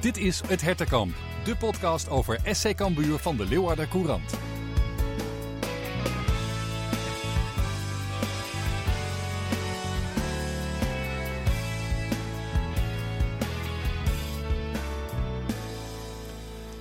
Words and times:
Dit 0.00 0.16
is 0.16 0.40
Het 0.46 0.60
Hertenkamp, 0.60 1.14
de 1.44 1.56
podcast 1.56 2.08
over 2.10 2.38
SC 2.44 2.74
Cambuur 2.74 3.18
van 3.18 3.36
de 3.36 3.46
Leeuwarder 3.48 3.88
Courant. 3.88 4.38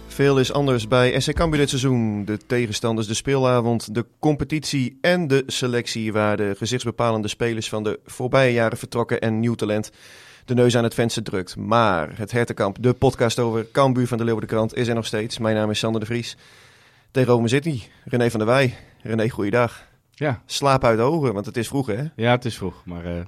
Veel 0.08 0.40
is 0.40 0.54
anders 0.54 0.88
bij 0.88 1.20
SC 1.20 1.34
Cambuur 1.34 1.59
dit 1.59 1.70
seizoen. 1.70 2.26
De 2.26 2.38
tegenstanders, 2.38 3.08
de 3.08 3.13
speelavond, 3.13 3.95
de 3.95 4.05
competitie 4.20 4.98
en 5.02 5.27
de 5.27 5.44
selectie... 5.45 6.13
waar 6.13 6.38
de 6.38 6.55
gezichtsbepalende 6.58 7.27
spelers 7.27 7.70
van 7.70 7.84
de 7.84 7.99
voorbije 8.05 8.54
jaren 8.54 8.77
vertrokken 8.77 9.22
en 9.22 9.40
nieuw 9.40 9.55
talent 9.55 9.91
de 10.48 10.54
neus 10.54 10.78
aan 10.78 10.84
het 10.84 10.94
venster 10.94 11.24
drukt. 11.24 11.56
Maar 11.56 12.18
het 12.18 12.32
Hertenkamp, 12.32 12.78
de 12.80 12.94
podcast 12.94 13.40
over 13.40 13.72
Cambuur 13.72 14.08
van 14.08 14.18
de 14.18 14.24
Leeuwardenkrant, 14.24 14.76
is 14.76 14.88
er 14.88 14.96
nog 14.96 15.06
steeds. 15.06 15.38
Mijn 15.38 15.56
naam 15.56 15.70
is 15.70 15.80
Sander 15.80 16.00
de 16.00 16.06
Vries. 16.06 16.38
Tegenover 17.12 17.44
me 17.44 17.50
zit 17.50 17.64
hij, 17.64 17.84
René 18.06 18.30
van 18.30 18.40
der 18.40 18.50
Wij. 18.50 18.76
René, 19.02 19.30
goeiedag. 19.30 19.88
Ja. 20.12 20.42
Slaap 20.46 20.84
uit 20.84 20.98
de 20.98 21.04
ogen, 21.04 21.34
want 21.34 21.46
het 21.46 21.58
is 21.58 21.68
vroeg 21.68 21.88
hè? 21.88 22.04
Ja, 22.16 22.32
het 22.32 22.46
is 22.46 22.58
vroeg, 22.58 22.82
maar 22.86 23.06
uh, 23.06 23.22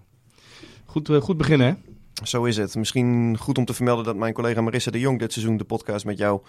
goed, 0.86 1.09
uh, 1.09 1.22
goed 1.22 1.38
beginnen 1.38 1.68
hè? 1.68 1.73
Zo 2.23 2.44
is 2.44 2.58
het. 2.58 2.76
Misschien 2.76 3.38
goed 3.38 3.58
om 3.58 3.66
te 3.66 3.73
vermelden 3.73 4.06
dat 4.06 4.16
mijn 4.16 4.34
collega 4.34 4.62
Marissa 4.62 4.92
de 4.92 5.00
Jong 5.00 5.20
dit 5.20 5.34
seizoen 5.34 5.58
de 5.58 5.64
podcast 5.64 6.06
met 6.06 6.17
jou 6.17 6.42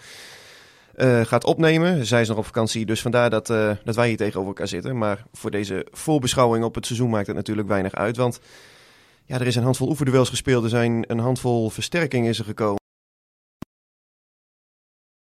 uh, 0.96 1.20
gaat 1.20 1.44
opnemen. 1.44 2.06
Zij 2.06 2.20
is 2.20 2.28
nog 2.28 2.38
op 2.38 2.44
vakantie, 2.44 2.86
dus 2.86 3.02
vandaar 3.02 3.30
dat, 3.30 3.50
uh, 3.50 3.70
dat 3.84 3.94
wij 3.94 4.08
hier 4.08 4.16
tegenover 4.16 4.48
elkaar 4.48 4.68
zitten. 4.68 4.98
Maar 4.98 5.24
voor 5.32 5.50
deze 5.50 5.86
voorbeschouwing 5.90 6.64
op 6.64 6.74
het 6.74 6.86
seizoen 6.86 7.10
maakt 7.10 7.26
het 7.26 7.36
natuurlijk 7.36 7.68
weinig 7.68 7.94
uit. 7.94 8.16
Want 8.16 8.40
ja, 9.30 9.40
er 9.40 9.46
is 9.46 9.56
een 9.56 9.62
handvol 9.62 9.88
oefenduels 9.88 10.28
gespeeld. 10.28 10.64
Er 10.64 10.70
zijn 10.70 11.04
een 11.06 11.18
handvol 11.18 11.70
versterkingen 11.70 12.28
is 12.28 12.38
er 12.38 12.44
gekomen. 12.44 12.80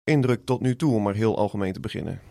Indruk 0.04 0.46
tot 0.46 0.62
nu 0.62 0.76
toe, 0.76 0.94
om 0.94 1.04
maar 1.04 1.16
heel 1.16 1.38
algemeen 1.38 1.74
te 1.74 1.80
beginnen. 1.80 2.22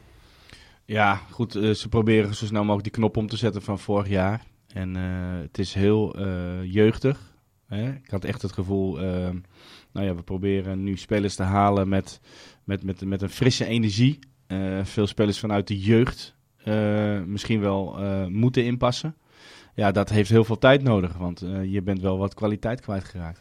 Ja, 0.84 1.14
goed. 1.14 1.56
Uh, 1.56 1.74
ze 1.74 1.88
proberen 1.88 2.34
zo 2.34 2.46
snel 2.46 2.62
mogelijk 2.62 2.84
die 2.84 2.92
knop 2.92 3.16
om 3.16 3.26
te 3.26 3.36
zetten 3.36 3.62
van 3.62 3.78
vorig 3.78 4.08
jaar. 4.08 4.44
En 4.66 4.94
het 4.94 5.58
is 5.58 5.74
heel 5.74 6.22
jeugdig. 6.62 7.34
Hè? 7.66 7.92
Ik 7.92 8.10
had 8.10 8.24
echt 8.24 8.42
het 8.42 8.52
gevoel, 8.52 9.02
uh, 9.02 9.28
nou 9.92 10.06
ja, 10.06 10.14
we 10.14 10.22
proberen 10.22 10.82
nu 10.82 10.96
spelers 10.96 11.34
te 11.34 11.42
halen 11.42 11.88
met, 11.88 12.20
met, 12.64 12.82
met, 12.82 13.04
met 13.04 13.22
een 13.22 13.30
frisse 13.30 13.66
energie. 13.66 14.18
Uh, 14.48 14.84
veel 14.84 15.06
spelers 15.06 15.38
vanuit 15.38 15.66
de 15.68 15.78
jeugd 15.78 16.36
uh, 16.64 17.22
misschien 17.22 17.60
wel 17.60 17.98
moeten 18.28 18.64
inpassen. 18.64 19.16
Ja, 19.74 19.92
dat 19.92 20.08
heeft 20.08 20.30
heel 20.30 20.44
veel 20.44 20.58
tijd 20.58 20.82
nodig, 20.82 21.16
want 21.16 21.44
je 21.64 21.82
bent 21.82 22.00
wel 22.00 22.18
wat 22.18 22.34
kwaliteit 22.34 22.80
kwijtgeraakt. 22.80 23.40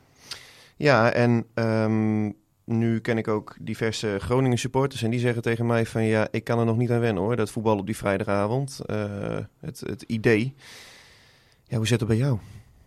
Ja, 0.75 1.11
en 1.11 1.45
um, 1.53 2.35
nu 2.65 2.99
ken 2.99 3.17
ik 3.17 3.27
ook 3.27 3.55
diverse 3.59 4.17
Groningen 4.19 4.57
supporters 4.57 5.03
en 5.03 5.09
die 5.09 5.19
zeggen 5.19 5.41
tegen 5.41 5.65
mij 5.65 5.85
van 5.85 6.03
ja, 6.03 6.27
ik 6.31 6.43
kan 6.43 6.59
er 6.59 6.65
nog 6.65 6.77
niet 6.77 6.91
aan 6.91 6.99
wennen 6.99 7.23
hoor, 7.23 7.35
dat 7.35 7.51
voetbal 7.51 7.77
op 7.77 7.85
die 7.85 7.97
vrijdagavond, 7.97 8.79
het, 9.59 9.79
het 9.79 10.01
idee. 10.01 10.53
Ja, 11.67 11.77
hoe 11.77 11.87
zit 11.87 11.99
het 11.99 12.09
bij 12.09 12.17
jou? 12.17 12.39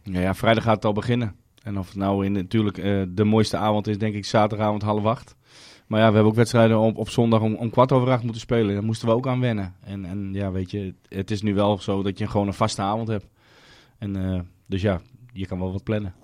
Ja, 0.03 0.21
ja, 0.21 0.35
vrijdag 0.35 0.65
gaat 0.65 0.75
het 0.75 0.85
al 0.85 0.93
beginnen. 0.93 1.37
En 1.63 1.79
of 1.79 1.87
het 1.87 1.97
nou 1.97 2.25
in 2.25 2.33
natuurlijk 2.33 2.79
uh, 2.79 3.03
de 3.09 3.25
mooiste 3.25 3.57
avond 3.57 3.87
is, 3.87 3.99
denk 3.99 4.15
ik 4.15 4.25
zaterdagavond 4.25 4.83
half 4.83 5.05
acht. 5.05 5.35
Maar 5.87 6.01
ja, 6.01 6.09
we 6.09 6.15
hebben 6.15 6.31
ook 6.31 6.39
wedstrijden 6.39 6.79
op, 6.79 6.97
op 6.97 7.09
zondag 7.09 7.41
om, 7.41 7.55
om 7.55 7.71
kwart 7.71 7.93
over 7.93 8.11
acht 8.11 8.23
moeten 8.23 8.41
spelen. 8.41 8.75
Daar 8.75 8.85
moesten 8.85 9.09
we 9.09 9.15
ook 9.15 9.27
aan 9.27 9.41
wennen. 9.41 9.75
En, 9.81 10.05
en 10.05 10.31
ja, 10.33 10.51
weet 10.51 10.71
je, 10.71 10.95
het 11.09 11.31
is 11.31 11.43
nu 11.43 11.55
wel 11.55 11.79
zo 11.79 12.03
dat 12.03 12.19
je 12.19 12.27
gewoon 12.27 12.47
een 12.47 12.55
vaste 12.55 12.83
avond 12.83 13.09
hebt. 13.09 13.27
En 13.99 14.17
uh, 14.17 14.41
dus 14.67 14.83
ja, 14.83 15.01
je 15.33 15.47
kan 15.47 15.59
wel 15.59 15.73
wat 15.73 15.85
plannen. 15.85 16.15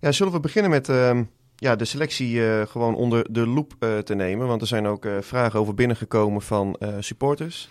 Ja, 0.00 0.12
zullen 0.12 0.32
we 0.32 0.40
beginnen 0.40 0.70
met 0.70 0.88
uh, 0.88 1.20
ja, 1.56 1.76
de 1.76 1.84
selectie 1.84 2.34
uh, 2.34 2.66
gewoon 2.66 2.94
onder 2.94 3.32
de 3.32 3.46
loep 3.46 3.76
te 4.04 4.14
nemen? 4.14 4.46
Want 4.46 4.60
er 4.60 4.66
zijn 4.66 4.86
ook 4.86 5.08
vragen 5.20 5.60
over 5.60 5.74
binnengekomen 5.74 6.42
van 6.42 6.76
supporters. 7.00 7.68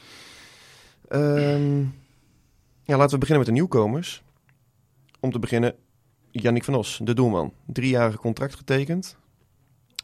Ehm, 1.07 1.79
ja, 2.84 2.97
laten 2.97 3.13
we 3.13 3.17
beginnen 3.17 3.38
met 3.38 3.46
de 3.46 3.51
nieuwkomers. 3.51 4.23
Om 5.19 5.31
te 5.31 5.40
beginnen, 5.40 5.75
Jannik 6.31 6.63
van 6.63 6.75
Os, 6.75 7.00
de 7.03 7.13
doelman. 7.13 7.53
Driejarige 7.66 8.17
contract 8.17 8.56
getekend. 8.56 9.17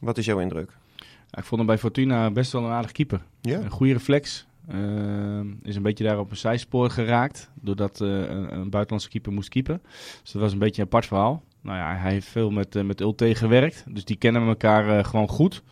Wat 0.02 0.18
is 0.18 0.26
jouw 0.26 0.40
indruk? 0.40 0.72
Ja, 0.98 1.38
ik 1.40 1.44
vond 1.44 1.58
hem 1.58 1.66
bij 1.66 1.78
Fortuna 1.78 2.32
best 2.32 2.52
wel 2.52 2.64
een 2.64 2.72
aardig 2.72 2.92
keeper. 2.92 3.22
Ja? 3.42 3.60
Een 3.60 3.70
goede 3.70 3.94
reflex. 3.94 4.46
Uh, 4.72 5.40
is 5.64 5.76
een 5.76 5.82
beetje 5.82 6.04
daar 6.04 6.20
op 6.20 6.32
een 6.32 6.38
zijspoor 6.38 6.90
geraakt. 6.90 7.50
Doordat 7.62 8.00
uh, 8.02 8.10
een, 8.10 8.54
een, 8.54 8.70
buitenlandse 8.70 9.10
keeper 9.10 9.32
moest 9.32 9.50
keepen. 9.50 9.82
Dus 10.22 10.32
dat 10.32 10.42
was 10.42 10.52
een 10.54 10.60
beetje 10.60 10.82
een 10.82 10.88
apart 10.88 11.06
verhaal. 11.06 11.44
Nou 11.62 11.78
ja, 11.78 11.96
hij 11.98 12.12
heeft 12.12 12.28
veel 12.28 12.52
met, 12.52 12.76
uh, 12.76 12.84
met 12.84 13.02
Ulte 13.02 13.36
gewerkt. 13.36 13.86
Dus 13.88 14.06
die 14.06 14.16
kennen 14.16 14.48
elkaar 14.48 15.06
gewoon 15.06 15.28
goed. 15.28 15.64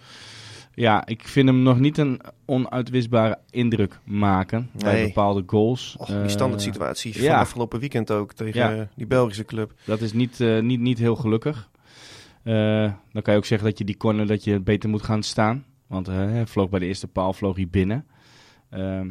Ja, 0.74 1.06
ik 1.06 1.28
vind 1.28 1.48
hem 1.48 1.62
nog 1.62 1.80
niet 1.80 1.98
een 1.98 2.22
onuitwisbare 2.46 3.40
indruk 3.50 4.00
maken 4.04 4.70
bij 4.74 5.06
bepaalde 5.06 5.44
goals. 5.46 5.96
Och, 6.00 6.08
die 6.08 6.16
Eh, 6.16 6.28
standaard 6.28 6.62
situatie 6.62 7.14
van 7.14 7.22
ja. 7.24 7.40
afgelopen 7.40 7.80
weekend 7.80 8.12
ook 8.12 8.34
tegen 8.34 8.60
Ja. 8.60 8.76
eh, 8.76 8.82
die 8.96 9.08
Belgische 9.08 9.46
club. 9.46 9.74
Dat 9.86 10.02
is 10.02 10.14
niet, 10.14 10.40
eh, 10.40 10.60
niet, 10.60 10.80
niet 10.80 10.98
heel 10.98 11.16
gelukkig. 11.16 11.70
Eh, 12.44 12.54
dan 13.12 13.22
kan 13.22 13.34
je 13.34 13.40
ook 13.40 13.46
zeggen 13.46 13.68
dat 13.68 13.78
je 13.78 13.84
die 13.84 13.98
corner 13.98 14.28
dat 14.28 14.44
je 14.44 14.60
beter 14.60 14.90
moet 14.90 15.04
gaan 15.04 15.24
staan. 15.24 15.66
Want 15.88 16.08
eh, 16.08 16.16
hij 16.16 16.48
vloog 16.48 16.70
bij 16.70 16.80
de 16.80 16.86
eerste 16.86 17.08
paal 17.08 17.34
vloog 17.34 17.56
hij 17.56 17.68
binnen. 17.72 18.06
Ehm, 18.72 19.10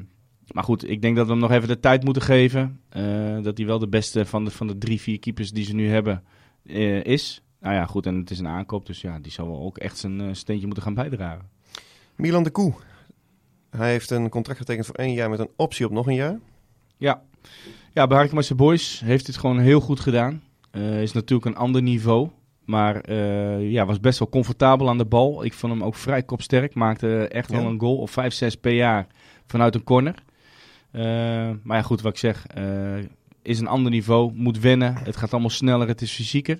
maar 0.53 0.65
goed, 0.65 0.91
ik 0.91 1.03
denk 1.03 1.16
dat 1.16 1.26
we 1.26 1.32
hem 1.32 1.41
nog 1.41 1.50
even 1.50 1.69
de 1.69 1.81
tijd 1.81 2.04
moeten 2.04 2.22
geven. 2.22 2.81
eh, 2.88 3.43
dat 3.43 3.56
hij 3.59 3.66
wel 3.66 3.78
de 3.78 3.88
beste 3.88 4.26
van 4.26 4.44
de, 4.44 4.50
van 4.50 4.66
de 4.66 4.78
drie, 4.78 5.00
vier 5.00 5.19
keepers 5.19 5.53
die 5.53 5.65
ze 5.65 5.75
nu 5.75 5.88
hebben 5.88 6.22
eh, 6.66 7.04
is. 7.04 7.43
Nou 7.60 7.75
ja, 7.75 7.87
goed, 7.87 8.06
en 8.06 8.16
het 8.16 8.31
is 8.31 8.38
een 8.38 8.47
aankoop. 8.47 8.87
Dus 8.87 9.00
ja, 9.00 9.19
die 9.19 9.32
zal 9.32 9.47
wel 9.47 9.60
ook 9.62 9.78
echt 9.78 9.98
zijn 9.98 10.21
eh, 10.21 10.26
steentje 10.32 10.65
moeten 10.66 10.84
gaan 10.84 10.94
bijdragen. 10.94 11.48
Milan 12.16 12.43
de 12.43 12.50
Koe. 12.50 12.72
Hij 13.71 13.91
heeft 13.91 14.10
een 14.10 14.28
contract 14.28 14.59
getekend 14.59 14.87
voor 14.87 14.94
één 14.94 15.12
jaar 15.12 15.31
met 15.31 15.38
een 15.38 15.50
optie 15.56 15.87
op 15.87 15.92
nog 15.92 16.06
een 16.06 16.15
jaar. 16.15 16.38
Ja, 16.97 17.22
ja 17.92 18.06
bij 18.06 18.16
Harkemasse 18.16 18.54
Boys 18.54 19.00
heeft 19.04 19.27
het 19.27 19.37
gewoon 19.37 19.59
heel 19.59 19.81
goed 19.81 20.00
gedaan. 20.00 20.42
Is 21.00 21.12
natuurlijk 21.12 21.44
een 21.50 21.56
ander 21.62 21.82
niveau. 21.82 22.28
Maar 22.65 23.12
ja, 23.62 23.87
was 23.87 24.00
best 24.00 24.19
wel 24.19 24.28
comfortabel 24.28 24.88
aan 24.88 24.98
de 24.98 25.04
bal. 25.04 25.44
Ik 25.44 25.53
vond 25.53 25.72
hem 25.72 25.82
ook 25.84 25.94
vrij 25.94 26.22
kopsterk. 26.22 26.75
Maakte 26.75 27.28
echt 27.28 27.50
wel 27.50 27.60
Ja. 27.60 27.66
een 27.66 27.81
goal 27.81 27.97
of 27.97 28.10
5, 28.10 28.32
6 28.34 28.56
per 28.56 28.72
jaar 28.72 29.06
vanuit 29.50 29.74
een 29.74 29.84
corner. 29.84 30.14
Eh, 30.90 31.02
maar 31.62 31.76
ja, 31.76 31.82
goed, 31.82 32.00
wat 32.00 32.12
ik 32.12 32.18
zeg. 32.18 32.46
eh, 32.46 32.98
is 33.42 33.60
een 33.60 33.66
ander 33.66 33.90
niveau. 33.92 34.32
Moet 34.34 34.58
wennen. 34.60 34.96
Het 34.96 35.16
gaat 35.16 35.32
allemaal 35.32 35.50
sneller. 35.50 35.88
Het 35.88 36.02
is 36.02 36.12
fysieker. 36.12 36.58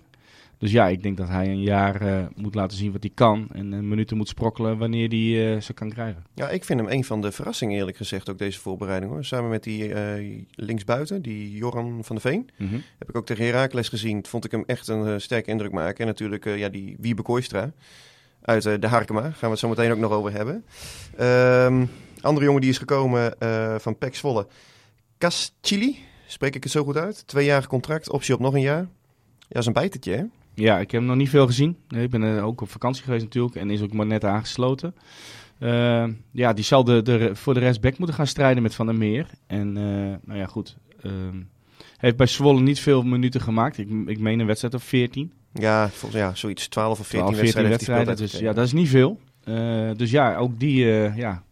Dus 0.59 0.73
ja, 0.73 0.89
ik 0.89 1.03
denk 1.03 1.17
dat 1.17 1.29
hij 1.29 1.47
een 1.49 1.63
jaar 1.63 2.01
eh, 2.01 2.27
moet 2.37 2.55
laten 2.55 2.77
zien 2.77 2.93
wat 2.93 3.03
hij 3.03 3.13
kan. 3.15 3.49
En 3.53 3.73
eh, 3.73 3.79
minuten 3.79 4.17
moet 4.17 4.29
sprokkelen 4.29 4.79
wanneer 4.79 5.09
hij 5.09 5.61
ze 5.61 5.73
kan 5.73 5.91
krijgen. 5.91 6.25
Ja, 6.35 6.49
ik 6.49 6.65
vind 6.65 6.81
hem 6.81 6.89
een 6.89 7.05
van 7.05 7.21
de 7.21 7.33
verrassingen 7.33 7.77
eerlijk 7.77 7.97
gezegd 7.97 8.31
ook 8.31 8.39
deze 8.39 8.59
voorbereiding 8.61 9.13
hoor. 9.13 9.25
Samen 9.25 9.51
met 9.51 9.63
die 9.63 9.95
linksbuiten, 10.55 11.23
die 11.23 11.53
Joran 11.57 12.05
van 12.05 12.17
de 12.17 12.23
Veen. 12.23 12.51
Heb 12.99 13.09
ik 13.09 13.17
ook 13.17 13.27
tegen 13.27 13.45
Heracles 13.45 13.89
gezien. 13.89 14.25
Vond 14.27 14.45
ik 14.45 14.51
hem 14.51 14.63
echt 14.67 14.89
een 14.89 15.21
sterke 15.21 15.51
indruk 15.51 15.73
maken. 15.73 15.99
En 15.99 16.07
natuurlijk 16.07 16.45
ja, 16.45 16.69
die 16.69 16.97
Wiebe 16.99 17.23
Kooistra 17.23 17.73
uit 18.43 18.63
de 18.63 18.87
Harkema. 18.87 19.21
Gaan 19.23 19.35
we 19.41 19.47
het 19.49 19.59
zo 19.59 19.69
meteen 19.69 19.93
ook 19.93 19.99
nog 19.99 20.13
over 20.13 20.33
hebben. 20.33 20.65
Ehm, 21.17 21.85
andere 22.23 22.47
jongen 22.47 22.61
die 22.61 22.71
is 22.71 22.79
gekomen 22.79 23.39
eh, 23.41 23.75
van 23.79 23.99
Pek 23.99 24.15
Zwolle. 24.15 24.47
Caschili, 25.19 25.99
spreek 26.27 26.55
ik 26.55 26.63
het 26.63 26.73
zo 26.73 26.85
goed 26.85 26.97
uit? 26.97 27.27
Tweejarig 27.27 27.67
contract, 27.67 28.11
optie 28.11 28.35
op 28.35 28.41
nog 28.41 28.55
een 28.55 28.61
jaar. 28.61 28.89
Ja, 29.49 29.59
is 29.59 29.67
een 29.67 29.73
bijtertje 29.73 30.13
hè? 30.13 30.23
Ja, 30.55 30.75
ik 30.79 30.91
heb 30.91 31.01
hem 31.01 31.05
nog 31.11 31.17
niet 31.17 31.29
veel 31.29 31.47
gezien. 31.47 31.77
Nee, 31.89 32.05
Ik 32.05 32.11
ben 32.11 32.37
eh, 32.37 32.47
ook 32.47 32.61
op 32.61 32.71
vakantie 32.71 33.05
geweest 33.05 33.25
natuurlijk 33.25 33.55
en 33.57 33.71
is 33.71 33.83
ook 33.83 33.93
maar 33.93 34.07
net 34.07 34.25
aangesloten. 34.25 34.95
Eh, 35.59 36.05
ja, 36.31 36.53
die 36.53 36.65
zal 36.65 36.85
de, 36.85 37.03
de, 37.03 37.31
voor 37.37 37.55
de 37.55 37.61
rest 37.61 37.81
back 37.81 37.99
moeten 37.99 38.17
gaan 38.17 38.27
strijden 38.27 38.63
met 38.63 38.75
Van 38.75 38.87
der 38.87 38.95
Meer. 38.95 39.27
En 39.47 39.73
nou 40.25 40.39
ja, 40.39 40.47
goed. 40.47 40.77
ehm, 41.03 41.43
heeft 41.97 42.17
bij 42.17 42.27
Zwolle 42.27 42.61
niet 42.61 42.81
veel 42.81 43.03
minuten 43.03 43.41
gemaakt. 43.41 43.79
Ik, 43.79 43.89
ik 44.07 44.19
meen 44.19 44.41
een 44.41 44.47
wedstrijd 44.47 44.75
of 44.75 44.83
14. 44.83 45.33
Ja, 45.53 45.89
volgens, 45.89 46.21
ja 46.21 46.35
zoiets 46.35 46.69
12 46.69 47.01
of 47.01 47.07
14 47.07 47.33
12, 47.33 47.51
14 47.53 47.71
wedstrijden. 47.71 48.17
Dus 48.17 48.39
ja, 48.39 48.53
dat 48.53 48.67
is 48.67 48.73
niet 48.73 48.89
veel. 48.89 49.21
Dus 49.97 50.11
ja, 50.11 50.37
ook 50.37 50.61
die, 50.61 50.85
ja, 51.17 51.43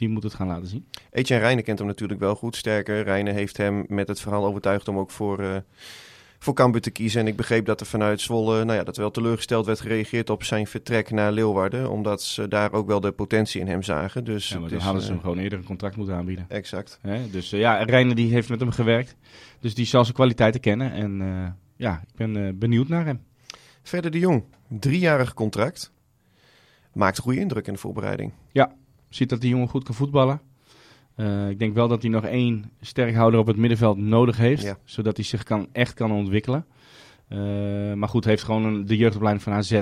die 0.00 0.08
moet 0.08 0.22
het 0.22 0.34
gaan 0.34 0.46
laten 0.46 0.66
zien. 0.66 0.86
Etienne 1.10 1.44
Rijnen 1.44 1.64
kent 1.64 1.78
hem 1.78 1.86
natuurlijk 1.86 2.20
wel 2.20 2.34
goed. 2.34 2.56
Sterker, 2.56 3.02
Rijnen 3.02 3.34
heeft 3.34 3.56
hem 3.56 3.84
met 3.88 4.08
het 4.08 4.20
verhaal 4.20 4.44
overtuigd 4.44 4.88
om 4.88 4.98
ook 4.98 5.10
voor, 5.10 5.38
eh 5.38 5.56
voor 6.38 6.54
Cambuur 6.54 6.80
te 6.80 6.90
kiezen. 6.90 7.20
En 7.20 7.26
ik 7.26 7.36
begreep 7.36 7.66
dat 7.66 7.80
er 7.80 7.86
vanuit 7.86 8.20
Zwolle, 8.20 8.64
nou 8.64 8.78
ja, 8.78 8.84
dat 8.84 8.96
wel 8.96 9.10
teleurgesteld 9.10 9.66
werd 9.66 9.80
gereageerd 9.80 10.30
op 10.30 10.44
zijn 10.44 10.66
vertrek 10.66 11.10
naar 11.10 11.32
Leeuwarden. 11.32 11.90
Omdat 11.90 12.22
ze 12.22 12.48
daar 12.48 12.72
ook 12.72 12.86
wel 12.86 13.00
de 13.00 13.12
potentie 13.12 13.60
in 13.60 13.66
hem 13.66 13.82
zagen. 13.82 14.24
Dus 14.24 14.48
Ja, 14.48 14.58
maar 14.58 14.68
dan 14.68 14.78
is, 14.78 14.84
hadden 14.84 15.02
ze 15.02 15.08
eh, 15.08 15.14
hem 15.14 15.22
gewoon 15.22 15.38
eerder 15.38 15.58
een 15.58 15.64
contract 15.64 15.96
moeten 15.96 16.14
aanbieden. 16.14 16.44
Exact. 16.48 16.98
Hè? 17.02 17.30
Dus 17.30 17.52
eh, 17.52 17.60
ja, 17.60 17.82
Reiner 17.82 18.14
die 18.14 18.32
heeft 18.32 18.48
met 18.48 18.60
hem 18.60 18.70
gewerkt. 18.70 19.16
Dus 19.60 19.74
die 19.74 19.86
zal 19.86 20.02
zijn 20.02 20.14
kwaliteiten 20.14 20.60
kennen. 20.60 20.92
En 20.92 21.56
ja, 21.76 22.02
ik 22.06 22.16
ben 22.16 22.58
benieuwd 22.58 22.88
naar 22.88 23.04
hem. 23.04 23.20
Verder 23.82 24.10
de 24.10 24.18
Jong, 24.18 24.44
driejarig 24.68 25.34
contract. 25.34 25.92
Maakt 26.92 27.16
een 27.16 27.22
goede 27.22 27.40
indruk 27.40 27.66
in 27.66 27.72
de 27.72 27.78
voorbereiding. 27.78 28.32
Ziet 29.10 29.28
dat 29.28 29.40
die 29.40 29.50
jongen 29.50 29.68
goed 29.68 29.84
kan 29.84 29.94
voetballen. 29.94 30.40
Eh, 31.14 31.48
ik 31.48 31.58
denk 31.58 31.74
wel 31.74 31.88
dat 31.88 32.02
hij 32.02 32.10
nog 32.10 32.24
één 32.24 32.70
sterkhouder 32.80 33.40
op 33.40 33.46
het 33.46 33.56
middenveld 33.56 33.98
nodig 33.98 34.36
heeft. 34.36 34.62
Ja. 34.62 34.78
Zodat 34.84 35.16
hij 35.16 35.24
zich 35.24 35.42
kan, 35.42 35.68
echt 35.72 35.94
kan 35.94 36.12
ontwikkelen. 36.12 36.66
maar 37.94 38.08
goed, 38.08 38.24
heeft 38.24 38.42
gewoon 38.42 38.64
een, 38.64 38.86
de 38.86 38.96
jeugdopleiding 38.96 39.44
van 39.44 39.52
AZ 39.52 39.80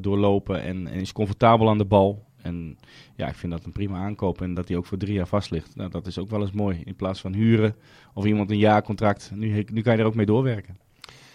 doorlopen 0.00 0.62
en, 0.62 0.86
en, 0.86 1.00
is 1.00 1.12
comfortabel 1.12 1.68
aan 1.68 1.78
de 1.78 1.84
bal. 1.84 2.24
En 2.42 2.78
ja, 3.16 3.28
ik 3.28 3.34
vind 3.34 3.52
dat 3.52 3.64
een 3.64 3.72
prima 3.72 3.98
aankoop 3.98 4.40
en 4.40 4.54
dat 4.54 4.68
hij 4.68 4.76
ook 4.76 4.86
voor 4.86 4.98
drie 4.98 5.14
jaar 5.14 5.26
vast 5.26 5.50
ligt. 5.50 5.76
Nou, 5.76 5.90
dat 5.90 6.06
is 6.06 6.18
ook 6.18 6.30
wel 6.30 6.40
eens 6.40 6.52
mooi. 6.52 6.80
In 6.84 6.96
plaats 6.96 7.20
van 7.20 7.32
huren 7.32 7.76
of 8.14 8.24
iemand 8.24 8.50
een 8.50 8.58
jaarcontract. 8.58 9.30
Nu, 9.34 9.64
nu 9.72 9.82
kan 9.82 9.92
je 9.94 10.00
er 10.00 10.06
ook 10.06 10.14
mee 10.14 10.26
doorwerken. 10.26 10.76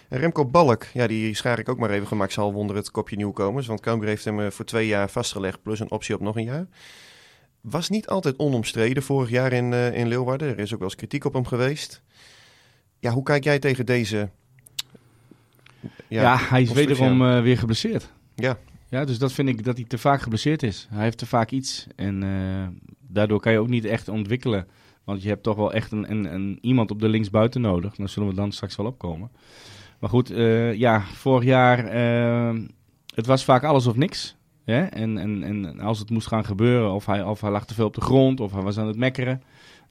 Remco 0.08 0.46
Balk, 0.46 0.84
ja, 0.92 1.06
die 1.06 1.34
schaar 1.34 1.58
ik 1.58 1.68
ook 1.68 1.78
maar 1.78 1.90
even 1.90 2.06
gemaakt 2.06 2.32
zal 2.32 2.52
wonder 2.52 2.76
het 2.76 2.90
kopje 2.90 3.16
nieuwkomers. 3.16 3.66
Want 3.66 3.80
Cambuur 3.80 4.08
heeft 4.08 4.24
hem 4.24 4.40
eh, 4.40 4.50
voor 4.50 4.64
twee 4.64 4.86
jaar 4.86 5.10
vastgelegd, 5.10 5.62
plus 5.62 5.80
een 5.80 5.90
optie 5.90 6.14
op 6.14 6.20
nog 6.20 6.36
een 6.36 6.44
jaar. 6.44 6.66
Was 7.60 7.88
niet 7.88 8.08
altijd 8.08 8.38
onomstreden 8.38 9.02
vorig 9.02 9.30
jaar 9.30 9.52
in, 9.52 9.72
uh, 9.72 9.96
in 9.96 10.08
Leeuwarden. 10.08 10.48
Er 10.48 10.58
is 10.58 10.72
ook 10.72 10.78
wel 10.78 10.88
eens 10.88 10.96
kritiek 10.96 11.24
op 11.24 11.32
hem 11.32 11.46
geweest. 11.46 12.02
Ja, 12.98 13.10
hoe 13.10 13.22
kijk 13.22 13.44
jij 13.44 13.58
tegen 13.58 13.86
deze... 13.86 14.30
Ja, 16.08 16.22
ja 16.22 16.36
hij 16.38 16.62
is 16.62 16.72
wederom 16.72 17.22
uh, 17.22 17.42
weer 17.42 17.58
geblesseerd. 17.58 18.12
Ja. 18.34 18.58
Ja, 18.88 19.04
dus 19.04 19.18
dat 19.18 19.32
vind 19.32 19.48
ik 19.48 19.64
dat 19.64 19.76
hij 19.76 19.84
te 19.86 19.98
vaak 19.98 20.22
geblesseerd 20.22 20.62
is. 20.62 20.86
Hij 20.90 21.02
heeft 21.02 21.18
te 21.18 21.26
vaak 21.26 21.50
iets. 21.50 21.86
En 21.96 22.24
daardoor 23.00 23.40
kan 23.40 23.52
je 23.52 23.58
ook 23.58 23.68
niet 23.68 23.84
echt 23.84 24.08
ontwikkelen. 24.08 24.66
Want 25.04 25.22
je 25.22 25.28
hebt 25.28 25.42
toch 25.42 25.56
wel 25.56 25.72
echt 25.72 25.92
een, 25.92 26.10
een, 26.10 26.34
een 26.34 26.58
iemand 26.60 26.90
op 26.90 27.00
de 27.00 27.08
linksbuiten 27.08 27.60
nodig. 27.60 27.94
Daar 27.94 28.08
zullen 28.08 28.28
we 28.28 28.34
dan 28.34 28.52
straks 28.52 28.76
wel 28.76 28.86
opkomen. 28.86 29.30
Maar 29.98 30.10
goed, 30.10 30.28
ja, 30.74 31.00
vorig 31.00 31.44
jaar, 31.44 31.84
het 33.14 33.26
was 33.26 33.44
vaak 33.44 33.64
alles 33.64 33.86
of 33.86 33.96
niks. 33.96 34.36
Hè? 34.64 34.84
En, 34.84 35.18
en, 35.18 35.42
en 35.42 35.80
als 35.80 35.98
het 35.98 36.10
moest 36.10 36.26
gaan 36.26 36.44
gebeuren, 36.44 36.92
of 36.92 37.06
hij, 37.06 37.22
of 37.22 37.40
hij 37.40 37.50
lag 37.50 37.66
te 37.66 37.74
veel 37.74 37.86
op 37.86 37.94
de 37.94 38.00
grond, 38.00 38.40
of 38.40 38.52
hij 38.52 38.62
was 38.62 38.78
aan 38.78 38.86
het 38.86 38.96
mekkeren. 38.96 39.42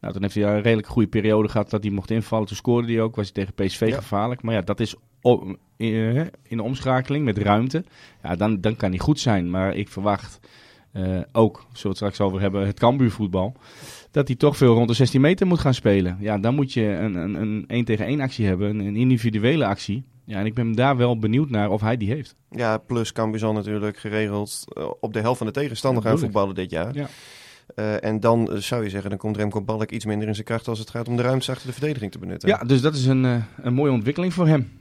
Nou, 0.01 0.13
toen 0.13 0.21
heeft 0.21 0.35
hij 0.35 0.43
een 0.43 0.61
redelijk 0.61 0.87
goede 0.87 1.07
periode 1.07 1.49
gehad 1.49 1.69
dat 1.69 1.83
hij 1.83 1.91
mocht 1.91 2.11
invallen. 2.11 2.47
Toen 2.47 2.57
scoorde 2.57 2.93
hij 2.93 3.01
ook, 3.01 3.15
was 3.15 3.31
hij 3.33 3.45
tegen 3.45 3.65
PSV 3.65 3.95
gevaarlijk. 3.95 4.41
Maar 4.41 4.53
ja, 4.53 4.61
dat 4.61 4.79
is 4.79 4.95
in, 5.77 6.31
in 6.43 6.57
de 6.57 6.63
omschakeling 6.63 7.25
met 7.25 7.37
ruimte. 7.37 7.83
Ja, 8.23 8.35
dan, 8.35 8.61
dan 8.61 8.75
kan 8.75 8.89
hij 8.89 8.99
goed 8.99 9.19
zijn. 9.19 9.49
Maar 9.49 9.75
ik 9.75 9.89
verwacht 9.89 10.39
uh, 10.93 11.19
ook, 11.31 11.57
zullen 11.57 11.81
we 11.81 11.87
het 11.87 11.97
straks 11.97 12.21
over 12.21 12.41
hebben, 12.41 12.65
het 12.65 12.79
Cambuurvoetbal 12.79 13.55
dat 14.11 14.27
hij 14.27 14.37
toch 14.37 14.57
veel 14.57 14.73
rond 14.73 14.87
de 14.87 14.93
16 14.93 15.21
meter 15.21 15.47
moet 15.47 15.59
gaan 15.59 15.73
spelen. 15.73 16.17
Ja, 16.19 16.37
dan 16.37 16.55
moet 16.55 16.73
je 16.73 16.85
een, 16.85 17.15
een, 17.15 17.41
een 17.41 17.63
1 17.67 17.85
tegen 17.85 18.05
1 18.05 18.21
actie 18.21 18.45
hebben, 18.45 18.79
een 18.79 18.95
individuele 18.95 19.65
actie. 19.65 20.03
Ja, 20.29 20.39
en 20.39 20.45
ik 20.45 20.53
ben 20.53 20.71
daar 20.71 20.97
wel 20.97 21.19
benieuwd 21.19 21.49
naar 21.49 21.69
of 21.69 21.81
hij 21.81 21.97
die 21.97 22.09
heeft. 22.09 22.35
Ja, 22.49 22.77
plus 22.77 23.11
Cambuur 23.11 23.53
natuurlijk 23.53 23.97
geregeld 23.97 24.63
uh, 24.77 24.89
op 24.99 25.13
de 25.13 25.19
helft 25.19 25.37
van 25.37 25.47
de 25.47 25.53
tegenstander 25.53 26.03
gaan 26.03 26.19
voetballen 26.19 26.55
dit 26.55 26.69
jaar. 26.69 26.95
Ja. 26.95 27.09
Uh, 27.75 28.03
en 28.03 28.19
dan 28.19 28.51
uh, 28.51 28.57
zou 28.57 28.83
je 28.83 28.89
zeggen, 28.89 29.09
dan 29.09 29.19
komt 29.19 29.37
Remco 29.37 29.61
Balk 29.61 29.91
iets 29.91 30.05
minder 30.05 30.27
in 30.27 30.33
zijn 30.33 30.45
kracht 30.45 30.67
als 30.67 30.79
het 30.79 30.89
gaat 30.89 31.07
om 31.07 31.15
de 31.15 31.21
ruimte 31.21 31.51
achter 31.51 31.67
de 31.67 31.73
verdediging 31.73 32.11
te 32.11 32.19
benutten. 32.19 32.49
Ja, 32.49 32.57
dus 32.57 32.81
dat 32.81 32.95
is 32.95 33.05
een, 33.05 33.43
een 33.57 33.73
mooie 33.73 33.91
ontwikkeling 33.91 34.33
voor 34.33 34.47
hem. 34.47 34.71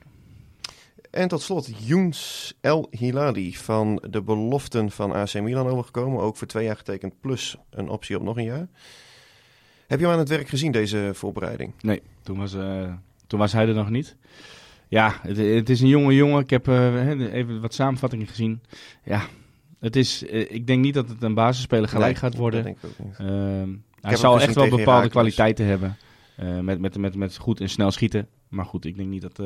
En 1.10 1.28
tot 1.28 1.42
slot, 1.42 1.86
Younes 1.86 2.54
El 2.60 2.86
Hilali 2.90 3.56
van 3.56 4.02
de 4.10 4.22
beloften 4.22 4.90
van 4.90 5.12
AC 5.12 5.40
Milan 5.40 5.66
overgekomen. 5.66 6.20
Ook 6.20 6.36
voor 6.36 6.46
twee 6.46 6.64
jaar 6.64 6.76
getekend, 6.76 7.20
plus 7.20 7.56
een 7.70 7.88
optie 7.88 8.16
op 8.16 8.22
nog 8.22 8.36
een 8.36 8.44
jaar. 8.44 8.68
Heb 9.86 9.98
je 9.98 10.04
hem 10.04 10.14
aan 10.14 10.20
het 10.20 10.28
werk 10.28 10.48
gezien, 10.48 10.72
deze 10.72 11.10
voorbereiding? 11.14 11.72
Nee, 11.80 12.02
toen 12.22 12.38
was, 12.38 12.56
toen 13.26 13.38
was 13.38 13.52
hij 13.52 13.68
er 13.68 13.74
nog 13.74 13.90
niet. 13.90 14.16
Ja, 14.88 15.14
het, 15.22 15.36
het 15.36 15.70
is 15.70 15.80
een 15.80 15.88
jonge 15.88 16.14
jongen. 16.14 16.42
Ik 16.42 16.50
heb 16.50 16.68
uh, 16.68 17.32
even 17.32 17.60
wat 17.60 17.74
samenvattingen 17.74 18.26
gezien. 18.26 18.60
Ja, 19.04 19.22
het 19.78 19.96
is, 19.96 20.22
uh, 20.22 20.40
ik 20.50 20.66
denk 20.66 20.82
niet 20.82 20.94
dat 20.94 21.08
het 21.08 21.22
een 21.22 21.34
basisspeler 21.34 21.88
gelijk 21.88 22.12
nee, 22.12 22.20
gaat 22.20 22.36
worden. 22.36 22.64
Dat 22.64 22.80
denk 22.80 22.92
ik 22.92 23.00
ook 23.00 23.06
niet. 23.06 23.18
Ehm, 23.18 23.68
hij 24.00 24.16
zal 24.16 24.40
echt 24.40 24.54
wel 24.54 24.68
bepaalde 24.68 25.08
kwaliteiten 25.08 25.66
hebben. 25.66 25.96
met, 26.62 26.80
met, 26.80 26.98
met, 26.98 27.14
met 27.14 27.36
goed 27.36 27.60
en 27.60 27.68
snel 27.68 27.90
schieten. 27.90 28.28
Maar 28.48 28.64
goed, 28.64 28.84
ik 28.84 28.96
denk 28.96 29.08
niet 29.08 29.22
dat... 29.22 29.36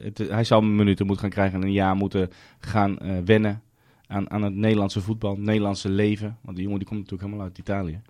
Het, 0.00 0.18
hij 0.18 0.44
zal 0.44 0.60
minuten 0.60 1.06
moeten 1.06 1.24
gaan 1.24 1.34
krijgen 1.34 1.60
en 1.60 1.66
een 1.66 1.72
jaar 1.72 1.96
moeten 1.96 2.30
gaan 2.58 2.98
wennen 3.24 3.62
aan, 4.06 4.30
aan 4.30 4.42
het 4.42 4.54
Nederlandse 4.54 5.00
voetbal, 5.00 5.30
het 5.30 5.40
Nederlandse 5.40 5.88
leven. 5.88 6.38
Want 6.40 6.56
die 6.56 6.64
jongen 6.64 6.78
die 6.78 6.88
komt 6.88 7.00
natuurlijk 7.00 7.28
helemaal 7.28 7.48
uit 7.48 7.58
Italië. 7.58 8.00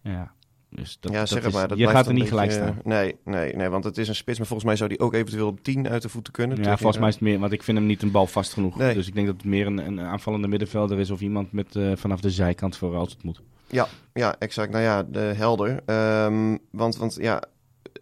Ja, 0.00 0.32
dus 0.74 0.96
dat, 1.00 1.12
ja, 1.12 1.26
zeg 1.26 1.52
maar. 1.52 1.68
Dat 1.68 1.78
je 1.78 1.88
gaat 1.88 2.06
er 2.06 2.12
niet 2.12 2.28
gelijk 2.28 2.50
staan. 2.50 2.80
Nee, 2.84 3.16
nee, 3.24 3.56
nee, 3.56 3.68
want 3.68 3.84
het 3.84 3.98
is 3.98 4.08
een 4.08 4.14
spits. 4.14 4.38
Maar 4.38 4.46
volgens 4.46 4.68
mij 4.68 4.76
zou 4.76 4.88
die 4.88 4.98
ook 4.98 5.14
eventueel 5.14 5.46
op 5.46 5.62
10 5.62 5.88
uit 5.88 6.02
de 6.02 6.08
voeten 6.08 6.32
kunnen. 6.32 6.62
Ja, 6.62 6.76
volgens 6.76 6.98
mij 6.98 7.08
is 7.08 7.14
het 7.14 7.22
meer, 7.22 7.38
want 7.38 7.52
ik 7.52 7.62
vind 7.62 7.78
hem 7.78 7.86
niet 7.86 8.02
een 8.02 8.10
bal 8.10 8.26
vast 8.26 8.52
genoeg. 8.52 8.76
Nee. 8.76 8.94
Dus 8.94 9.06
ik 9.06 9.14
denk 9.14 9.26
dat 9.26 9.36
het 9.36 9.44
meer 9.44 9.66
een, 9.66 9.78
een 9.78 10.00
aanvallende 10.00 10.48
middenvelder 10.48 10.98
is 10.98 11.10
of 11.10 11.20
iemand 11.20 11.52
met 11.52 11.74
uh, 11.74 11.96
vanaf 11.96 12.20
de 12.20 12.30
zijkant 12.30 12.76
voor 12.76 12.96
als 12.96 13.12
het 13.12 13.22
moet. 13.22 13.40
Ja, 13.66 13.88
ja, 14.12 14.36
exact. 14.38 14.70
Nou 14.70 14.82
ja, 14.82 15.02
de 15.02 15.18
helder. 15.18 15.80
Um, 16.24 16.58
want, 16.70 16.96
want 16.96 17.16
ja, 17.20 17.42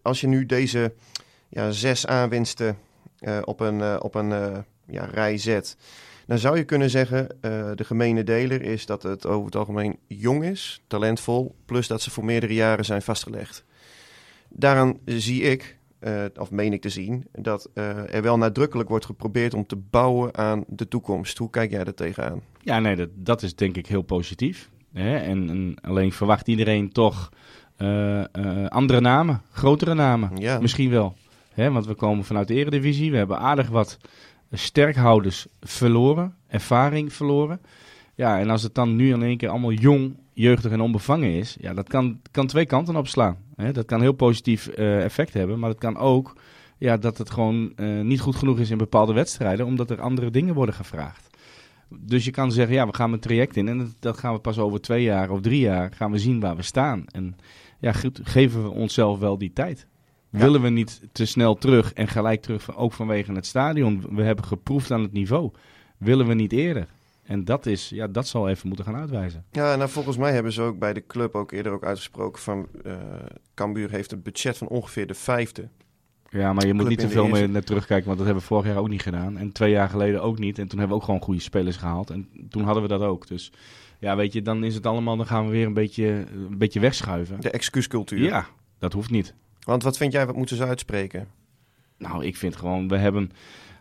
als 0.02 0.20
je 0.20 0.26
nu 0.26 0.46
deze 0.46 0.93
ja, 1.49 1.70
zes 1.70 2.06
aanwinsten 2.06 2.78
uh, 3.20 3.38
op 3.44 3.61
een, 3.61 3.78
uh, 3.78 3.96
op 3.99 4.14
een 4.14 4.31
ja, 4.87 5.05
rij 5.05 5.38
zet. 5.38 5.76
Dan 6.31 6.38
zou 6.38 6.56
je 6.56 6.65
kunnen 6.65 6.91
zeggen, 6.91 7.23
uh, 7.23 7.71
de 7.75 7.85
gemene 7.85 8.25
deler 8.25 8.62
is 8.62 8.87
dat 8.87 9.03
het 9.03 9.27
over 9.27 9.44
het 9.44 9.56
algemeen 9.56 9.97
jong 10.06 10.44
is, 10.44 10.82
talentvol, 10.87 11.55
plus 11.65 11.87
dat 11.87 12.03
ze 12.03 12.11
voor 12.11 12.25
meerdere 12.25 12.55
jaren 12.55 12.85
zijn 12.85 13.03
vastgelegd. 13.03 13.65
Daaraan 14.49 14.99
zie 15.05 15.43
ik, 15.43 15.79
uh, 16.00 16.25
of 16.37 16.50
meen 16.50 16.73
ik 16.73 16.81
te 16.81 16.88
zien, 16.88 17.27
dat 17.32 17.71
uh, 17.75 18.15
er 18.15 18.23
wel 18.23 18.38
nadrukkelijk 18.38 18.88
wordt 18.88 19.05
geprobeerd 19.05 19.55
om 19.55 19.67
te 19.67 19.77
bouwen 19.77 20.37
aan 20.37 20.65
de 20.67 20.88
toekomst. 20.88 21.38
Hoe 21.38 21.50
kijk 21.50 21.71
jij 21.71 21.85
er 21.85 21.94
tegenaan? 21.94 22.43
Ja, 22.61 22.81
nee, 22.81 22.97
dat, 22.97 23.09
dat 23.15 23.43
is 23.43 23.55
denk 23.55 23.77
ik 23.77 23.87
heel 23.87 24.03
positief. 24.03 24.71
Hè? 24.93 25.17
En, 25.17 25.50
en, 25.50 25.75
alleen 25.81 26.12
verwacht 26.12 26.49
iedereen 26.49 26.93
toch 26.93 27.29
andere 28.69 29.00
namen, 29.00 29.43
grotere 29.50 29.94
namen, 29.94 30.37
ja. 30.37 30.61
misschien 30.61 30.91
wel. 30.91 31.17
Hè? 31.53 31.71
Want 31.71 31.87
we 31.87 31.94
komen 31.94 32.25
vanuit 32.25 32.49
de 32.49 32.55
eredivisie, 32.55 33.11
we 33.11 33.17
hebben 33.17 33.38
aardig 33.38 33.69
wat 33.69 33.99
sterkhouders 34.50 35.47
verloren, 35.61 36.35
ervaring 36.47 37.12
verloren. 37.12 37.61
Ja, 38.14 38.38
en 38.38 38.50
als 38.50 38.62
het 38.62 38.75
dan 38.75 38.97
nu 38.97 39.12
in 39.12 39.23
één 39.23 39.37
keer 39.37 39.49
allemaal 39.49 39.73
jong, 39.73 40.17
jeugdig 40.32 40.73
en 40.73 40.81
onbevangen 40.81 41.31
is, 41.31 41.56
ja, 41.61 41.75
dat 41.75 41.88
kan, 41.88 42.20
kan 42.31 42.47
twee 42.47 42.67
kanten 42.67 42.97
opslaan. 42.97 43.37
Hè? 43.56 43.73
Dat 43.73 43.85
kan 43.85 44.00
heel 44.00 44.12
positief 44.12 44.70
uh, 44.79 45.05
effect 45.05 45.32
hebben, 45.32 45.58
maar 45.58 45.70
dat 45.70 45.79
kan 45.79 45.97
ook 45.97 46.37
ja, 46.79 46.97
dat 46.97 47.19
het 47.19 47.31
gewoon 47.31 47.73
uh, 47.76 48.00
niet 48.00 48.20
goed 48.20 48.37
genoeg 48.37 48.58
is 48.58 48.70
in 48.70 48.79
bepaalde 48.79 49.12
wedstrijden, 49.12 49.67
omdat 49.67 49.91
er 49.91 50.00
andere 50.00 50.31
dingen 50.31 50.55
worden 50.55 50.75
gevraagd. 50.75 51.29
Dus 51.88 52.25
je 52.25 52.31
kan 52.31 52.53
zeggen, 52.53 52.75
ja, 52.75 52.87
we 52.87 52.94
gaan 52.94 53.12
een 53.12 53.20
traject 53.20 53.56
in 53.56 53.69
en 53.69 53.79
dat, 53.79 53.94
dat 53.99 54.19
gaan 54.19 54.35
we 54.35 54.41
pas 54.41 54.58
over 54.58 54.81
twee 54.81 55.03
jaar 55.03 55.31
of 55.31 55.41
drie 55.41 55.61
jaar 55.61 55.93
gaan 55.93 56.11
we 56.11 56.19
zien 56.19 56.41
waar 56.41 56.56
we 56.56 56.62
staan. 56.62 57.05
En 57.06 57.37
ja, 57.79 57.93
goed, 57.93 58.20
geven 58.23 58.62
we 58.62 58.70
onszelf 58.70 59.19
wel 59.19 59.38
die 59.38 59.53
tijd. 59.53 59.87
Willen 60.31 60.62
we 60.62 60.69
niet 60.69 61.00
te 61.12 61.25
snel 61.25 61.55
terug 61.55 61.93
en 61.93 62.09
gelijk 62.09 62.43
terug, 62.43 62.77
ook 62.77 62.93
vanwege 62.93 63.32
het 63.32 63.47
stadion? 63.47 64.05
We 64.11 64.22
hebben 64.22 64.44
geproefd 64.44 64.91
aan 64.91 65.03
het 65.03 65.13
niveau. 65.13 65.51
Willen 65.96 66.27
we 66.27 66.34
niet 66.34 66.53
eerder? 66.53 66.87
En 67.22 67.44
dat, 67.44 67.67
is, 67.67 67.89
ja, 67.89 68.06
dat 68.06 68.27
zal 68.27 68.49
even 68.49 68.69
moeten 68.69 68.87
gaan 68.87 68.96
uitwijzen. 68.96 69.44
Ja, 69.51 69.77
nou 69.77 69.91
volgens 69.91 70.17
mij 70.17 70.32
hebben 70.32 70.53
ze 70.53 70.63
ook 70.63 70.79
bij 70.79 70.93
de 70.93 71.06
club 71.06 71.34
ook 71.34 71.53
eerder 71.53 71.72
ook 71.72 71.84
uitgesproken 71.84 72.43
van... 72.43 72.69
Uh, 72.87 72.93
Cambuur 73.55 73.91
heeft 73.91 74.13
een 74.13 74.22
budget 74.22 74.56
van 74.56 74.69
ongeveer 74.69 75.06
de 75.06 75.15
vijfde. 75.15 75.69
Ja, 76.31 76.53
maar 76.53 76.67
je 76.67 76.75
moet 76.75 76.89
niet 76.89 76.99
te 76.99 77.08
veel 77.08 77.29
meer 77.29 77.49
naar 77.51 77.63
terugkijken, 77.63 78.06
want 78.06 78.19
dat 78.19 78.27
hebben 78.27 78.44
we 78.44 78.49
vorig 78.49 78.67
jaar 78.67 78.77
ook 78.77 78.89
niet 78.89 79.03
gedaan. 79.03 79.39
En 79.39 79.53
twee 79.53 79.70
jaar 79.70 79.89
geleden 79.89 80.22
ook 80.22 80.39
niet. 80.39 80.58
En 80.58 80.69
toen 80.69 80.79
hebben 80.79 80.96
we 80.96 81.03
ook 81.03 81.08
gewoon 81.08 81.22
goede 81.22 81.41
spelers 81.41 81.77
gehaald. 81.77 82.10
En 82.10 82.29
toen 82.51 82.63
hadden 82.63 82.82
we 82.82 82.89
dat 82.89 83.01
ook. 83.01 83.27
Dus 83.27 83.53
ja, 83.99 84.17
weet 84.17 84.32
je, 84.32 84.43
dan 84.43 84.65
is 84.65 84.75
het 84.75 84.87
allemaal, 84.87 85.17
dan 85.17 85.27
gaan 85.27 85.44
we 85.44 85.51
weer 85.51 85.67
een 85.67 85.75
beetje, 85.75 86.06
een 86.32 86.58
beetje 86.58 86.81
wegschuiven. 86.81 87.41
De 87.41 87.51
excuuscultuur. 87.51 88.22
Ja, 88.22 88.46
dat 88.79 88.93
hoeft 88.93 89.10
niet. 89.10 89.34
Want 89.60 89.82
wat 89.82 89.96
vind 89.96 90.12
jij, 90.12 90.26
wat 90.26 90.36
moeten 90.36 90.56
ze 90.56 90.67
uitspreken? 90.67 91.29
Nou, 91.98 92.24
ik 92.24 92.36
vind 92.36 92.56
gewoon, 92.56 92.88
we 92.88 92.96
hebben 92.96 93.31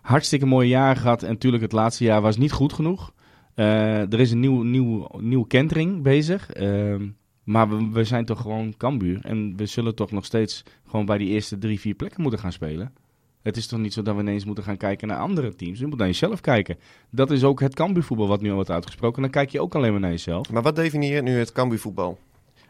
hartstikke 0.02 0.46
mooie 0.46 0.68
jaar 0.68 0.96
gehad. 0.96 1.24
En 1.24 1.30
natuurlijk, 1.30 1.64
het 1.64 1.72
laatste 1.72 2.04
jaar 2.04 2.22
was 2.22 2.38
niet 2.38 2.52
goed 2.52 2.74
genoeg. 2.74 3.14
Uh, 3.56 4.14
er 4.14 4.20
is 4.20 4.32
een 4.32 4.40
nieuw, 4.40 4.62
nieuw, 4.62 5.08
nieuw 5.20 5.44
kentering 5.44 6.02
bezig. 6.02 6.56
Uh, 6.62 6.96
maar 7.44 7.70
we, 7.70 7.90
we, 7.92 8.04
zijn 8.04 8.26
toch 8.26 8.42
gewoon 8.42 8.78
Cambuur. 8.78 9.20
En 9.24 9.56
we 9.56 9.66
zullen 9.66 9.96
toch 9.96 10.12
nog 10.12 10.26
steeds 10.26 10.64
gewoon 10.88 11.06
bij 11.06 11.18
die 11.18 11.30
eerste 11.30 11.58
drie, 11.58 11.80
vier 11.80 11.94
plekken 11.94 12.22
moeten 12.22 12.40
gaan 12.40 12.52
spelen. 12.52 12.94
Het 13.42 13.58
is 13.58 13.68
toch 13.68 13.80
niet 13.80 13.94
zo 13.94 14.02
dat 14.02 14.16
we 14.16 14.22
ineens 14.22 14.46
moeten 14.46 14.64
gaan 14.64 14.78
kijken 14.78 15.08
naar 15.08 15.18
andere 15.18 15.56
teams. 15.56 15.80
Je 15.80 15.88
moet 15.88 15.98
naar 15.98 16.08
jezelf 16.08 16.42
kijken. 16.42 16.78
Dat 17.10 17.32
is 17.32 17.44
ook 17.44 17.60
het 17.60 17.76
Cambuurvoetbal 17.76 18.28
wat 18.28 18.42
nu 18.42 18.50
al 18.50 18.56
wordt 18.56 18.72
uitgesproken. 18.72 19.22
Dan 19.22 19.32
kijk 19.32 19.50
je 19.50 19.62
ook 19.62 19.76
alleen 19.76 19.92
maar 19.92 20.00
naar 20.00 20.10
jezelf. 20.10 20.52
Maar 20.52 20.62
wat 20.62 20.76
definieert 20.76 21.24
nu 21.24 21.38
het 21.38 21.52
Cambuurvoetbal? 21.52 22.20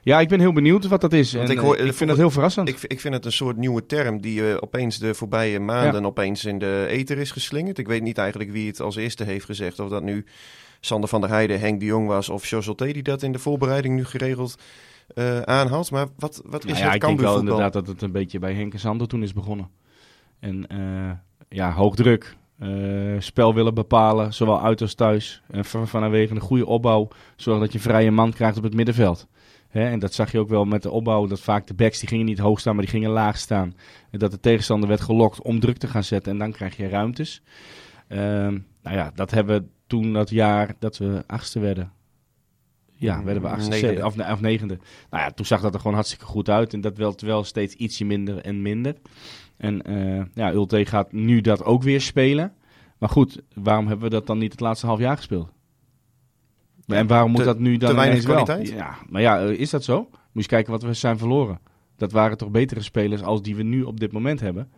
Ja, 0.09 0.19
ik 0.19 0.27
ben 0.27 0.39
heel 0.39 0.53
benieuwd 0.53 0.87
wat 0.87 1.01
dat 1.01 1.13
is. 1.13 1.33
En, 1.33 1.49
ik, 1.49 1.57
hoor, 1.57 1.77
ik 1.77 1.93
vind 1.93 2.09
het 2.09 2.19
heel 2.19 2.29
verrassend. 2.29 2.67
Ik, 2.67 2.81
ik, 2.81 2.99
vind 2.99 3.13
het 3.13 3.25
een 3.25 3.31
soort 3.31 3.57
nieuwe 3.57 3.85
term 3.85 4.21
die 4.21 4.41
uh, 4.41 4.57
opeens 4.59 4.97
de 4.97 5.13
voorbije 5.13 5.59
maanden 5.59 6.05
opeens 6.05 6.45
in 6.45 6.59
de 6.59 6.85
ether 6.89 7.17
is 7.17 7.31
geslingerd. 7.31 7.77
Ik 7.77 7.87
weet 7.87 8.01
niet 8.01 8.17
eigenlijk 8.17 8.51
wie 8.51 8.67
het 8.67 8.79
als 8.79 8.95
eerste 8.95 9.23
heeft 9.23 9.45
gezegd. 9.45 9.79
Of 9.79 9.89
dat 9.89 10.03
nu 10.03 10.25
Sander 10.79 11.09
van 11.09 11.21
der 11.21 11.29
Heijden, 11.29 11.59
Henk 11.59 11.79
de 11.79 11.85
Jong 11.85 12.07
was 12.07 12.29
of 12.29 12.45
José 12.45 12.73
die 12.75 13.03
dat 13.03 13.23
in 13.23 13.31
de 13.31 13.39
voorbereiding 13.39 13.95
nu 13.95 14.05
geregeld 14.05 14.61
uh, 15.15 15.41
aanhaalt. 15.41 15.91
Maar 15.91 16.07
wat, 16.17 16.41
wat 16.45 16.65
is 16.65 16.71
nou 16.71 16.83
ja, 16.83 16.85
het 16.85 16.95
Ik 16.95 17.01
denk 17.01 17.19
wel 17.19 17.39
inderdaad 17.39 17.73
dat 17.73 17.87
het 17.87 18.01
een 18.01 18.11
beetje 18.11 18.39
bij 18.39 18.53
Henk 18.53 18.73
en 18.73 18.79
Sander 18.79 19.07
toen 19.07 19.23
is 19.23 19.33
begonnen. 19.33 19.69
En 20.39 20.65
uh, 20.71 21.11
ja, 21.49 21.71
hoog 21.71 21.95
druk. 21.95 22.35
spel 23.19 23.53
willen 23.53 23.73
bepalen, 23.73 24.33
zowel 24.33 24.61
uit 24.61 24.81
als 24.81 24.93
thuis. 24.93 25.41
En 25.47 25.65
van, 25.65 25.87
vanwege 25.87 26.33
een 26.33 26.39
goede 26.39 26.65
opbouw, 26.65 27.07
zorg 27.35 27.59
dat 27.59 27.73
je 27.73 27.79
vrije 27.79 28.11
man 28.11 28.33
krijgt 28.33 28.57
op 28.57 28.63
het 28.63 28.73
middenveld. 28.73 29.27
Hè, 29.69 29.89
en 29.89 29.99
dat 29.99 30.13
zag 30.13 30.31
je 30.31 30.39
ook 30.39 30.49
wel 30.49 30.65
met 30.65 30.83
de 30.83 30.91
opbouw, 30.91 31.27
dat 31.27 31.39
vaak 31.39 31.67
de 31.67 31.73
backs 31.73 31.99
die 31.99 32.09
gingen 32.09 32.25
niet 32.25 32.39
hoog 32.39 32.59
staan, 32.59 32.75
maar 32.75 32.83
die 32.83 32.93
gingen 32.93 33.09
laag 33.09 33.37
staan. 33.37 33.75
En 34.11 34.19
dat 34.19 34.31
de 34.31 34.39
tegenstander 34.39 34.89
werd 34.89 35.01
gelokt 35.01 35.41
om 35.41 35.59
druk 35.59 35.77
te 35.77 35.87
gaan 35.87 36.03
zetten 36.03 36.31
en 36.31 36.37
dan 36.37 36.51
krijg 36.51 36.77
je 36.77 36.87
ruimtes. 36.87 37.41
Ehm, 38.07 38.57
nou 38.81 38.95
ja, 38.97 39.11
dat 39.15 39.31
hebben 39.31 39.61
we 39.61 39.67
toen 39.87 40.13
dat 40.13 40.29
jaar 40.29 40.75
dat 40.79 40.97
we 40.97 41.23
achtste 41.27 41.59
werden. 41.59 41.91
Ja, 42.93 43.23
werden 43.23 43.43
we 43.43 43.49
achtste 43.49 43.69
Negende. 43.69 44.05
of, 44.05 44.31
of 44.31 44.41
negende. 44.41 44.77
Nou 45.09 45.23
ja, 45.23 45.31
toen 45.31 45.45
zag 45.45 45.61
dat 45.61 45.73
er 45.73 45.79
gewoon 45.79 45.95
hartstikke 45.95 46.25
goed 46.25 46.49
uit. 46.49 46.73
En 46.73 46.81
dat 46.81 46.97
wel, 46.97 47.15
wel 47.17 47.43
steeds 47.43 47.75
ietsje 47.75 48.05
minder 48.05 48.37
en 48.37 48.61
minder. 48.61 48.95
En 49.57 49.81
eh 49.81 50.25
ja, 50.33 50.53
Ulte 50.53 50.85
gaat 50.85 51.11
nu 51.11 51.41
dat 51.41 51.63
ook 51.63 51.83
weer 51.83 52.01
spelen. 52.01 52.53
Maar 52.97 53.09
goed, 53.09 53.41
waarom 53.53 53.87
hebben 53.87 54.05
we 54.05 54.15
dat 54.15 54.27
dan 54.27 54.37
niet 54.37 54.51
het 54.51 54.61
laatste 54.61 54.85
half 54.85 54.99
jaar 54.99 55.17
gespeeld? 55.17 55.51
En 56.97 57.07
waarom 57.07 57.29
moet 57.31 57.39
te- 57.39 57.45
dat 57.45 57.59
nu 57.59 57.77
dan 57.77 57.89
te 57.89 57.95
weinig 57.95 58.21
ineens 58.23 58.35
wel? 58.35 58.43
kwaliteit? 58.43 58.77
Ja, 58.77 58.95
maar 59.09 59.21
ja, 59.21 59.39
eh, 59.41 59.49
is 59.59 59.69
dat 59.69 59.83
zo? 59.83 59.97
Moet 59.99 60.09
je 60.11 60.29
eens 60.33 60.47
kijken 60.47 60.71
wat 60.71 60.83
we 60.83 60.93
zijn 60.93 61.17
verloren. 61.17 61.59
Dat 61.97 62.11
waren 62.11 62.37
toch 62.37 62.49
betere 62.51 62.81
spelers 62.81 63.21
als 63.23 63.41
die 63.41 63.55
we 63.55 63.63
nu 63.63 63.83
op 63.83 63.99
dit 63.99 64.11
moment 64.11 64.39
hebben. 64.39 64.69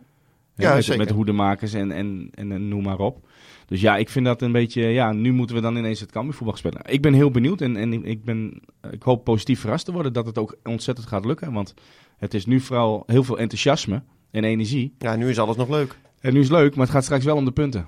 Ja, 0.56 0.74
met, 0.74 0.84
zeker. 0.84 0.98
met 0.98 1.08
de 1.08 1.14
hoedemakers 1.14 1.72
en, 1.72 1.90
en, 1.92 2.28
en, 2.34 2.52
en 2.52 2.68
noem 2.68 2.82
maar 2.82 2.98
op. 2.98 3.28
Dus 3.66 3.80
ja, 3.80 3.96
ik 3.96 4.08
vind 4.08 4.24
dat 4.26 4.42
een 4.42 4.52
beetje... 4.52 4.82
Ja, 4.82 5.12
nu 5.12 5.32
moeten 5.32 5.56
we 5.56 5.62
dan 5.62 5.76
ineens 5.76 6.00
het 6.00 6.10
Cambuurvoetbal 6.12 6.56
spelen. 6.56 6.80
Ik 6.86 7.02
ben 7.02 7.12
heel 7.12 7.30
benieuwd 7.30 7.60
en, 7.60 7.76
en 7.76 7.92
ik- 7.92 8.04
ik, 8.04 8.24
ben, 8.24 8.60
ik 8.90 9.02
hoop 9.02 9.24
positief 9.24 9.60
verrast 9.60 9.84
te 9.84 9.92
worden 9.92 10.12
dat 10.12 10.26
het 10.26 10.38
ook 10.38 10.56
ontzettend 10.64 11.06
gaat 11.08 11.24
lukken. 11.24 11.52
Want 11.52 11.74
het 12.16 12.34
is 12.34 12.46
nu 12.46 12.60
vooral 12.60 13.02
heel 13.06 13.24
veel 13.24 13.38
enthousiasme 13.38 14.02
en 14.30 14.44
energie. 14.44 14.94
Ja, 14.98 15.16
nu 15.16 15.28
is 15.28 15.38
alles 15.38 15.56
nog 15.56 15.68
leuk. 15.68 15.98
En 16.20 16.32
nu 16.32 16.40
is 16.40 16.48
het 16.48 16.56
leuk, 16.58 16.74
maar 16.74 16.84
het 16.84 16.94
gaat 16.94 17.04
straks 17.04 17.24
wel 17.24 17.36
om 17.36 17.44
de 17.44 17.52
punten. 17.52 17.86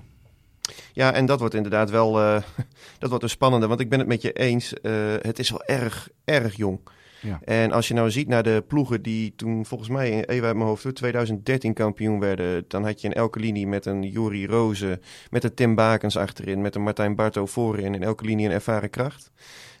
Ja, 0.93 1.13
en 1.13 1.25
dat 1.25 1.39
wordt 1.39 1.55
inderdaad 1.55 1.89
wel 1.89 2.19
eh, 2.19 2.41
dat 2.99 3.09
wordt 3.09 3.23
een 3.23 3.29
spannende. 3.29 3.67
Want 3.67 3.79
ik 3.79 3.89
ben 3.89 3.99
het 3.99 4.07
met 4.07 4.21
je 4.21 4.33
eens. 4.33 4.73
eh, 4.81 4.91
het 5.21 5.39
is 5.39 5.49
wel 5.49 5.63
erg, 5.63 6.09
erg 6.25 6.55
jong. 6.55 6.79
Ja. 7.21 7.39
En 7.43 7.71
als 7.71 7.87
je 7.87 7.93
nou 7.93 8.11
ziet 8.11 8.27
naar 8.27 8.43
de 8.43 8.63
ploegen 8.67 9.01
die 9.01 9.33
toen 9.35 9.65
volgens 9.65 9.89
mij, 9.89 10.25
even 10.25 10.47
uit 10.47 10.55
mijn 10.55 10.67
hoofd, 10.67 10.83
hoor, 10.83 10.93
2013 10.93 11.73
kampioen 11.73 12.19
werden. 12.19 12.65
Dan 12.67 12.85
had 12.85 13.01
je 13.01 13.07
in 13.07 13.13
elke 13.13 13.39
linie 13.39 13.67
met 13.67 13.85
een 13.85 14.03
Juri 14.03 14.47
Rozen, 14.47 15.01
met 15.29 15.43
een 15.43 15.53
Tim 15.53 15.75
Bakens 15.75 16.17
achterin, 16.17 16.61
met 16.61 16.75
een 16.75 16.83
Martijn 16.83 17.15
Barto 17.15 17.45
voorin. 17.45 17.95
In 17.95 18.03
elke 18.03 18.25
linie 18.25 18.45
een 18.45 18.51
ervaren 18.51 18.89
kracht. 18.89 19.31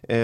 Eh, 0.01 0.17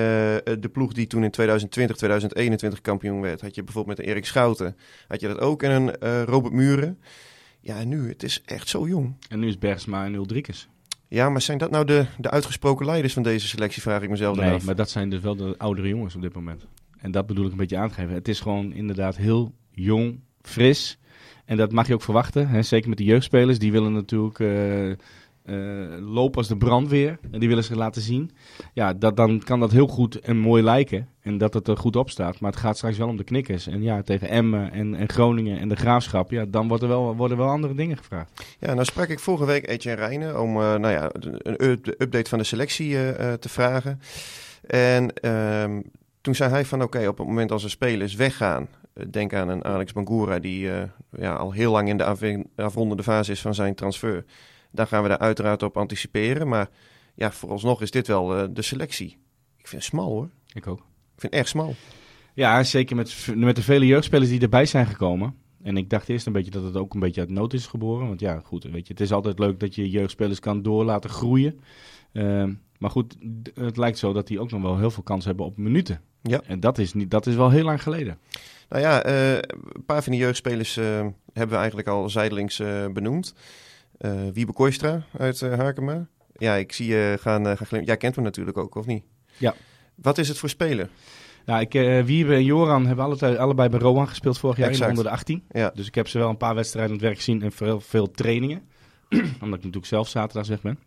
de 0.60 0.70
ploeg 0.72 0.94
die 0.94 1.08
toen 1.08 1.24
in 1.24 1.32
2020, 1.32 1.98
2021 1.98 2.82
kampioen 2.82 3.22
werd, 3.22 3.42
had 3.42 3.56
je 3.56 3.64
bijvoorbeeld 3.64 3.98
met 3.98 4.06
een 4.06 4.12
Erik 4.12 4.26
Schouten. 4.26 4.78
Had 5.08 5.20
je 5.20 5.28
dat 5.28 5.40
ook 5.40 5.64
en 5.64 5.72
een 5.72 6.26
Robert 6.26 6.54
Muren. 6.54 7.00
Ja, 7.62 7.76
en 7.80 7.88
nu, 7.88 8.08
het 8.10 8.24
is 8.24 8.42
echt 8.46 8.68
zo 8.70 8.88
jong. 8.88 9.16
En 9.30 9.40
nu 9.40 9.48
is 9.48 9.58
Bergsma 9.58 10.06
en 10.06 10.14
Uldrikes. 10.14 10.68
Ja, 11.08 11.30
maar 11.30 11.42
zijn 11.42 11.58
dat 11.58 11.72
nou 11.72 11.86
de, 11.86 12.06
de 12.18 12.30
uitgesproken 12.30 12.86
leiders 12.86 13.14
van 13.14 13.24
deze 13.24 13.48
selectie, 13.48 13.82
vraag 13.82 14.02
ik 14.02 14.10
mezelf 14.10 14.36
dan 14.36 14.46
Nee, 14.46 14.54
af. 14.54 14.66
maar 14.66 14.76
dat 14.76 14.90
zijn 14.90 15.10
dus 15.10 15.20
wel 15.22 15.36
de 15.36 15.56
oudere 15.58 15.88
jongens 15.88 16.16
op 16.16 16.22
dit 16.22 16.34
moment. 16.34 16.66
En 16.98 17.12
dat 17.12 17.26
bedoel 17.26 17.46
ik 17.46 17.52
een 17.52 17.58
beetje 17.58 17.78
aangeven. 17.78 18.14
Het 18.14 18.28
is 18.28 18.40
gewoon 18.40 18.74
inderdaad 18.74 19.18
heel 19.18 19.54
jong, 19.72 20.20
fris. 20.42 20.98
En 21.46 21.58
dat 21.58 21.72
mag 21.72 21.88
je 21.88 21.94
ook 21.94 22.02
verwachten. 22.02 22.48
Hè? 22.48 22.62
Zeker 22.62 22.90
met 22.90 22.98
de 22.98 23.04
jeugdspelers. 23.04 23.60
Die 23.60 23.72
willen 23.72 23.94
natuurlijk 23.94 24.40
eh, 24.40 24.94
lopen 26.00 26.38
als 26.38 26.48
de 26.48 26.58
brandweer. 26.58 27.20
En 27.32 27.40
die 27.40 27.50
willen 27.50 27.64
zich 27.64 27.76
laten 27.76 28.02
zien. 28.02 28.32
Ja, 28.74 28.94
dat, 28.94 29.18
dan 29.18 29.40
kan 29.44 29.60
dat 29.60 29.72
heel 29.72 29.88
goed 29.88 30.20
en 30.20 30.38
mooi 30.38 30.64
lijken. 30.64 31.08
En 31.22 31.38
dat 31.38 31.54
het 31.54 31.68
er 31.68 31.78
goed 31.78 31.96
op 31.96 32.10
staat. 32.10 32.40
Maar 32.40 32.52
het 32.52 32.60
gaat 32.60 32.78
straks 32.78 32.98
wel 32.98 33.08
om 33.08 33.18
de 33.18 33.24
knikkers. 33.24 33.68
En 33.68 33.82
ja, 33.82 34.02
tegen 34.02 34.30
Emmen 34.30 34.72
en, 34.72 34.96
en 34.96 35.10
Groningen 35.10 35.60
en 35.60 35.70
de 35.70 35.76
Graafschap. 35.76 36.32
Ja, 36.32 36.46
dan 36.46 36.68
wordt 36.68 36.84
er 36.84 36.90
wel, 36.90 37.16
worden 37.16 37.38
wel 37.38 37.48
andere 37.48 37.76
dingen 37.76 37.98
gevraagd. 37.98 38.56
Ja, 38.60 38.74
nou 38.74 38.86
sprak 38.86 39.08
ik 39.08 39.20
vorige 39.20 39.46
week 39.46 39.68
Etienne 39.68 40.02
Rijnen 40.02 40.42
om 40.42 40.50
eh, 40.50 40.76
nou 40.76 40.90
ja, 40.90 41.10
een 41.14 41.64
up- 41.64 41.88
update 41.88 42.30
van 42.30 42.38
de 42.38 42.44
selectie 42.44 42.96
eh, 42.96 43.32
eh, 43.32 43.40
te 43.40 43.50
vragen. 43.50 44.02
En 44.68 45.14
ehm, 45.14 45.82
toen 46.22 46.36
zei 46.36 46.50
hij 46.50 46.66
van 46.66 46.82
oké, 46.84 47.08
op 47.08 47.18
het 47.18 47.28
moment 47.28 47.52
als 47.52 47.64
er 47.64 47.70
spelers 47.70 48.16
weggaan, 48.16 48.68
denk 49.10 49.34
aan 49.34 49.50
een 49.50 49.64
Alex 49.64 49.94
Bangura 49.94 50.40
die 50.40 50.70
ja, 51.12 51.34
al 51.34 51.52
heel 51.52 51.72
lang 51.72 51.90
in 51.90 51.98
de 51.98 52.46
afrondende 52.56 53.04
fase 53.04 53.32
is 53.32 53.42
van 53.42 53.56
zijn 53.56 53.76
transfer. 53.76 54.26
Dan 54.72 54.88
gaan 54.88 55.04
we 55.04 55.10
daar 55.10 55.18
uiteraard 55.18 55.64
op 55.64 55.78
anticiperen. 55.78 56.48
Maar 56.48 56.70
ja, 57.16 57.32
vooralsnog 57.32 57.82
is 57.82 57.92
dit 57.92 58.08
wel 58.08 58.54
de 58.54 58.62
selectie. 58.62 59.18
Ik 59.58 59.68
vind 59.68 59.82
het 59.82 59.92
smal 59.92 60.10
hoor. 60.10 60.30
Ik 60.54 60.68
ook. 60.68 60.90
Vind 61.22 61.34
het 61.34 61.42
echt 61.42 61.50
smal. 61.50 61.76
Ja, 62.34 62.64
zeker 62.64 62.96
met, 62.96 63.28
met 63.36 63.56
de 63.56 63.62
vele 63.64 63.86
jeugdspelers 63.86 64.30
die 64.30 64.40
erbij 64.42 64.66
zijn 64.66 64.86
gekomen. 64.86 65.36
En 65.64 65.78
ik 65.78 65.90
dacht 65.90 66.10
eerst 66.10 66.26
een 66.26 66.34
beetje 66.34 66.52
dat 66.52 66.64
het 66.64 66.76
ook 66.76 66.94
een 66.94 67.00
beetje 67.00 67.22
uit 67.22 67.30
nood 67.30 67.54
is 67.54 67.68
geboren. 67.68 68.08
Want 68.08 68.20
ja, 68.20 68.40
goed, 68.44 68.64
weet 68.64 68.88
je, 68.88 68.94
het 68.94 69.02
is 69.02 69.12
altijd 69.12 69.40
leuk 69.40 69.60
dat 69.60 69.76
je 69.76 69.90
jeugdspelers 69.90 70.40
kan 70.40 70.62
door 70.62 70.84
laten 70.86 71.10
groeien. 71.10 71.60
Ehm, 72.14 72.54
maar 72.78 72.90
goed, 72.90 73.18
het 73.54 73.78
lijkt 73.78 73.98
zo 73.98 74.14
dat 74.14 74.28
die 74.28 74.40
ook 74.40 74.52
nog 74.52 74.62
wel 74.62 74.78
heel 74.78 74.92
veel 74.92 75.04
kans 75.04 75.26
hebben 75.26 75.46
op 75.46 75.58
minuten. 75.58 76.02
Ja. 76.22 76.42
En 76.46 76.60
dat 76.60 76.78
is, 76.78 76.94
niet, 76.94 77.12
dat 77.12 77.26
is 77.28 77.36
wel 77.36 77.50
heel 77.50 77.64
lang 77.64 77.84
geleden. 77.84 78.18
Nou 78.70 78.82
ja, 78.82 79.04
eh, 79.04 79.34
een 79.34 79.86
paar 79.86 80.04
van 80.04 80.12
die 80.12 80.22
jeugdspelers 80.22 80.78
eh, 80.78 80.86
hebben 81.34 81.50
we 81.50 81.56
eigenlijk 81.56 81.88
al 81.88 82.10
zijdelings 82.10 82.60
eh, 82.60 82.86
benoemd. 82.94 83.34
Wiebe 84.34 84.54
Kooistra 84.54 85.04
uit 85.18 85.40
Harkema. 85.42 86.08
Ja, 86.38 86.56
ik 86.56 86.72
zie 86.74 86.88
je 86.88 87.18
gaan, 87.20 87.46
gaan 87.46 87.68
glim- 87.68 87.84
Jij 87.84 87.98
kent 87.98 88.16
hem 88.16 88.24
natuurlijk 88.24 88.58
ook, 88.58 88.76
of 88.76 88.86
niet? 88.86 89.04
Ja. 89.38 89.54
Wat 90.02 90.18
is 90.18 90.28
het 90.28 90.38
voor 90.38 90.50
speler? 90.50 90.90
Nou, 91.46 91.62
ik, 91.62 91.74
eh, 91.74 92.04
Wiebe 92.04 92.34
en 92.34 92.44
Joran 92.44 92.86
hebben 92.86 93.06
allebei, 93.06 93.38
allebei 93.38 93.70
bij 93.70 93.80
Rohan 93.80 94.08
gespeeld 94.08 94.38
vorig 94.38 94.58
jaar 94.58 94.66
in 94.66 94.72
Exact. 94.72 94.90
onder 94.90 95.04
de 95.06 95.10
18. 95.10 95.44
Ja. 95.52 95.72
Dus 95.76 95.88
ik 95.88 95.96
heb 95.96 96.08
ze 96.08 96.18
wel 96.18 96.30
een 96.30 96.38
paar 96.38 96.56
wedstrijden 96.56 96.92
aan 96.92 96.98
het 96.98 97.06
werk 97.06 97.18
gezien 97.18 97.42
en 97.42 97.52
veel, 97.52 97.80
veel 97.80 98.12
trainingen. 98.12 98.62
Omdat 99.10 99.42
ik 99.42 99.50
natuurlijk 99.50 99.86
zelf 99.86 100.10
zaterdags 100.10 100.50
weg 100.50 100.62
ben. 100.62 100.80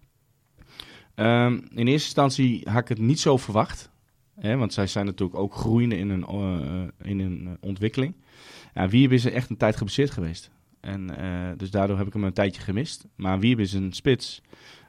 Ehm, 1.14 1.52
in 1.52 1.86
eerste 1.86 1.88
instantie 1.88 2.68
had 2.70 2.82
ik 2.82 2.88
het 2.88 2.98
niet 2.98 3.20
zo 3.20 3.36
verwacht. 3.36 3.90
Hè, 4.40 4.56
want 4.56 4.72
zij 4.72 4.86
zijn 4.86 5.06
natuurlijk 5.06 5.38
ook 5.38 5.54
groeiende 5.54 5.96
in 5.96 6.10
hun, 6.10 6.24
eh, 6.24 7.08
in 7.08 7.20
hun 7.20 7.56
ontwikkeling. 7.60 8.14
Ja, 8.74 8.88
Wiebe 8.88 9.14
is 9.14 9.24
echt 9.24 9.50
een 9.50 9.56
tijd 9.56 9.76
geblesseerd 9.76 10.10
geweest. 10.10 10.50
En, 10.80 11.16
eh, 11.18 11.56
dus 11.56 11.70
daardoor 11.70 11.98
heb 11.98 12.06
ik 12.06 12.12
hem 12.12 12.24
een 12.24 12.32
tijdje 12.32 12.62
gemist. 12.62 13.06
Maar 13.16 13.38
Wiebe 13.38 13.62
is 13.62 13.72
een 13.72 13.92
spits. 13.92 14.42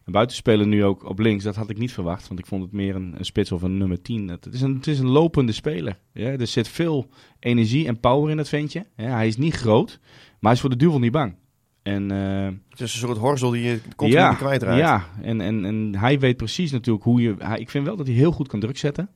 Een 0.05 0.11
buitenspeler 0.11 0.67
nu 0.67 0.83
ook 0.83 1.09
op 1.09 1.19
links, 1.19 1.43
dat 1.43 1.55
had 1.55 1.69
ik 1.69 1.77
niet 1.77 1.91
verwacht. 1.91 2.27
Want 2.27 2.39
ik 2.39 2.45
vond 2.45 2.61
het 2.61 2.71
meer 2.71 2.95
een, 2.95 3.15
een 3.17 3.25
spits 3.25 3.51
of 3.51 3.61
een 3.61 3.77
nummer 3.77 4.01
10. 4.01 4.27
Het, 4.27 4.47
is, 4.51 4.61
een, 4.61 4.75
het 4.75 4.87
is 4.87 4.99
een 4.99 5.09
lopende 5.09 5.51
speler. 5.51 5.99
Ja, 6.13 6.29
er 6.29 6.47
zit 6.47 6.67
veel 6.67 7.09
energie 7.39 7.87
en 7.87 7.99
power 7.99 8.31
in 8.31 8.37
het 8.37 8.49
ventje. 8.49 8.85
Ja, 8.95 9.15
hij 9.15 9.27
is 9.27 9.37
niet 9.37 9.55
groot, 9.55 9.99
maar 10.01 10.37
hij 10.39 10.51
is 10.51 10.59
voor 10.59 10.69
de 10.69 10.75
duivel 10.75 10.99
niet 10.99 11.11
bang. 11.11 11.35
En, 11.83 12.11
eh, 12.11 12.45
Het 12.69 12.79
is 12.81 12.93
een 12.93 12.99
soort 12.99 13.17
horzel 13.17 13.49
die 13.49 13.63
je 13.63 13.79
continu 13.95 14.21
ja, 14.21 14.33
kwijtraakt. 14.33 14.79
Ja, 14.79 15.07
en, 15.21 15.41
en, 15.41 15.65
en 15.65 15.95
hij 15.95 16.19
weet 16.19 16.37
precies 16.37 16.71
natuurlijk 16.71 17.05
hoe 17.05 17.21
je... 17.21 17.35
Hij, 17.37 17.59
ik 17.59 17.69
vind 17.69 17.85
wel 17.85 17.95
dat 17.95 18.07
hij 18.07 18.15
heel 18.15 18.31
goed 18.31 18.47
kan 18.47 18.59
druk 18.59 18.77
zetten. 18.77 19.09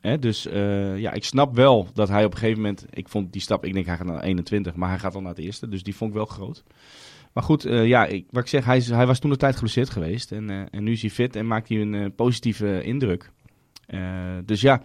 Hè, 0.00 0.18
dus 0.18 0.46
eh, 0.46 0.98
ja, 0.98 1.12
ik 1.12 1.24
snap 1.24 1.54
wel 1.54 1.88
dat 1.94 2.08
hij 2.08 2.24
op 2.24 2.32
een 2.32 2.38
gegeven 2.38 2.62
moment... 2.62 2.86
Ik 2.90 3.08
vond 3.08 3.32
die 3.32 3.42
stap, 3.42 3.64
ik 3.64 3.72
denk 3.74 3.86
hij 3.86 3.96
gaat 3.96 4.06
naar 4.06 4.22
21, 4.22 4.74
maar 4.74 4.88
hij 4.88 4.98
gaat 4.98 5.14
al 5.14 5.20
naar 5.20 5.34
het 5.34 5.44
eerste. 5.44 5.68
Dus 5.68 5.82
die 5.82 5.96
vond 5.96 6.10
ik 6.10 6.16
wel 6.16 6.26
groot. 6.26 6.64
Maar 7.38 7.46
goed, 7.46 7.64
eh, 7.64 7.86
ja, 7.86 8.06
ik, 8.06 8.26
wat 8.30 8.42
ik 8.42 8.48
zeg, 8.48 8.64
hij, 8.64 8.76
is, 8.76 8.88
hij 8.88 9.06
was 9.06 9.18
toen 9.18 9.30
de 9.30 9.36
tijd 9.36 9.54
geblesseerd 9.54 9.90
geweest. 9.90 10.32
En, 10.32 10.50
eh, 10.50 10.62
en 10.70 10.82
nu 10.84 10.92
is 10.92 11.00
hij 11.00 11.10
fit 11.10 11.36
en 11.36 11.46
maakt 11.46 11.68
hij 11.68 11.80
een 11.80 11.94
eh, 11.94 12.06
positieve 12.16 12.82
indruk. 12.82 13.30
Dus 14.44 14.60
ja, 14.60 14.82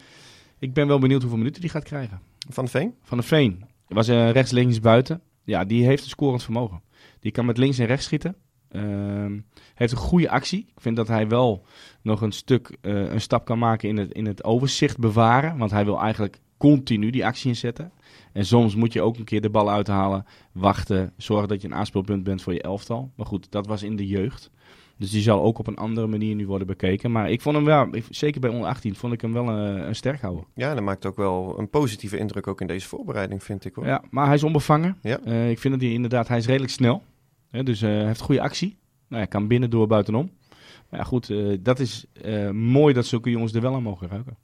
ik 0.60 0.74
ben 0.74 0.88
wel 0.88 1.00
benieuwd 1.00 1.22
hoeveel 1.22 1.39
minuten 1.39 1.62
hij 1.62 1.69
gaat 1.69 1.83
krijgen. 1.83 2.22
Van 2.50 2.65
de 2.65 2.72
Veen? 2.72 2.93
Van 3.03 3.17
de 3.17 3.24
Veen. 3.24 3.65
Was 3.88 4.07
eh, 4.07 4.31
rechts, 4.31 4.51
links, 4.51 4.79
buiten. 4.79 5.22
Ja, 5.43 5.63
die 5.63 5.86
heeft 5.86 6.03
een 6.03 6.10
scorend 6.10 6.43
vermogen. 6.43 6.81
Die 7.19 7.31
kan 7.31 7.45
met 7.45 7.57
links 7.57 7.77
en 7.77 7.86
rechts 7.86 8.05
schieten. 8.05 8.36
Ehm, 8.69 9.39
heeft 9.74 9.91
een 9.91 9.98
goede 9.98 10.29
actie. 10.29 10.60
Ik 10.60 10.81
vind 10.81 10.95
dat 10.95 11.07
hij 11.07 11.27
wel 11.27 11.65
nog 12.01 12.22
een 12.22 12.31
stuk, 12.31 12.77
een 12.81 13.22
stap 13.22 13.45
kan 13.45 13.60
maken 13.60 13.89
in 13.89 13.98
het, 13.98 14.12
in 14.12 14.25
het 14.25 14.43
overzicht 14.43 14.98
bewaren. 14.98 15.57
Want 15.57 15.72
hij 15.72 15.86
wil 15.86 16.00
eigenlijk 16.00 16.39
continu 16.57 17.10
die 17.10 17.25
actie 17.25 17.50
inzetten. 17.50 17.91
En 18.34 18.46
soms 18.46 18.75
moet 18.75 18.93
je 18.93 19.01
ook 19.01 19.17
een 19.17 19.24
keer 19.24 19.41
de 19.41 19.50
bal 19.50 19.72
uithalen, 19.72 20.25
wachten, 20.51 21.13
zorgen 21.17 21.48
dat 21.48 21.62
je 21.62 21.67
een 21.67 21.75
aanspeelpunt 21.75 22.24
bent 22.24 22.41
voor 22.41 22.53
je 22.53 22.62
elftal. 22.62 23.12
Maar 23.15 23.25
goed, 23.25 23.51
dat 23.51 23.67
was 23.67 23.84
in 23.84 23.96
de 23.96 24.08
jeugd. 24.08 24.51
Dus 24.98 25.12
die 25.12 25.22
zal 25.22 25.41
ook 25.41 25.60
op 25.60 25.67
een 25.67 25.77
andere 25.77 26.08
manier 26.08 26.36
nu 26.36 26.48
worden 26.48 26.67
bekeken. 26.67 27.12
Maar 27.12 27.29
ik 27.29 27.41
vond 27.41 27.55
hem 27.55 27.65
wel, 27.65 27.89
zeker 28.10 28.41
bij 28.41 28.50
onder 28.50 28.67
18, 28.67 28.96
vond 28.96 29.13
ik 29.13 29.22
hem 29.22 29.34
wel 29.34 29.48
een, 29.48 29.88
een 29.88 29.96
sterk 29.96 30.22
houden. 30.22 30.46
Ja, 30.55 30.74
dat 30.74 30.84
maakt 30.84 31.05
ook 31.05 31.15
wel 31.15 31.60
een 31.60 31.70
positieve 31.70 32.17
indruk 32.17 32.48
ook 32.48 32.62
in 32.62 32.67
deze 32.67 32.88
voorbereiding, 32.88 33.43
vind 33.43 33.65
ik 33.65 33.75
hoor. 33.75 33.86
Ja, 33.86 34.03
maar 34.10 34.25
hij 34.25 34.36
is 34.36 34.43
onbevangen. 34.43 34.98
Ja. 35.01 35.20
Eh, 35.20 35.50
ik 35.50 35.60
vind 35.60 35.74
dat 35.74 35.84
hij 35.84 35.91
inderdaad, 35.91 36.27
hij 36.27 36.38
is 36.38 36.46
redelijk 36.46 36.72
snel. 36.72 37.03
Hè, 37.50 37.63
dus 37.63 37.82
eh, 37.82 37.89
hij 37.89 38.05
heeft 38.05 38.22
goede 38.22 38.41
actie. 38.41 38.77
Nou, 39.08 39.22
hij 39.22 39.27
kan 39.27 39.48
binnen 39.48 39.70
door 39.70 39.88
buitenom. 39.88 40.32
Maar 40.89 41.00
ja, 41.00 41.05
goed, 41.05 41.29
eh, 41.29 41.58
dat 41.60 41.79
is 41.79 42.05
eh, 42.22 42.50
mooi 42.50 42.93
dat 42.93 43.05
zulke 43.05 43.29
jongens 43.29 43.53
er 43.53 43.62
wel 43.62 43.75
aan 43.75 43.84
mogen 43.84 44.08
ruiken. 44.08 44.38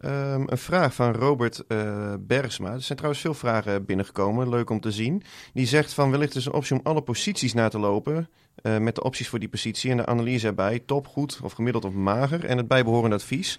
Ehm, 0.00 0.42
een 0.46 0.58
vraag 0.58 0.94
van 0.94 1.12
Robert 1.14 1.64
eh 1.66 2.14
Bergsma. 2.20 2.72
Er 2.72 2.80
zijn 2.82 2.96
trouwens 2.98 3.22
veel 3.22 3.34
vragen 3.34 3.84
binnengekomen, 3.84 4.48
leuk 4.48 4.70
om 4.70 4.80
te 4.80 4.90
zien. 4.92 5.22
Die 5.52 5.66
zegt 5.66 5.92
van 5.92 6.10
wellicht 6.10 6.34
is 6.34 6.46
een 6.46 6.52
optie 6.52 6.76
om 6.76 6.80
alle 6.84 7.02
posities 7.02 7.52
na 7.54 7.68
te 7.68 7.78
lopen. 7.78 8.28
eh, 8.62 8.78
met 8.78 8.94
de 8.94 9.02
opties 9.02 9.28
voor 9.28 9.38
die 9.38 9.48
positie 9.48 9.90
en 9.90 9.96
de 9.96 10.06
analyse 10.06 10.46
erbij. 10.46 10.82
Top, 10.86 11.06
goed 11.06 11.40
of 11.42 11.52
gemiddeld 11.52 11.84
of 11.84 11.92
mager. 11.92 12.44
En 12.44 12.56
het 12.56 12.68
bijbehorende 12.68 13.16
advies. 13.16 13.58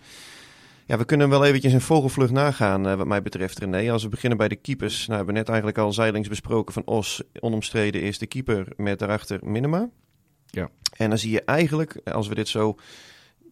Ja, 0.86 0.98
we 0.98 1.06
kunnen 1.06 1.30
wel 1.30 1.46
eventjes 1.46 1.74
een 1.74 1.82
vogelvlucht 1.82 2.32
nagaan 2.32 2.88
eh, 2.88 2.96
wat 2.96 3.08
mij 3.08 3.22
betreft 3.22 3.60
René. 3.60 3.92
Als 3.92 4.04
we 4.04 4.10
beginnen 4.10 4.38
bij 4.38 4.48
de 4.48 4.56
keepers. 4.56 4.96
Nou, 4.98 5.10
we 5.10 5.16
hebben 5.16 5.34
net 5.34 5.48
eigenlijk 5.48 5.78
al 5.78 5.94
zijdelings 5.94 6.30
besproken 6.30 6.74
van 6.74 6.86
Os. 6.86 7.24
Onomstreden 7.40 8.02
is 8.02 8.18
de 8.18 8.28
keeper 8.28 8.68
met 8.76 9.00
daarachter 9.00 9.40
Minima. 9.44 9.90
Ja. 10.46 10.70
En 10.98 11.10
dan 11.10 11.18
zie 11.18 11.32
je 11.32 11.42
eigenlijk, 11.44 12.02
als 12.04 12.28
we 12.28 12.36
dit 12.36 12.48
zo 12.48 12.76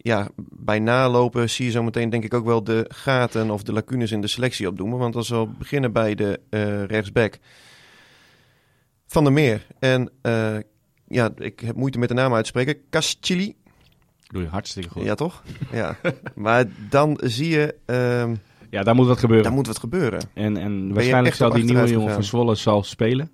ja, 0.06 0.28
bij 0.38 0.80
nalopen 0.80 1.50
zie 1.50 1.66
je 1.66 1.72
zo 1.72 1.84
meteen 1.84 2.10
denk 2.10 2.24
ik 2.24 2.34
ook 2.34 2.46
wel 2.46 2.64
de 2.64 2.86
gaten 2.88 3.50
of 3.50 3.64
de 3.64 3.74
lacunes 3.74 4.12
in 4.12 4.22
de 4.22 4.28
selectie 4.28 4.68
opdoemen. 4.68 4.98
Want 4.98 5.16
als 5.16 5.30
we 5.30 5.48
beginnen 5.58 5.92
bij 5.92 6.16
de 6.16 6.40
uh, 6.50 6.84
rechtsback 6.84 7.38
van 9.06 9.24
der 9.24 9.34
Meer. 9.34 9.68
En 9.80 10.10
uh, 10.22 10.58
ja, 11.08 11.30
ik 11.38 11.60
heb 11.60 11.76
moeite 11.76 12.00
met 12.00 12.08
de 12.08 12.14
naam 12.14 12.34
uitspreken. 12.34 12.78
Cascili. 12.90 13.56
Doe 14.28 14.42
je 14.42 14.48
hartstikke 14.48 14.90
goed. 14.90 15.04
Ja, 15.04 15.16
toch? 15.16 15.44
ja. 15.72 15.98
Maar 16.36 16.66
dan 16.90 17.20
zie 17.24 17.50
je... 17.50 17.76
Um, 18.22 18.40
ja, 18.70 18.84
daar 18.84 18.96
moet 18.96 19.08
wat 19.08 19.20
gebeuren. 19.20 19.46
Daar 19.46 19.54
moet 19.54 19.68
wat 19.68 19.80
gebeuren. 19.80 20.30
En, 20.34 20.58
en 20.58 20.94
waarschijnlijk 20.94 21.36
zal 21.36 21.50
die 21.50 21.64
nieuwe 21.64 21.88
jongen 21.88 22.14
van 22.14 22.24
Zwolle 22.24 22.56
zal 22.56 22.84
spelen. 22.84 23.32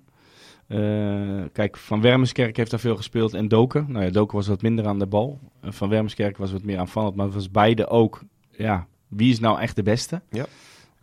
Uh, 0.72 1.44
kijk, 1.52 1.76
Van 1.76 2.00
Wermerskerk 2.00 2.56
heeft 2.56 2.70
daar 2.70 2.80
veel 2.80 2.96
gespeeld 2.96 3.34
en 3.34 3.48
Doken. 3.48 3.86
Nou 3.88 4.04
ja, 4.04 4.10
Doken 4.10 4.36
was 4.36 4.46
wat 4.46 4.62
minder 4.62 4.86
aan 4.86 4.98
de 4.98 5.06
bal. 5.06 5.38
Van 5.62 5.88
Wermerskerk 5.88 6.36
was 6.36 6.52
wat 6.52 6.62
meer 6.62 6.78
aanvallend, 6.78 7.14
maar 7.14 7.24
het 7.24 7.34
was 7.34 7.50
beide 7.50 7.88
ook... 7.88 8.22
Ja, 8.50 8.86
wie 9.08 9.30
is 9.30 9.40
nou 9.40 9.60
echt 9.60 9.76
de 9.76 9.82
beste? 9.82 10.22
Ja. 10.30 10.46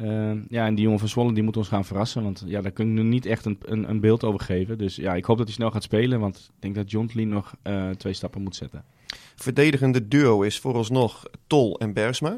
Uh, 0.02 0.32
ja, 0.50 0.66
en 0.66 0.76
die 0.76 0.84
jongen 0.84 1.00
van 1.00 1.08
Zwolle 1.08 1.34
die 1.34 1.44
moet 1.44 1.58
ons 1.58 1.68
gaan 1.68 1.86
verrassen. 1.86 2.24
Want 2.24 2.44
ja, 2.46 2.62
daar 2.62 2.72
kun 2.72 2.88
ik 2.88 2.94
nu 2.94 3.04
niet 3.04 3.26
echt 3.26 3.46
een, 3.46 3.58
een, 3.62 3.90
een, 3.90 4.00
beeld 4.00 4.24
over 4.24 4.40
geven. 4.40 4.78
Dus 4.78 4.96
ja, 4.96 5.14
ik 5.14 5.26
hoop 5.26 5.38
dat 5.38 5.46
hij 5.46 5.56
snel 5.56 5.72
gaat 5.72 5.84
spelen. 5.84 6.20
Want 6.20 6.52
ik 6.56 6.62
denk 6.62 6.76
dat 6.76 6.92
John 6.92 7.10
Lee 7.14 7.26
nog 7.26 7.56
uh, 7.64 7.90
twee 7.90 8.14
stappen 8.14 8.42
moet 8.42 8.56
zetten. 8.56 8.84
Verdedigende 9.36 10.08
duo 10.08 10.42
is 10.42 10.60
vooralsnog 10.60 11.26
Tol 11.48 11.80
en 11.80 11.94
Bersma. 11.94 12.38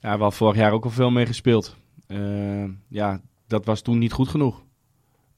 Ja, 0.00 0.18
wel 0.18 0.30
vorig 0.30 0.56
jaar 0.56 0.72
ook 0.72 0.84
al 0.84 0.90
veel 0.90 1.10
mee 1.10 1.26
gespeeld. 1.26 1.76
Uh, 2.08 2.64
ja, 2.88 3.20
dat 3.46 3.64
was 3.64 3.80
toen 3.80 3.98
niet 3.98 4.12
goed 4.12 4.28
genoeg. 4.28 4.62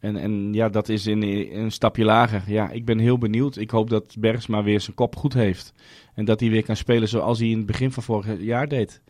En, 0.03 0.17
en 0.17 0.53
ja, 0.53 0.69
dat 0.69 0.89
is 0.89 1.07
in, 1.07 1.23
in 1.23 1.59
een 1.61 1.73
stapje 1.73 2.05
lager. 2.05 2.43
Ja, 2.47 2.71
ik 2.71 2.85
ben 2.85 2.99
heel 2.99 3.19
benieuwd. 3.19 3.57
Ik 3.57 3.71
hoop 3.71 3.91
dat 3.91 4.17
Bergsma 4.19 4.63
weer 4.63 4.81
zijn 4.81 4.97
kop 4.97 5.17
goed 5.17 5.33
heeft. 5.33 5.75
En 6.15 6.25
dat 6.25 6.41
hij 6.41 6.51
weer 6.51 6.63
kan 6.63 6.77
spelen 6.77 7.09
zoals 7.09 7.39
hij 7.39 7.49
in 7.49 7.57
het 7.57 7.67
begin 7.67 7.93
van 7.93 8.03
vorig 8.03 8.41
jaar 8.41 8.69
deed. 8.69 9.01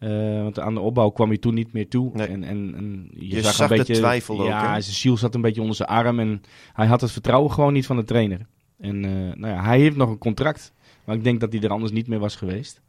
Uh, 0.00 0.42
want 0.42 0.58
aan 0.58 0.74
de 0.74 0.80
opbouw 0.80 1.10
kwam 1.10 1.28
hij 1.28 1.38
toen 1.38 1.54
niet 1.54 1.72
meer 1.72 1.88
toe. 1.88 2.10
Nee. 2.14 2.26
En, 2.26 2.44
en, 2.44 2.74
en 2.76 3.08
je, 3.14 3.28
Je 3.28 3.42
zag, 3.42 3.54
zag 3.54 3.70
een 3.70 3.76
de 3.76 3.84
beetje. 3.84 4.00
twijfel 4.00 4.40
ook, 4.40 4.46
Ja, 4.46 4.80
zijn 4.80 4.96
ziel 4.96 5.16
zat 5.16 5.34
een 5.34 5.40
beetje 5.40 5.60
onder 5.60 5.76
zijn 5.76 5.88
arm. 5.88 6.20
En 6.20 6.42
hij 6.72 6.86
had 6.86 7.00
het 7.00 7.10
vertrouwen 7.12 7.50
gewoon 7.52 7.72
niet 7.72 7.86
van 7.86 7.96
de 7.96 8.04
trainer. 8.04 8.46
En 8.80 9.04
eh, 9.04 9.10
nou 9.36 9.54
ja, 9.54 9.64
hij 9.64 9.78
heeft 9.78 9.96
nog 9.96 10.08
een 10.08 10.18
contract. 10.18 10.72
Maar 11.04 11.16
ik 11.16 11.24
denk 11.24 11.40
dat 11.40 11.52
hij 11.52 11.62
er 11.62 11.70
anders 11.70 11.92
niet 11.92 12.06
meer 12.08 12.18
was 12.18 12.36
geweest. 12.36 12.80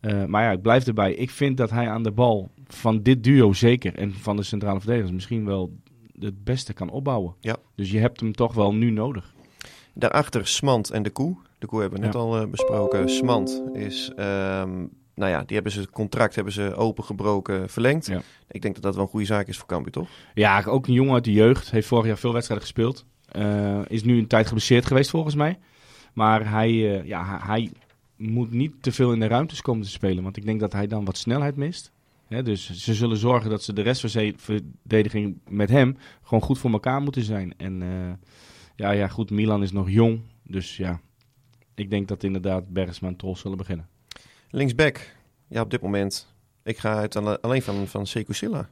Eh, 0.00 0.24
maar 0.24 0.42
ja, 0.42 0.50
ik 0.50 0.62
blijf 0.62 0.86
erbij. 0.86 1.14
Ik 1.14 1.30
vind 1.30 1.56
dat 1.56 1.70
hij 1.70 1.88
aan 1.88 2.02
de 2.02 2.10
bal 2.12 2.50
van 2.66 3.02
dit 3.02 3.24
duo 3.24 3.52
zeker. 3.52 3.94
En 3.94 4.12
van 4.14 4.36
de 4.36 4.42
centrale 4.42 4.78
verdedigers 4.78 5.12
misschien 5.12 5.44
wel 5.44 5.72
het 6.22 6.44
beste 6.44 6.72
kan 6.72 6.90
opbouwen. 6.90 7.34
Ja. 7.40 7.56
Dus 7.74 7.90
je 7.90 7.98
hebt 7.98 8.20
hem 8.20 8.32
toch 8.32 8.54
wel 8.54 8.74
nu 8.74 8.90
nodig. 8.90 9.34
Daarachter 9.94 10.46
Smant 10.46 10.90
en 10.90 11.02
de 11.02 11.10
Koe. 11.10 11.36
De 11.58 11.66
Koe 11.66 11.80
hebben 11.80 11.98
we 11.98 12.04
net 12.04 12.14
Ja. 12.14 12.20
al 12.20 12.40
eh, 12.40 12.46
besproken. 12.46 13.08
Smant 13.10 13.62
is, 13.72 14.10
ehm, 14.16 14.70
nou 15.14 15.30
ja, 15.30 15.38
die 15.38 15.54
hebben 15.54 15.72
ze 15.72 15.80
het 15.80 15.90
contract 15.90 16.34
hebben 16.34 16.52
ze 16.52 16.74
opengebroken 16.74 17.68
verlengd. 17.68 18.06
Ja. 18.06 18.20
Ik 18.50 18.62
denk 18.62 18.74
dat 18.74 18.82
dat 18.82 18.94
wel 18.94 19.04
een 19.04 19.10
goede 19.10 19.26
zaak 19.26 19.46
is 19.48 19.56
voor 19.58 19.66
Cambuur, 19.68 19.92
toch? 19.92 20.08
Ja, 20.34 20.62
ook 20.66 20.86
een 20.86 20.92
jongen 20.92 21.14
uit 21.14 21.24
de 21.24 21.32
jeugd. 21.32 21.70
Heeft 21.70 21.86
vorig 21.88 22.06
jaar 22.06 22.18
veel 22.18 22.32
wedstrijden 22.32 22.66
gespeeld. 22.66 23.04
Eh, 23.28 23.78
is 23.88 24.02
nu 24.04 24.18
een 24.18 24.26
tijd 24.26 24.46
geblesseerd 24.46 24.86
geweest 24.86 25.10
volgens 25.10 25.34
mij. 25.34 25.58
Maar 26.12 26.50
hij, 26.50 26.68
eh, 26.68 27.06
ja, 27.06 27.40
hij 27.42 27.70
moet 28.16 28.50
niet 28.52 28.72
te 28.82 28.92
veel 28.92 29.12
in 29.12 29.20
de 29.20 29.26
ruimtes 29.26 29.62
komen 29.62 29.82
te 29.84 29.90
spelen. 29.90 30.22
Want 30.22 30.36
ik 30.36 30.44
denk 30.44 30.60
dat 30.60 30.72
hij 30.72 30.86
dan 30.86 31.04
wat 31.04 31.16
snelheid 31.16 31.56
mist. 31.56 31.92
Dus 32.30 32.70
ze 32.70 32.94
zullen 32.94 33.16
zorgen 33.16 33.50
dat 33.50 33.62
ze 33.62 33.72
de 33.72 33.82
restverdediging 33.82 35.40
met 35.48 35.70
hem 35.70 35.96
gewoon 36.22 36.42
goed 36.42 36.58
voor 36.58 36.70
elkaar 36.70 37.00
moeten 37.02 37.22
zijn. 37.22 37.54
En 37.56 37.82
eh, 37.82 38.12
ja, 38.76 38.90
ja, 38.90 39.08
goed, 39.08 39.30
Milan 39.30 39.62
is 39.62 39.72
nog 39.72 39.90
jong. 39.90 40.20
Dus 40.44 40.76
ja, 40.76 41.00
ik 41.74 41.90
denk 41.90 42.08
dat 42.08 42.22
inderdaad 42.22 42.68
Bergsma 42.68 43.08
en 43.18 43.36
zullen 43.36 43.56
beginnen. 43.56 43.88
Linksback. 44.50 45.16
Ja, 45.48 45.60
op 45.60 45.70
dit 45.70 45.80
moment. 45.82 46.34
Ik 46.64 46.78
ga 46.78 46.94
uit 46.94 47.16
alle- 47.16 47.40
alleen 47.40 47.62
van, 47.62 47.86
van 47.86 48.06
Sekou 48.06 48.34
Silla. 48.36 48.68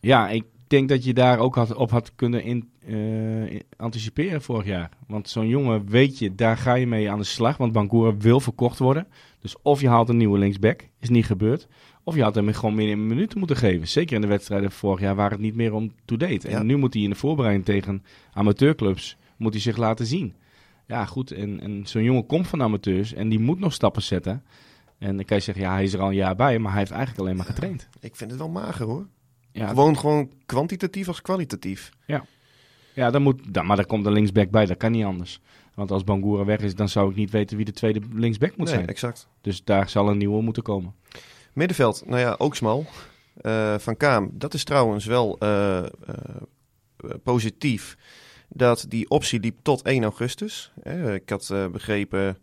Ja, 0.00 0.28
ik 0.28 0.44
denk 0.66 0.88
dat 0.88 1.04
je 1.04 1.14
daar 1.14 1.38
ook 1.38 1.54
had, 1.54 1.74
op 1.74 1.90
had 1.90 2.14
kunnen 2.14 2.42
in, 2.42 2.70
eh, 2.86 3.60
anticiperen 3.76 4.42
vorig 4.42 4.66
jaar. 4.66 4.90
Want 5.06 5.28
zo'n 5.28 5.48
jongen, 5.48 5.86
weet 5.86 6.18
je, 6.18 6.34
daar 6.34 6.56
ga 6.56 6.74
je 6.74 6.86
mee 6.86 7.10
aan 7.10 7.18
de 7.18 7.24
slag. 7.24 7.56
Want 7.56 7.72
Bangura 7.72 8.16
wil 8.16 8.40
verkocht 8.40 8.78
worden. 8.78 9.06
Dus 9.38 9.56
of 9.62 9.80
je 9.80 9.88
haalt 9.88 10.08
een 10.08 10.16
nieuwe 10.16 10.38
linksback, 10.38 10.88
is 10.98 11.08
niet 11.08 11.26
gebeurd. 11.26 11.68
Of 12.10 12.16
je 12.16 12.22
had 12.22 12.34
hem 12.34 12.52
gewoon 12.52 12.74
meer 12.74 12.88
in 12.88 13.06
minuten 13.06 13.38
moeten 13.38 13.56
geven. 13.56 13.88
Zeker 13.88 14.14
in 14.14 14.20
de 14.20 14.26
wedstrijden 14.26 14.70
vorig 14.72 15.00
jaar 15.00 15.14
waar 15.14 15.30
het 15.30 15.40
niet 15.40 15.54
meer 15.54 15.72
om 15.72 15.92
to 16.04 16.16
date. 16.16 16.48
En 16.48 16.50
Ja. 16.56 16.62
nu 16.62 16.76
moet 16.76 16.94
hij 16.94 17.02
in 17.02 17.10
de 17.10 17.16
voorbereiding 17.16 17.64
tegen 17.64 18.04
amateurclubs 18.32 19.16
moet 19.36 19.52
hij 19.52 19.62
zich 19.62 19.76
laten 19.76 20.06
zien. 20.06 20.34
Ja, 20.86 21.04
goed. 21.04 21.30
En, 21.30 21.60
en 21.60 21.82
zo'n 21.86 22.02
jongen 22.02 22.26
komt 22.26 22.46
van 22.48 22.62
amateurs 22.62 23.12
en 23.12 23.28
die 23.28 23.38
moet 23.38 23.58
nog 23.58 23.72
stappen 23.72 24.02
zetten. 24.02 24.42
En 24.98 25.16
dan 25.16 25.24
kan 25.24 25.36
je 25.36 25.42
zeggen, 25.42 25.64
ja, 25.64 25.72
hij 25.72 25.82
is 25.82 25.92
er 25.92 26.00
al 26.00 26.08
een 26.08 26.14
jaar 26.14 26.36
bij, 26.36 26.58
maar 26.58 26.70
hij 26.70 26.78
heeft 26.80 26.90
eigenlijk 26.92 27.20
alleen 27.20 27.36
maar 27.36 27.46
getraind. 27.46 27.88
Ik 28.00 28.16
vind 28.16 28.30
het 28.30 28.40
wel 28.40 28.48
mager 28.48 28.86
hoor. 28.86 29.06
Ja, 29.52 29.68
Gewoon, 29.68 29.98
gewoon 29.98 30.30
kwantitatief 30.46 31.08
als 31.08 31.22
kwalitatief. 31.22 31.90
Ja, 32.94 33.10
dan 33.10 33.22
moet, 33.22 33.54
dan, 33.54 33.66
maar 33.66 33.76
daar 33.76 33.86
komt 33.86 34.06
een 34.06 34.12
linksback 34.12 34.50
bij, 34.50 34.66
dat 34.66 34.76
kan 34.76 34.92
niet 34.92 35.04
anders. 35.04 35.40
Want 35.74 35.90
als 35.90 36.04
Bangura 36.04 36.44
weg 36.44 36.60
is, 36.60 36.74
dan 36.74 36.88
zou 36.88 37.10
ik 37.10 37.16
niet 37.16 37.30
weten 37.30 37.56
wie 37.56 37.66
de 37.66 37.72
tweede 37.72 38.00
linksback 38.12 38.56
moet 38.56 38.66
nee, 38.66 38.74
zijn. 38.74 38.88
exact. 38.88 39.28
Dus 39.40 39.64
daar 39.64 39.88
zal 39.88 40.08
een 40.10 40.18
nieuwe 40.18 40.42
moeten 40.42 40.62
komen. 40.62 40.94
Middenveld, 41.52 42.02
nou 42.06 42.20
ja, 42.20 42.34
ook 42.38 42.56
smal. 42.56 42.86
Eh, 43.40 43.78
van 43.78 43.96
Kaam, 43.96 44.30
dat 44.32 44.54
is 44.54 44.64
trouwens 44.64 45.04
wel 45.04 45.38
eh, 45.38 45.78
eh, 45.78 45.88
positief 47.22 47.96
dat 48.48 48.84
die 48.88 49.10
optie 49.10 49.40
liep 49.40 49.58
tot 49.62 49.82
1 49.82 50.02
augustus. 50.02 50.72
Ik 51.14 51.28
had 51.28 51.54
begrepen 51.72 52.38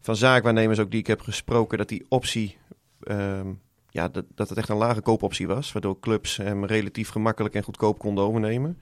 van 0.00 0.16
zaakwaarnemers 0.16 0.78
ook 0.78 0.90
die 0.90 1.00
ik 1.00 1.06
heb 1.06 1.20
gesproken 1.20 1.78
dat 1.78 1.88
die 1.88 2.06
optie, 2.08 2.58
ehm, 3.02 3.52
ja, 3.90 4.08
dat, 4.08 4.24
dat 4.34 4.48
het 4.48 4.58
echt 4.58 4.68
een 4.68 4.76
lage 4.76 5.00
koopoptie 5.00 5.46
was. 5.46 5.72
Waardoor 5.72 6.00
clubs 6.00 6.36
hem 6.36 6.64
relatief 6.64 7.08
gemakkelijk 7.08 7.54
en 7.54 7.62
goedkoop 7.62 7.98
konden 7.98 8.24
overnemen. 8.24 8.78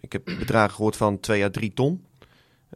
Ik 0.00 0.12
heb 0.12 0.24
bedragen 0.24 0.74
gehoord 0.74 0.96
van 0.96 1.20
2 1.20 1.44
à 1.44 1.50
3 1.50 1.72
ton. 1.72 2.04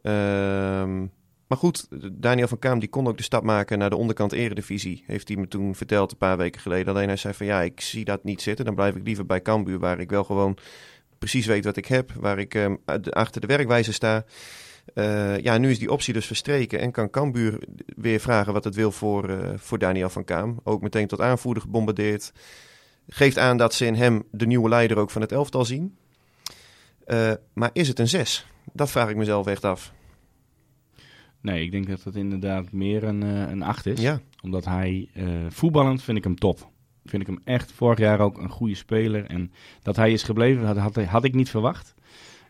Ehm, 0.03 1.07
maar 1.53 1.61
goed, 1.61 1.89
Daniel 2.13 2.49
van 2.49 2.59
Kaam 2.59 2.79
die 2.79 2.89
kon 2.89 3.07
ook 3.07 3.17
de 3.17 3.23
stap 3.23 3.43
maken 3.43 3.79
naar 3.79 3.91
de 3.91 3.97
onderkant 3.97 4.33
eredivisie. 4.33 5.05
Heeft 5.07 5.29
hij 5.29 5.37
me 5.37 5.49
toen 5.49 5.75
verteld 5.75 6.13
een 6.13 6.19
paar 6.19 6.37
weken 6.37 6.61
geleden. 6.61 6.95
Alleen 6.95 7.07
hij 7.07 7.17
zei 7.17 7.35
van 7.35 7.47
ja, 7.47 7.63
ik 7.63 7.81
zie 7.81 8.05
dat 8.05 8.25
niet 8.25 8.43
zitten. 8.43 8.65
Dan 8.65 8.75
blijf 8.75 8.95
ik 8.95 9.05
liever 9.05 9.27
bij 9.27 9.43
Cambuur 9.43 9.79
waar 9.79 10.01
ik 10.01 10.11
wel 10.11 10.25
gewoon 10.25 10.57
precies 11.19 11.47
weet 11.47 11.65
wat 11.65 11.77
ik 11.77 11.87
heb. 11.87 12.13
Waar 12.13 12.39
ik 12.39 12.55
ehm, 12.55 12.77
achter 13.11 13.41
de 13.41 13.47
werkwijze 13.47 13.93
sta. 13.93 14.25
Eh, 14.95 15.39
ja, 15.39 15.59
nu 15.59 15.71
is 15.71 15.79
die 15.79 15.93
optie 15.93 16.13
dus 16.13 16.27
verstreken 16.27 16.81
en 16.81 16.91
kan 16.91 17.11
Cambuur 17.11 17.63
weer 17.97 18.21
vragen 18.21 18.53
wat 18.53 18.65
het 18.65 18.75
wil 18.75 18.93
voor, 18.93 19.29
eh, 19.29 19.51
voor 19.57 19.79
Daniel 19.79 20.11
van 20.11 20.25
Kaam. 20.25 20.61
Ook 20.65 20.83
meteen 20.83 21.07
tot 21.07 21.21
aanvoerder 21.21 21.63
gebombardeerd. 21.63 22.33
Geeft 23.09 23.39
aan 23.39 23.57
dat 23.57 23.75
ze 23.75 23.87
in 23.87 23.95
hem 23.95 24.23
de 24.31 24.47
nieuwe 24.47 24.69
leider 24.69 24.97
ook 24.97 25.11
van 25.11 25.23
het 25.23 25.33
elftal 25.33 25.65
zien. 25.65 25.97
Eh, 27.05 27.33
maar 27.53 27.71
is 27.73 27.89
het 27.89 27.99
een 27.99 28.09
6? 28.09 28.47
Dat 28.73 28.91
vraag 28.91 29.09
ik 29.09 29.17
mezelf 29.17 29.47
echt 29.47 29.65
af. 29.65 29.93
Nee, 31.43 31.65
ik 31.65 31.71
denk 31.71 31.87
dat 31.87 32.05
het 32.05 32.17
inderdaad 32.17 32.73
meer 32.73 33.05
een, 33.05 33.23
eh, 33.23 33.51
een 33.51 33.63
8 33.63 33.87
is. 33.87 34.01
Ja, 34.01 34.21
Omdat 34.43 34.65
hij 34.65 35.09
eh, 35.13 35.27
voetballend 35.49 36.03
vind 36.03 36.19
ik 36.19 36.25
hem 36.25 36.39
top. 36.39 36.71
Vind 37.05 37.23
ik 37.23 37.29
hem 37.29 37.41
echt 37.45 37.73
vorig 37.73 37.99
jaar 37.99 38.21
ook 38.21 38.39
een 38.39 38.49
goede 38.49 38.75
speler. 38.75 39.25
En 39.25 39.53
dat 39.83 39.97
hij 39.97 40.13
is 40.13 40.23
gebleven, 40.23 40.67
had, 40.67 40.77
had, 40.77 41.05
had 41.05 41.25
ik 41.25 41.35
niet 41.35 41.51
verwacht. 41.51 41.95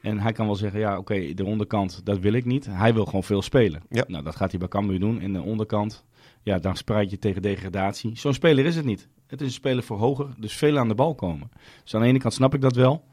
En 0.02 0.18
hij 0.18 0.32
kan 0.32 0.46
wel 0.46 0.54
zeggen, 0.54 0.80
ja 0.80 0.98
oké, 0.98 1.34
de 1.34 1.44
onderkant, 1.44 2.00
dat 2.04 2.18
wil 2.18 2.32
ik 2.32 2.44
niet. 2.44 2.66
Hij 2.66 2.94
wil 2.94 3.04
gewoon 3.04 3.22
veel 3.22 3.42
spelen. 3.42 3.82
Ja. 3.88 4.04
Nou, 4.08 4.24
dat 4.24 4.36
gaat 4.36 4.50
hij 4.50 4.58
bij 4.58 4.68
Cambuur 4.68 5.00
doen. 5.00 5.20
In 5.20 5.32
de 5.32 5.42
onderkant, 5.42 6.04
ja, 6.42 6.58
dan 6.58 6.76
spreid 6.76 7.10
je 7.10 7.18
tegen 7.18 7.42
degradatie. 7.42 8.18
Zo'n 8.18 8.34
speler 8.34 8.64
is 8.64 8.76
het 8.76 8.84
niet. 8.84 9.08
Het 9.26 9.40
is 9.40 9.46
een 9.46 9.52
speler 9.52 9.82
voor 9.82 9.98
hoger, 9.98 10.28
dus 10.38 10.56
veel 10.56 10.78
aan 10.78 10.88
de 10.88 10.94
bal 10.94 11.14
komen. 11.14 11.50
Dus 11.82 11.94
aan 11.94 12.00
de 12.00 12.06
ene 12.06 12.18
kant 12.18 12.34
snap 12.34 12.54
ik 12.54 12.60
dat 12.60 12.76
wel. 12.76 13.04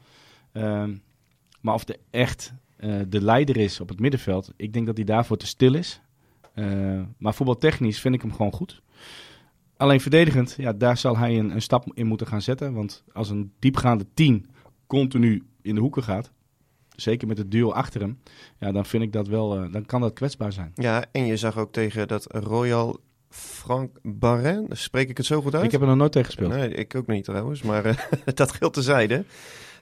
Ehm, 0.52 0.94
maar 1.60 1.74
of 1.74 1.84
de 1.84 1.98
echt 2.10 2.54
eh, 2.80 2.94
de 3.08 3.22
leider 3.22 3.56
is 3.56 3.80
op 3.80 3.88
het 3.88 4.00
middenveld, 4.00 4.52
ik 4.56 4.72
denk 4.72 4.86
dat 4.86 4.96
hij 4.96 5.04
daarvoor 5.06 5.36
te 5.36 5.46
stil 5.46 5.74
is. 5.74 6.00
Eh, 6.54 7.00
maar 7.18 7.34
voetbaltechnisch 7.34 8.00
vind 8.00 8.14
ik 8.14 8.22
hem 8.22 8.32
gewoon 8.32 8.52
goed. 8.52 8.82
Alleen 9.76 10.00
verdedigend, 10.00 10.54
ja, 10.58 10.72
daar 10.72 10.96
zal 10.96 11.16
hij 11.16 11.38
een, 11.38 11.50
een 11.50 11.62
stap 11.62 11.86
in 11.94 12.06
moeten 12.06 12.26
gaan 12.26 12.42
zetten. 12.42 12.72
Want 12.72 13.04
als 13.12 13.30
een 13.30 13.52
diepgaande 13.58 14.06
10 14.14 14.46
continu 14.86 15.46
in 15.62 15.74
de 15.74 15.80
hoeken 15.80 16.02
gaat, 16.02 16.32
zeker 16.96 17.28
met 17.28 17.38
het 17.38 17.50
duo 17.50 17.70
achter 17.70 18.00
hem, 18.00 18.18
ja, 18.58 18.72
dan 18.72 18.86
vind 18.86 19.02
ik 19.02 19.12
dat 19.12 19.28
wel, 19.28 19.56
eh, 19.56 19.72
dan 19.72 19.86
kan 19.86 20.00
dat 20.00 20.12
kwetsbaar 20.12 20.52
zijn. 20.52 20.72
ja, 20.74 21.04
en 21.12 21.26
je 21.26 21.36
zag 21.36 21.56
ook 21.56 21.72
tegen 21.72 22.08
dat 22.08 22.26
Royal 22.28 23.00
Frank 23.28 23.98
Barren, 24.02 24.66
spreek 24.70 25.08
ik 25.08 25.16
het 25.16 25.26
zo 25.26 25.42
goed 25.42 25.54
uit? 25.54 25.64
Ik 25.64 25.70
heb 25.70 25.80
er 25.80 25.86
nog 25.86 25.96
nooit 25.96 26.12
tegen 26.12 26.26
gespeeld. 26.26 26.52
Nee, 26.52 26.74
ik 26.74 26.94
ook 26.94 27.06
niet 27.06 27.24
trouwens, 27.24 27.62
maar 27.62 28.08
dat 28.34 28.52
geldt 28.52 28.74
tezijde. 28.74 29.24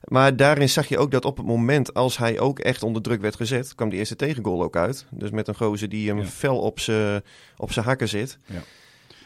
Maar 0.05 0.37
daarin 0.37 0.69
zag 0.69 0.87
je 0.89 0.99
ook 0.99 1.11
dat 1.11 1.25
op 1.25 1.37
het 1.37 1.47
moment 1.47 1.95
als 1.95 2.19
hij 2.19 2.41
ook 2.41 2.59
echt 2.59 2.83
onder 2.83 3.03
druk 3.03 3.21
werd 3.21 3.37
gezet, 3.37 3.75
kwam 3.75 3.89
die 3.89 3.99
eerste 3.99 4.17
tegengoal 4.17 4.63
ook 4.63 4.77
uit. 4.77 5.07
Dus 5.11 5.31
met 5.31 5.49
een 5.49 5.55
gozer 5.57 5.89
die 5.89 6.09
hem 6.09 6.19
Ja. 6.19 6.25
fel 6.25 6.59
op 6.59 6.81
zijn 6.81 7.23
op 7.57 7.73
zijn 7.73 7.85
hakken 7.85 8.09
zit. 8.09 8.39
Ja. 8.47 8.61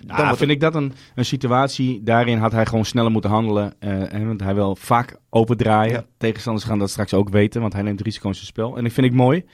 Dan 0.06 0.16
Nou, 0.24 0.36
vind 0.36 0.50
ik 0.50 0.60
dat 0.60 0.74
een, 0.74 0.92
een 1.14 1.24
situatie. 1.24 2.02
Daarin 2.02 2.38
had 2.38 2.52
hij 2.52 2.66
gewoon 2.66 2.84
sneller 2.84 3.10
moeten 3.10 3.30
handelen. 3.30 3.80
en 3.80 4.26
want 4.26 4.40
hij 4.40 4.54
wil 4.54 4.76
vaak 4.76 5.16
opendraaien. 5.30 5.92
Ja. 5.92 6.04
Tegenstanders 6.18 6.64
gaan 6.66 6.78
dat 6.78 6.90
straks 6.90 7.14
ook 7.14 7.28
weten, 7.28 7.60
want 7.60 7.72
hij 7.72 7.82
neemt 7.82 8.00
risico 8.00 8.28
in 8.28 8.34
zijn 8.34 8.46
spel. 8.46 8.76
En 8.76 8.82
dat 8.84 8.92
vind 8.92 9.06
ik 9.06 9.12
mooi, 9.12 9.44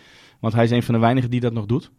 want 0.40 0.54
hij 0.54 0.64
is 0.64 0.70
een 0.70 0.82
van 0.82 0.94
de 0.94 1.00
weinigen 1.00 1.30
die 1.30 1.40
dat 1.40 1.52
nog 1.52 1.66
doet. 1.66 1.90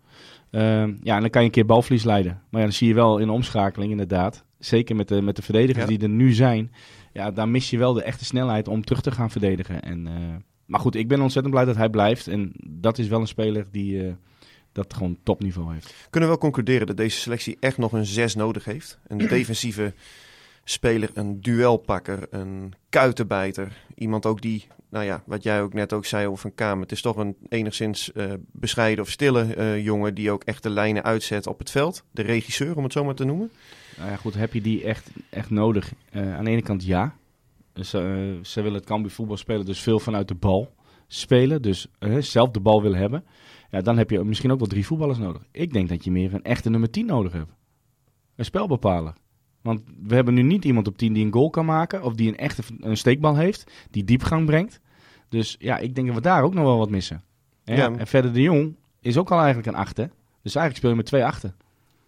Ehm, 0.52 0.94
ja, 1.02 1.16
en 1.16 1.22
dan 1.22 1.30
kan 1.30 1.42
je 1.42 1.48
een 1.48 1.54
keer 1.54 1.66
balverlies 1.66 2.04
leiden. 2.04 2.42
Maar 2.50 2.60
ja, 2.62 2.68
dan 2.68 2.76
zie 2.76 2.88
je 2.88 2.94
wel 2.94 3.18
in 3.18 3.28
de 3.28 3.34
omschakeling 3.34 3.92
inderdaad. 3.92 4.44
Zeker 4.60 4.96
met 4.96 5.08
de, 5.08 5.22
met 5.22 5.36
de 5.36 5.42
verdedigers 5.42 5.86
Ja. 5.90 5.90
die 5.98 6.00
er 6.00 6.10
nu 6.10 6.34
zijn. 6.34 6.72
Ja, 7.14 7.32
daar 7.32 7.48
mis 7.50 7.70
je 7.70 7.78
wel 7.78 7.94
de 7.94 8.04
echte 8.04 8.26
snelheid 8.26 8.68
om 8.68 8.84
terug 8.84 9.02
te 9.02 9.12
gaan 9.12 9.32
verdedigen. 9.32 9.82
En, 9.82 10.08
eh, 10.08 10.14
maar 10.66 10.80
goed, 10.80 10.96
ik 10.96 11.08
ben 11.08 11.22
ontzettend 11.22 11.54
blij 11.54 11.66
dat 11.66 11.76
hij 11.76 11.90
blijft. 11.90 12.28
En 12.28 12.52
dat 12.68 12.98
is 12.98 13.08
wel 13.08 13.20
een 13.20 13.28
speler 13.28 13.66
die 13.72 14.06
eh, 14.06 14.14
dat 14.72 14.94
gewoon 14.94 15.18
topniveau 15.24 15.74
heeft. 15.74 15.94
Kunnen 16.10 16.30
we 16.30 16.36
wel 16.36 16.44
concluderen 16.44 16.88
dat 16.88 16.98
deze 16.98 17.20
selectie 17.20 17.58
echt 17.60 17.78
nog 17.78 17.92
een 17.92 18.06
zes 18.06 18.36
nodig 18.36 18.66
heeft? 18.66 19.00
Een 19.08 19.18
defensieve 19.38 19.94
speler, 20.64 21.10
een 21.14 21.42
duelpakker, 21.42 22.28
een 22.30 22.74
kuitenbijter. 22.90 23.78
Iemand 23.96 24.26
ook 24.26 24.42
die, 24.42 24.68
nou 24.90 25.06
ja, 25.06 25.24
wat 25.26 25.44
jij 25.44 25.62
ook 25.62 25.74
net 25.74 25.94
ook 25.94 26.06
zei 26.06 26.28
over 26.28 26.40
Van 26.40 26.56
Kamer. 26.56 26.82
Het 26.82 26.92
is 26.92 27.02
toch 27.02 27.18
een 27.18 27.36
enigszins 27.50 28.12
eh, 28.12 28.34
bescheiden 28.52 29.04
of 29.04 29.10
stille 29.10 29.82
jongen 29.84 30.16
die 30.16 30.32
ook 30.32 30.44
echt 30.44 30.64
de 30.64 30.70
lijnen 30.70 31.04
uitzet 31.04 31.48
op 31.48 31.60
het 31.60 31.72
veld. 31.72 32.04
De 32.12 32.22
regisseur, 32.22 32.76
om 32.78 32.84
het 32.84 32.94
zo 32.94 33.04
maar 33.04 33.16
te 33.16 33.26
noemen. 33.26 33.52
Nou 34.00 34.12
ja, 34.12 34.18
goed, 34.18 34.34
heb 34.34 34.54
je 34.54 34.62
die 34.62 34.84
echt, 34.84 35.12
echt 35.30 35.50
nodig? 35.50 35.94
Eh, 36.12 36.36
aan 36.36 36.44
de 36.44 36.52
ene 36.52 36.62
kant 36.62 36.86
ja. 36.86 37.16
Ze, 37.74 38.00
eh, 38.00 38.46
ze 38.46 38.62
willen 38.62 38.78
het 38.78 38.88
Cambuur 38.88 39.12
voetbal 39.12 39.38
spelen, 39.38 39.66
dus 39.66 39.80
veel 39.82 40.00
vanuit 40.00 40.28
de 40.28 40.36
bal 40.36 40.74
spelen. 41.08 41.62
Dus 41.62 41.88
eh, 42.00 42.18
zelf 42.18 42.50
de 42.52 42.60
bal 42.60 42.82
willen 42.82 42.98
hebben. 43.00 43.24
Ja, 43.72 43.82
dan 43.82 43.98
heb 43.98 44.10
je 44.10 44.24
misschien 44.24 44.52
ook 44.52 44.60
wel 44.60 44.68
drie 44.68 44.86
voetballers 44.86 45.18
nodig. 45.20 45.42
Ik 45.52 45.74
denk 45.74 45.90
dat 45.90 46.04
je 46.04 46.12
meer 46.12 46.34
een 46.34 46.44
echte 46.44 46.70
nummer 46.70 46.90
10 46.90 47.06
nodig 47.06 47.32
hebt. 47.32 47.52
Een 48.36 48.46
spelbepaler. 48.46 49.14
Want 49.62 49.82
we 50.04 50.16
hebben 50.16 50.34
nu 50.34 50.42
niet 50.42 50.66
iemand 50.66 50.88
op 50.88 50.98
10 50.98 51.14
die 51.14 51.26
een 51.26 51.34
goal 51.34 51.50
kan 51.50 51.66
maken. 51.66 52.04
Of 52.04 52.14
die 52.14 52.28
een 52.28 52.38
echte 52.38 52.64
een 52.80 52.98
steekbal 52.98 53.36
heeft. 53.36 53.72
Die 53.92 54.04
diepgang 54.04 54.46
brengt. 54.46 54.80
Dus 55.30 55.56
ja, 55.60 55.78
ik 55.78 55.96
denk 55.96 56.08
dat 56.08 56.16
we 56.16 56.22
daar 56.22 56.44
ook 56.44 56.54
nog 56.54 56.64
wel 56.64 56.78
wat 56.78 56.90
missen. 56.90 57.24
En, 57.64 57.76
Ja. 57.76 57.92
en 57.98 58.08
verder 58.08 58.34
de 58.34 58.42
Jong 58.42 58.76
is 59.02 59.18
ook 59.18 59.32
al 59.32 59.38
eigenlijk 59.38 59.68
een 59.68 59.76
achter. 59.76 60.10
Dus 60.42 60.56
eigenlijk 60.56 60.76
speel 60.76 60.90
je 60.90 60.96
met 60.96 61.06
twee 61.06 61.26
achter. 61.26 61.56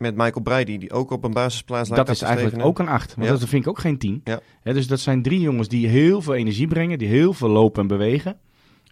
Met 0.02 0.16
Michael 0.16 0.42
Breidi, 0.42 0.78
die 0.78 0.92
ook 0.92 1.12
op 1.12 1.24
een 1.24 1.32
basisplaats 1.34 1.90
lijkt 1.90 2.06
Dat 2.06 2.16
is 2.16 2.22
eigenlijk 2.22 2.64
ook 2.66 2.80
een 2.80 2.88
8. 2.88 3.16
Want 3.16 3.28
Ja. 3.28 3.34
dat 3.34 3.50
vind 3.50 3.64
ik 3.64 3.70
ook 3.70 3.80
geen 3.80 3.98
10. 3.98 4.22
Ja. 4.24 4.40
Dus 4.64 4.88
dat 4.88 5.00
zijn 5.00 5.22
drie 5.22 5.40
jongens 5.40 5.68
die 5.68 5.88
heel 5.88 6.22
veel 6.22 6.34
energie 6.34 6.68
brengen. 6.68 6.98
Die 7.00 7.08
heel 7.08 7.34
veel 7.34 7.50
lopen 7.50 7.82
en 7.82 7.88
bewegen. 7.88 8.38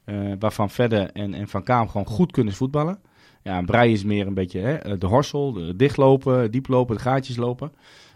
Eh, 0.06 0.16
waarvan 0.40 0.70
Verder 0.70 1.12
en, 1.12 1.34
en 1.34 1.48
Van 1.48 1.64
Kaam 1.64 1.90
gewoon 1.90 2.08
goed 2.08 2.32
kunnen 2.32 2.54
voetballen. 2.54 3.00
Ja, 3.44 3.62
Breij 3.62 3.92
is 3.92 4.04
meer 4.04 4.28
een 4.28 4.34
beetje 4.34 4.60
hè, 4.60 4.98
de 4.98 5.06
horsel. 5.06 5.54
De 5.54 5.76
dichtlopen, 5.76 6.52
dieplopen, 6.52 6.96
de 6.96 7.02
gaatjes 7.02 7.36
lopen. 7.38 7.72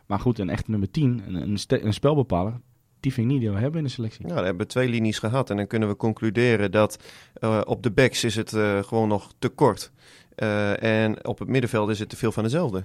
Maar 0.06 0.19
goed, 0.19 0.39
een 0.39 0.49
echt 0.49 0.67
nummer 0.67 0.91
10. 0.91 1.21
Een, 1.27 1.36
een, 1.36 1.58
een 1.86 1.93
spelbepaler. 1.93 2.60
Die 3.03 3.13
vind 3.13 3.25
ik 3.25 3.31
niet 3.31 3.41
die 3.41 3.51
we 3.51 3.59
hebben 3.59 3.79
in 3.79 3.85
de 3.85 3.91
selectie. 3.91 4.25
Nou, 4.25 4.39
we 4.39 4.45
hebben 4.45 4.67
twee 4.67 4.89
linies 4.89 5.19
gehad 5.19 5.49
en 5.49 5.57
dan 5.57 5.67
kunnen 5.67 5.89
we 5.89 5.95
concluderen 5.95 6.71
dat 6.71 7.03
eh, 7.33 7.61
op 7.65 7.83
de 7.83 7.91
backs 7.91 8.23
is 8.23 8.35
het 8.35 8.53
eh, 8.53 8.83
gewoon 8.83 9.07
nog 9.07 9.33
te 9.39 9.49
kort. 9.49 9.91
Eh, 10.35 10.83
en 10.83 11.25
op 11.25 11.39
het 11.39 11.47
middenveld 11.47 11.89
is 11.89 11.99
het 11.99 12.09
te 12.09 12.15
veel 12.15 12.31
van 12.31 12.43
dezelfde. 12.43 12.83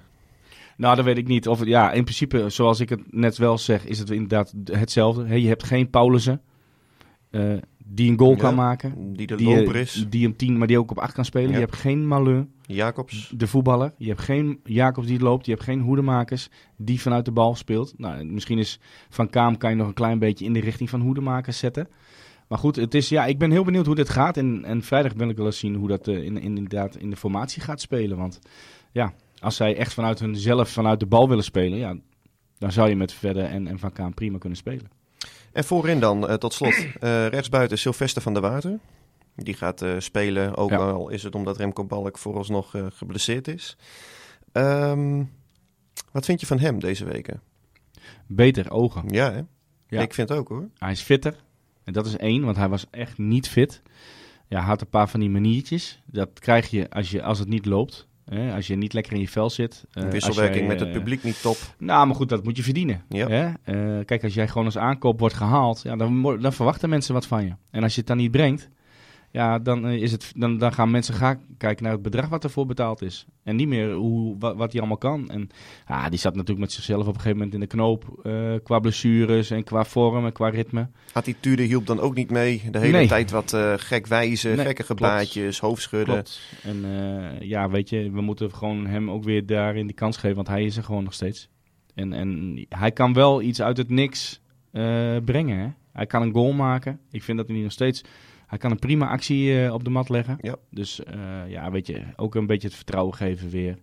Nou, 0.76 0.96
dat 0.96 1.04
weet 1.04 1.18
ik 1.18 1.26
niet. 1.26 1.48
Of, 1.48 1.64
ja, 1.64 1.92
in 1.92 2.02
principe, 2.02 2.48
zoals 2.48 2.80
ik 2.80 2.88
het 2.88 3.12
net 3.12 3.36
wel 3.36 3.58
zeg, 3.58 3.86
is 3.86 3.98
het 3.98 4.10
inderdaad 4.10 4.54
hetzelfde. 4.64 5.40
Je 5.40 5.48
hebt 5.48 5.64
geen 5.64 5.90
Paulussen 5.90 6.42
die 7.90 8.10
een 8.10 8.18
goal 8.18 8.30
Ja. 8.30 8.36
kan 8.36 8.54
maken. 8.54 9.12
Die 9.12 9.26
de 9.26 9.34
die, 9.34 9.46
loper 9.46 9.74
eh, 9.74 9.80
is. 9.80 10.06
Die 10.08 10.22
hem 10.22 10.36
tien, 10.36 10.58
maar 10.58 10.66
die 10.66 10.78
ook 10.78 10.90
op 10.90 10.98
acht 10.98 11.12
kan 11.12 11.24
spelen. 11.24 11.48
Ja. 11.48 11.54
Je 11.54 11.60
hebt 11.60 11.76
geen 11.76 12.06
Malun, 12.06 12.50
Jacobs. 12.66 13.32
de 13.36 13.46
voetballer. 13.46 13.92
Je 13.98 14.08
hebt 14.08 14.20
geen 14.20 14.60
Jacobs 14.64 15.06
die 15.06 15.20
loopt. 15.20 15.44
Je 15.46 15.52
hebt 15.52 15.64
geen 15.64 15.80
Hoedemakers 15.80 16.48
die 16.76 17.00
vanuit 17.00 17.24
de 17.24 17.32
bal 17.32 17.54
speelt. 17.54 17.94
Nou, 17.98 18.24
misschien 18.24 18.58
is 18.58 18.80
Van 19.08 19.30
Kaam 19.30 19.56
kan 19.56 19.70
je 19.70 19.76
nog 19.76 19.86
een 19.86 19.94
klein 19.94 20.18
beetje 20.18 20.44
in 20.44 20.52
de 20.52 20.60
richting 20.60 20.90
van 20.90 21.00
Hoedemakers 21.00 21.58
zetten. 21.58 21.88
Maar 22.48 22.58
goed, 22.58 22.76
het 22.76 22.94
is, 22.94 23.08
ja, 23.08 23.26
ik 23.26 23.38
ben 23.38 23.50
heel 23.50 23.64
benieuwd 23.64 23.86
hoe 23.86 23.94
dit 23.94 24.08
gaat. 24.08 24.36
En, 24.36 24.64
en 24.64 24.82
vrijdag 24.82 25.12
wil 25.12 25.28
ik 25.28 25.36
wel 25.36 25.46
eens 25.46 25.58
zien 25.58 25.74
hoe 25.74 25.88
dat 25.88 26.08
eh, 26.08 26.14
in, 26.14 26.36
in, 26.36 26.56
inderdaad 26.56 26.96
in 26.96 27.10
de 27.10 27.16
formatie 27.16 27.62
gaat 27.62 27.80
spelen. 27.80 28.16
Want 28.16 28.38
ja, 28.92 29.14
als 29.38 29.56
zij 29.56 29.76
echt 29.76 29.94
vanuit 29.94 30.18
hunzelf, 30.18 30.68
vanuit 30.68 31.00
de 31.00 31.06
bal 31.06 31.28
willen 31.28 31.44
spelen, 31.44 31.78
ja, 31.78 31.96
dan 32.58 32.72
zou 32.72 32.88
je 32.88 32.96
met 32.96 33.12
Verder 33.12 33.44
en, 33.44 33.66
en 33.66 33.78
Van 33.78 33.92
Kaam 33.92 34.14
prima 34.14 34.38
kunnen 34.38 34.58
spelen. 34.58 34.97
En 35.58 35.64
voorin 35.64 36.00
dan, 36.00 36.28
eh, 36.28 36.34
tot 36.34 36.52
slot, 36.52 36.74
eh, 37.00 37.26
rechtsbuiten 37.26 37.78
Sylvester 37.78 38.22
van 38.22 38.32
der 38.32 38.42
Water. 38.42 38.78
Die 39.34 39.54
gaat 39.54 39.82
eh, 39.82 39.94
spelen, 39.98 40.56
ook 40.56 40.70
Ja. 40.70 40.76
al 40.76 41.08
is 41.08 41.22
het 41.22 41.34
omdat 41.34 41.56
Remco 41.56 41.84
Balk 41.84 42.18
vooralsnog 42.18 42.74
geblesseerd 42.88 43.48
is. 43.48 43.76
Ehm, 44.52 45.24
wat 46.12 46.24
vind 46.24 46.40
je 46.40 46.46
van 46.46 46.58
hem 46.58 46.78
deze 46.80 47.04
weken? 47.04 47.40
Beter 48.26 48.70
ogen. 48.70 49.08
Ja, 49.08 49.32
hè? 49.32 49.40
Ja. 49.88 50.00
ik 50.02 50.14
vind 50.14 50.28
het 50.28 50.38
ook 50.38 50.48
hoor. 50.48 50.68
Hij 50.78 50.92
is 50.92 51.00
fitter. 51.00 51.36
En 51.84 51.92
dat 51.92 52.06
is 52.06 52.16
één, 52.16 52.44
want 52.44 52.56
hij 52.56 52.68
was 52.68 52.86
echt 52.90 53.18
niet 53.18 53.48
fit. 53.48 53.82
Ja, 54.46 54.58
hij 54.58 54.66
had 54.68 54.80
een 54.80 54.88
paar 54.90 55.08
van 55.08 55.20
die 55.20 55.30
maniertjes. 55.30 56.02
Dat 56.06 56.38
krijg 56.38 56.70
je 56.70 56.90
als, 56.90 57.10
je, 57.10 57.22
als 57.22 57.38
het 57.38 57.48
niet 57.48 57.66
loopt. 57.66 58.07
Hè? 58.28 58.54
Als 58.54 58.66
je 58.66 58.76
niet 58.76 58.92
lekker 58.92 59.12
in 59.12 59.20
je 59.20 59.28
vel 59.28 59.50
zit. 59.50 59.84
Eh, 59.92 60.08
wisselwerking 60.08 60.58
jij, 60.58 60.68
met 60.68 60.80
het 60.80 60.88
eh, 60.88 60.94
publiek 60.94 61.22
niet 61.22 61.42
top. 61.42 61.56
Nou, 61.78 62.06
maar 62.06 62.16
goed, 62.16 62.28
dat 62.28 62.44
moet 62.44 62.56
je 62.56 62.62
verdienen. 62.62 63.02
Ja. 63.08 63.28
Hè? 63.28 63.52
Eh, 63.62 64.04
kijk, 64.04 64.24
als 64.24 64.34
jij 64.34 64.48
gewoon 64.48 64.64
als 64.64 64.78
aankoop 64.78 65.18
wordt 65.18 65.34
gehaald, 65.34 65.80
ja, 65.82 65.96
dan, 65.96 66.22
dan 66.40 66.52
verwachten 66.52 66.88
mensen 66.88 67.14
wat 67.14 67.26
van 67.26 67.44
je. 67.44 67.52
En 67.70 67.82
als 67.82 67.92
je 67.92 67.98
het 67.98 68.08
dan 68.08 68.16
niet 68.16 68.30
brengt, 68.30 68.68
ja, 69.38 69.58
dan, 69.58 69.86
eh, 69.86 70.02
is 70.02 70.12
het, 70.12 70.32
dan, 70.36 70.58
dan 70.58 70.72
gaan 70.72 70.90
mensen 70.90 71.14
gaan 71.14 71.40
kijken 71.58 71.82
naar 71.84 71.92
het 71.92 72.02
bedrag 72.02 72.28
wat 72.28 72.44
ervoor 72.44 72.66
betaald 72.66 73.02
is. 73.02 73.26
En 73.44 73.56
niet 73.56 73.68
meer 73.68 73.92
hoe, 73.92 74.36
wat, 74.38 74.56
wat 74.56 74.70
hij 74.72 74.80
allemaal 74.80 74.98
kan. 74.98 75.30
En 75.30 75.48
ja, 75.88 76.08
die 76.08 76.18
zat 76.18 76.32
natuurlijk 76.32 76.60
met 76.60 76.72
zichzelf 76.72 77.00
op 77.00 77.06
een 77.14 77.14
gegeven 77.14 77.36
moment 77.36 77.54
in 77.54 77.60
de 77.60 77.66
knoop. 77.66 78.20
eh, 78.22 78.54
qua 78.62 78.78
blessures 78.78 79.50
en 79.50 79.64
qua 79.64 79.84
vorm 79.84 80.24
en 80.24 80.32
qua 80.32 80.48
ritme. 80.48 80.88
Attitude 81.12 81.62
hielp 81.62 81.86
dan 81.86 82.00
ook 82.00 82.14
niet 82.14 82.30
mee. 82.30 82.62
De 82.70 82.78
hele 82.78 82.92
Nee. 82.96 83.06
tijd 83.08 83.30
wat 83.30 83.52
eh, 83.52 83.72
gek 83.76 84.06
wijzen, 84.06 84.56
Nee, 84.56 84.66
gekke 84.66 84.94
klopt. 84.94 85.58
hoofdschudden. 85.58 86.14
Klopt. 86.14 86.40
En 86.62 86.84
ja, 87.40 87.70
weet 87.70 87.88
je, 87.88 88.10
we 88.10 88.20
moeten 88.20 88.54
gewoon 88.54 88.86
hem 88.86 89.10
ook 89.10 89.24
weer 89.24 89.46
daarin 89.46 89.86
die 89.86 89.96
kans 89.96 90.16
geven, 90.16 90.36
want 90.36 90.48
hij 90.48 90.64
is 90.64 90.76
er 90.76 90.84
gewoon 90.84 91.04
nog 91.04 91.14
steeds. 91.14 91.48
En, 91.94 92.12
en 92.12 92.64
hij 92.68 92.90
kan 92.92 93.12
wel 93.12 93.42
iets 93.42 93.62
uit 93.62 93.76
het 93.76 93.90
niks 93.90 94.40
brengen. 95.24 95.58
Hè? 95.58 95.68
Hij 95.92 96.06
kan 96.06 96.22
een 96.22 96.32
goal 96.32 96.52
maken. 96.52 97.00
Ik 97.10 97.22
vind 97.22 97.38
dat 97.38 97.48
hij 97.48 97.56
nog 97.56 97.72
steeds. 97.72 98.02
Hij 98.48 98.58
kan 98.58 98.70
een 98.70 98.78
prima 98.78 99.08
actie 99.08 99.64
eh, 99.64 99.72
op 99.74 99.84
de 99.84 99.90
mat 99.90 100.08
leggen. 100.08 100.38
Ja. 100.40 100.56
Dus 100.70 101.04
eh, 101.04 101.14
ja, 101.48 101.70
weet 101.70 101.86
je, 101.86 102.02
ook 102.16 102.34
een 102.34 102.46
beetje 102.46 102.66
het 102.68 102.76
vertrouwen 102.76 103.14
geven 103.14 103.48
weer. 103.50 103.78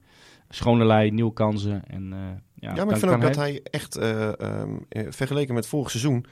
Schone 0.49 0.85
lei, 0.85 1.11
nieuwe 1.11 1.33
kansen. 1.33 1.83
En, 1.87 2.13
eh, 2.13 2.19
ja, 2.55 2.75
Ja, 2.75 2.85
maar 2.85 2.93
ik 2.93 2.99
vind 2.99 3.11
ook 3.11 3.21
dat 3.21 3.35
hij 3.35 3.61
echt, 3.63 3.95
eh, 3.95 4.39
ehm, 4.39 4.69
eh, 4.89 5.03
vergeleken 5.09 5.53
met 5.53 5.67
vorig 5.67 5.89
seizoen, 5.89 6.25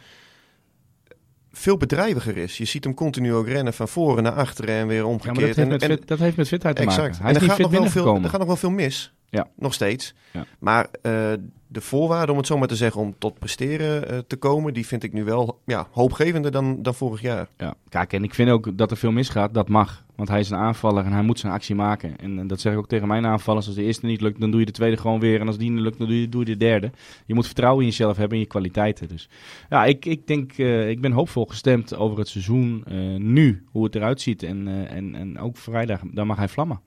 veel 1.51 1.77
bedrijviger 1.77 2.37
is. 2.37 2.57
Je 2.57 2.65
ziet 2.65 2.83
hem 2.83 2.93
continu 2.93 3.33
ook 3.33 3.47
rennen 3.47 3.73
van 3.73 3.87
voren 3.87 4.23
naar 4.23 4.31
achteren 4.33 4.75
en 4.75 4.87
weer 4.87 4.97
Ja, 4.97 5.05
omgekeerd. 5.05 5.35
dat 5.35 5.45
heeft, 5.45 5.57
en, 5.57 5.67
met 5.67 5.81
en- 5.81 5.89
fit, 5.89 6.07
dat 6.07 6.19
heeft 6.19 6.37
met 6.37 6.47
fitheid 6.47 6.75
te 6.75 6.81
exact. 6.81 7.01
maken. 7.01 7.17
Hij 7.21 7.29
en 7.29 7.35
er 7.41 7.47
gaat, 7.49 7.57
nog 7.59 7.71
wel 7.71 7.85
veel, 7.85 8.15
er 8.15 8.29
gaat 8.29 8.39
nog 8.39 8.47
wel 8.47 8.55
veel 8.55 8.69
mis. 8.71 9.13
Ja. 9.33 9.47
Nog 9.55 9.73
steeds. 9.73 10.13
Ja. 10.31 10.45
Maar 10.59 10.87
eh, 11.01 11.33
de 11.67 11.81
voorwaarden, 11.81 12.31
om 12.31 12.37
het 12.37 12.47
zo 12.47 12.57
maar 12.57 12.67
te 12.67 12.75
zeggen, 12.75 13.01
om 13.01 13.15
tot 13.17 13.39
presteren 13.39 14.09
eh, 14.09 14.17
te 14.27 14.35
komen, 14.35 14.73
die 14.73 14.87
vind 14.87 15.03
ik 15.03 15.13
nu 15.13 15.23
wel 15.23 15.61
ja, 15.65 15.87
hoopgevender 15.91 16.51
dan, 16.51 16.81
dan 16.81 16.93
vorig 16.93 17.21
jaar. 17.21 17.47
Ja, 17.57 17.73
kijk, 17.89 18.13
en 18.13 18.23
ik 18.23 18.33
vind 18.33 18.49
ook 18.49 18.77
dat 18.77 18.91
er 18.91 18.97
veel 18.97 19.11
misgaat. 19.11 19.53
Dat 19.53 19.69
mag. 19.69 20.05
Want 20.15 20.29
hij 20.29 20.39
is 20.39 20.49
een 20.49 20.57
aanvaller 20.57 21.05
en 21.05 21.11
hij 21.11 21.21
moet 21.21 21.39
zijn 21.39 21.53
actie 21.53 21.75
maken. 21.75 22.17
En, 22.17 22.39
en 22.39 22.47
dat 22.47 22.61
zeg 22.61 22.73
ik 22.73 22.77
ook 22.77 22.87
tegen 22.87 23.07
mijn 23.07 23.25
aanvallers. 23.25 23.67
Als 23.67 23.75
de 23.75 23.83
eerste 23.83 24.05
niet 24.05 24.21
lukt, 24.21 24.39
dan 24.39 24.51
doe 24.51 24.59
je 24.59 24.65
de 24.65 24.71
tweede 24.71 24.97
gewoon 24.97 25.19
weer. 25.19 25.39
En 25.39 25.47
als 25.47 25.57
die 25.57 25.71
niet 25.71 25.81
lukt, 25.81 25.97
dan 25.97 26.07
doe 26.07 26.21
je, 26.21 26.29
doe 26.29 26.45
je 26.45 26.51
de 26.51 26.57
derde. 26.57 26.91
Je 27.25 27.33
moet 27.33 27.45
vertrouwen 27.45 27.83
in 27.83 27.89
jezelf 27.89 28.17
hebben 28.17 28.37
en 28.37 28.43
je 28.43 28.49
kwaliteiten. 28.49 29.07
Dus 29.07 29.29
ja, 29.69 29.85
ik, 29.85 30.05
ik 30.05 30.27
denk, 30.27 30.57
eh, 30.57 30.89
ik 30.89 31.01
ben 31.01 31.11
hoopvol 31.11 31.45
gestemd 31.45 31.95
over 31.95 32.17
het 32.17 32.27
seizoen 32.27 32.83
nu. 33.17 33.63
Hoe 33.71 33.83
het 33.83 33.95
eruit 33.95 34.21
ziet. 34.21 34.43
En, 34.43 34.87
en, 34.87 35.15
en 35.15 35.39
ook 35.39 35.57
vrijdag, 35.57 36.01
dan 36.11 36.27
mag 36.27 36.37
hij 36.37 36.47
vlammen. 36.47 36.79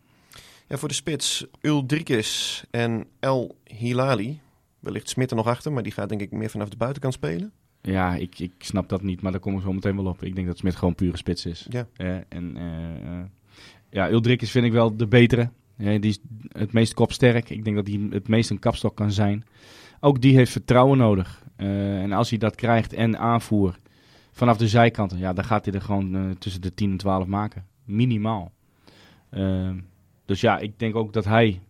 Ja, 0.68 0.76
voor 0.76 0.88
de 0.88 0.94
spits 0.94 1.46
Uldrikis 1.60 2.64
en 2.70 3.06
El 3.20 3.56
Hilali. 3.64 4.40
Wellicht 4.78 5.08
Smit 5.08 5.30
er 5.30 5.36
nog 5.36 5.46
achter, 5.46 5.72
maar 5.72 5.82
die 5.82 5.92
gaat 5.92 6.08
denk 6.08 6.20
ik 6.20 6.30
meer 6.30 6.50
vanaf 6.50 6.68
de 6.68 6.76
buitenkant 6.76 7.14
spelen. 7.14 7.52
Ja, 7.82 8.14
ik, 8.14 8.38
ik 8.38 8.52
snap 8.58 8.88
dat 8.88 9.02
niet, 9.02 9.20
maar 9.20 9.32
daar 9.32 9.40
komen 9.40 9.60
we 9.60 9.66
zo 9.66 9.72
meteen 9.72 9.96
wel 9.96 10.06
op. 10.06 10.22
Ik 10.22 10.34
denk 10.34 10.46
dat 10.46 10.58
Smit 10.58 10.76
gewoon 10.76 10.94
pure 10.94 11.16
spits 11.16 11.46
is. 11.46 11.66
Ja. 11.70 11.86
Eh, 11.96 12.16
en 12.28 12.56
eh, 12.56 13.24
ja, 13.90 14.10
Uldrikis 14.10 14.50
vind 14.50 14.66
ik 14.66 14.72
wel 14.72 14.96
de 14.96 15.06
betere. 15.06 15.50
Eh, 15.76 16.00
die 16.00 16.10
is 16.10 16.18
het 16.48 16.72
meest 16.72 16.94
kopsterk. 16.94 17.50
Ik 17.50 17.64
denk 17.64 17.76
dat 17.76 17.86
hij 17.86 18.06
het 18.10 18.28
meest 18.28 18.50
een 18.50 18.58
kapstok 18.58 18.96
kan 18.96 19.12
zijn. 19.12 19.44
Ook 20.00 20.20
die 20.20 20.36
heeft 20.36 20.52
vertrouwen 20.52 20.98
nodig. 20.98 21.44
En 21.56 22.12
als 22.12 22.30
hij 22.30 22.38
dat 22.38 22.54
krijgt 22.54 22.92
en 22.92 23.18
aanvoer 23.18 23.78
vanaf 24.32 24.56
de 24.56 24.68
zijkanten, 24.68 25.18
ja, 25.18 25.32
dan 25.32 25.44
gaat 25.44 25.64
hij 25.64 25.74
er 25.74 25.82
gewoon 25.82 26.36
tussen 26.38 26.60
de 26.60 26.74
10 26.74 26.90
en 26.90 26.96
12 26.96 27.26
maken. 27.26 27.66
Minimaal. 27.84 28.52
Dus 30.26 30.40
ja, 30.40 30.58
ik 30.58 30.78
denk 30.78 30.96
ook 30.96 31.12
dat 31.12 31.24
hij 31.24 31.60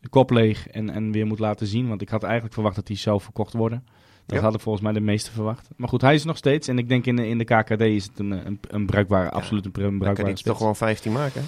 de 0.00 0.08
kop 0.08 0.30
leeg 0.30 0.68
en, 0.68 0.90
en 0.90 1.12
weer 1.12 1.26
moet 1.26 1.38
laten 1.38 1.66
zien. 1.66 1.88
Want 1.88 2.02
ik 2.02 2.08
had 2.08 2.22
eigenlijk 2.22 2.54
verwacht 2.54 2.76
dat 2.76 2.88
hij 2.88 2.96
zou 2.96 3.20
verkocht 3.20 3.52
worden. 3.52 3.84
Dat 4.26 4.36
Ja. 4.36 4.42
hadden 4.42 4.60
volgens 4.60 4.84
mij 4.84 4.92
de 4.92 5.00
meesten 5.00 5.32
verwacht. 5.32 5.68
Maar 5.76 5.88
goed, 5.88 6.00
hij 6.00 6.14
is 6.14 6.24
nog 6.24 6.36
steeds. 6.36 6.68
En 6.68 6.78
ik 6.78 6.88
denk 6.88 7.06
in 7.06 7.16
de, 7.16 7.28
in 7.28 7.38
de 7.38 7.44
KKD 7.44 7.80
is 7.80 8.04
het 8.04 8.18
een, 8.18 8.46
een, 8.46 8.60
een 8.68 8.86
bruikbare, 8.86 9.30
absoluut 9.30 9.64
een, 9.64 9.72
een 9.74 9.80
Dan 9.80 9.90
kan 9.90 9.98
bruikbare 9.98 10.28
hij 10.28 10.42
toch 10.42 10.56
gewoon 10.56 10.76
15 10.76 11.12
maken. 11.12 11.42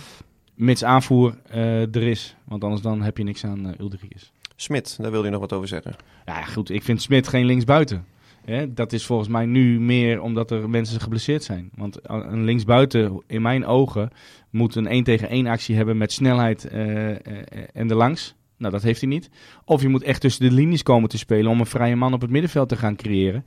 Mits 0.55 0.85
aanvoer 0.85 1.39
eh, 1.51 1.95
er 1.95 2.03
is. 2.03 2.37
Want 2.45 2.63
anders 2.65 2.83
dan 2.83 3.03
heb 3.03 3.17
je 3.19 3.25
niks 3.25 3.45
aan 3.45 3.75
uh. 3.81 4.33
Smit, 4.57 4.97
daar 5.01 5.11
wilde 5.11 5.27
je 5.27 5.33
nog 5.33 5.41
wat 5.41 5.53
over 5.53 5.69
zeggen. 5.69 5.97
Ja, 6.25 6.45
goed. 6.45 6.71
Ik 6.71 6.83
vind 6.83 7.03
Smit 7.03 7.29
geen 7.29 7.45
linksbuiten. 7.47 8.07
Hè, 8.49 8.73
dat 8.73 8.93
is 8.93 9.07
volgens 9.07 9.29
mij 9.29 9.47
nu 9.47 9.81
meer 9.81 10.21
omdat 10.21 10.51
er 10.51 10.71
mensen 10.71 11.01
geblesseerd 11.01 11.45
zijn. 11.45 11.71
Want 11.75 11.99
een 12.03 12.45
linksbuiten, 12.45 13.23
in 13.27 13.43
mijn 13.43 13.67
ogen, 13.67 14.11
moet 14.51 14.75
een 14.75 14.87
1 14.87 15.05
tegen 15.05 15.29
1 15.29 15.47
actie 15.47 15.77
hebben 15.77 15.97
met 15.97 16.13
snelheid 16.13 16.69
uh, 16.73 17.09
uh, 17.09 17.17
en 17.73 17.93
langs. 17.93 18.35
Nou, 18.57 18.73
dat 18.73 18.83
heeft 18.83 19.01
hij 19.01 19.09
niet. 19.09 19.31
Of 19.65 19.83
je 19.83 19.89
moet 19.89 20.03
echt 20.03 20.21
tussen 20.21 20.49
de 20.49 20.55
linies 20.55 20.83
komen 20.83 21.09
te 21.09 21.19
spelen 21.19 21.51
om 21.51 21.61
een 21.61 21.67
vrije 21.67 21.97
man 21.97 22.13
op 22.13 22.21
het 22.21 22.31
middenveld 22.31 22.69
te 22.69 22.77
gaan 22.77 22.97
creëren. 22.97 23.45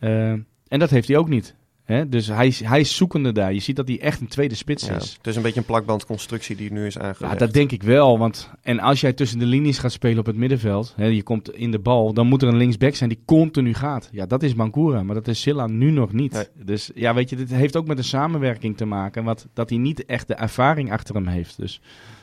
Uh, 0.00 0.30
en 0.68 0.78
dat 0.78 0.90
heeft 0.90 1.08
hij 1.08 1.16
ook 1.16 1.28
niet. 1.28 1.54
Hè? 1.88 2.08
Dus 2.08 2.26
hij, 2.26 2.54
hij 2.62 2.80
is 2.80 2.96
zoekende 2.96 3.32
daar. 3.32 3.52
Je 3.52 3.60
ziet 3.60 3.76
dat 3.76 3.88
hij 3.88 4.00
echt 4.00 4.20
een 4.20 4.28
tweede 4.28 4.54
spits 4.54 4.86
ja, 4.86 4.94
is. 4.94 5.14
Het 5.16 5.26
is 5.26 5.36
een 5.36 5.42
beetje 5.42 5.60
een 5.60 5.66
plakbandconstructie 5.66 6.56
die 6.56 6.72
nu 6.72 6.86
is 6.86 6.98
aangelegd. 6.98 7.32
Ja, 7.32 7.38
dat 7.38 7.52
denk 7.52 7.72
ik 7.72 7.82
wel. 7.82 8.18
Want, 8.18 8.50
en 8.62 8.80
als 8.80 9.00
jij 9.00 9.12
tussen 9.12 9.38
de 9.38 9.44
linies 9.44 9.78
gaat 9.78 9.92
spelen 9.92 10.18
op 10.18 10.26
het 10.26 10.36
middenveld, 10.36 10.92
hè, 10.96 11.04
je 11.04 11.22
komt 11.22 11.54
in 11.54 11.70
de 11.70 11.78
bal, 11.78 12.12
dan 12.12 12.26
moet 12.26 12.42
er 12.42 12.48
een 12.48 12.56
linksback 12.56 12.94
zijn 12.94 13.08
die 13.08 13.22
continu 13.24 13.74
gaat. 13.74 14.08
Ja, 14.12 14.26
dat 14.26 14.42
is 14.42 14.54
Mankura, 14.54 15.02
maar 15.02 15.14
dat 15.14 15.28
is 15.28 15.40
Silla 15.40 15.66
nu 15.66 15.90
nog 15.90 16.12
niet. 16.12 16.50
Dus 16.54 16.90
ja, 16.94 17.14
weet 17.14 17.30
je, 17.30 17.36
dit 17.36 17.50
heeft 17.50 17.76
ook 17.76 17.86
met 17.86 17.98
een 17.98 18.04
samenwerking 18.04 18.76
te 18.76 18.84
maken. 18.84 19.24
Wat, 19.24 19.48
dat 19.52 19.70
hij 19.70 19.78
niet 19.78 20.04
echt 20.04 20.28
de 20.28 20.34
ervaring 20.34 20.92
achter 20.92 21.14
hem 21.14 21.26
heeft. 21.26 21.56
Dus 21.56 21.80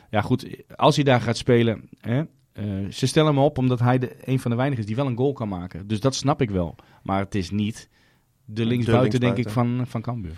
ja, 0.09 0.21
goed, 0.21 0.47
als 0.75 0.95
hij 0.95 1.03
daar 1.03 1.21
gaat 1.21 1.37
spelen, 1.37 1.89
hè, 1.99 2.23
uh, 2.59 2.89
ze 2.89 3.07
stellen 3.07 3.33
hem 3.33 3.43
op 3.43 3.57
omdat 3.57 3.79
hij 3.79 3.97
de, 3.97 4.15
een 4.23 4.39
van 4.39 4.51
de 4.51 4.57
weinigen 4.57 4.83
is 4.83 4.89
die 4.89 4.97
wel 4.97 5.07
een 5.07 5.17
goal 5.17 5.33
kan 5.33 5.49
maken. 5.49 5.87
Dus 5.87 5.99
dat 5.99 6.15
snap 6.15 6.41
ik 6.41 6.49
wel. 6.49 6.75
Maar 7.03 7.19
het 7.19 7.35
is 7.35 7.51
niet 7.51 7.89
de 8.45 8.65
linksbuiten, 8.65 9.19
denk 9.19 9.37
ik, 9.37 9.49
van, 9.49 9.83
van 9.87 10.01
Cambuur. 10.01 10.35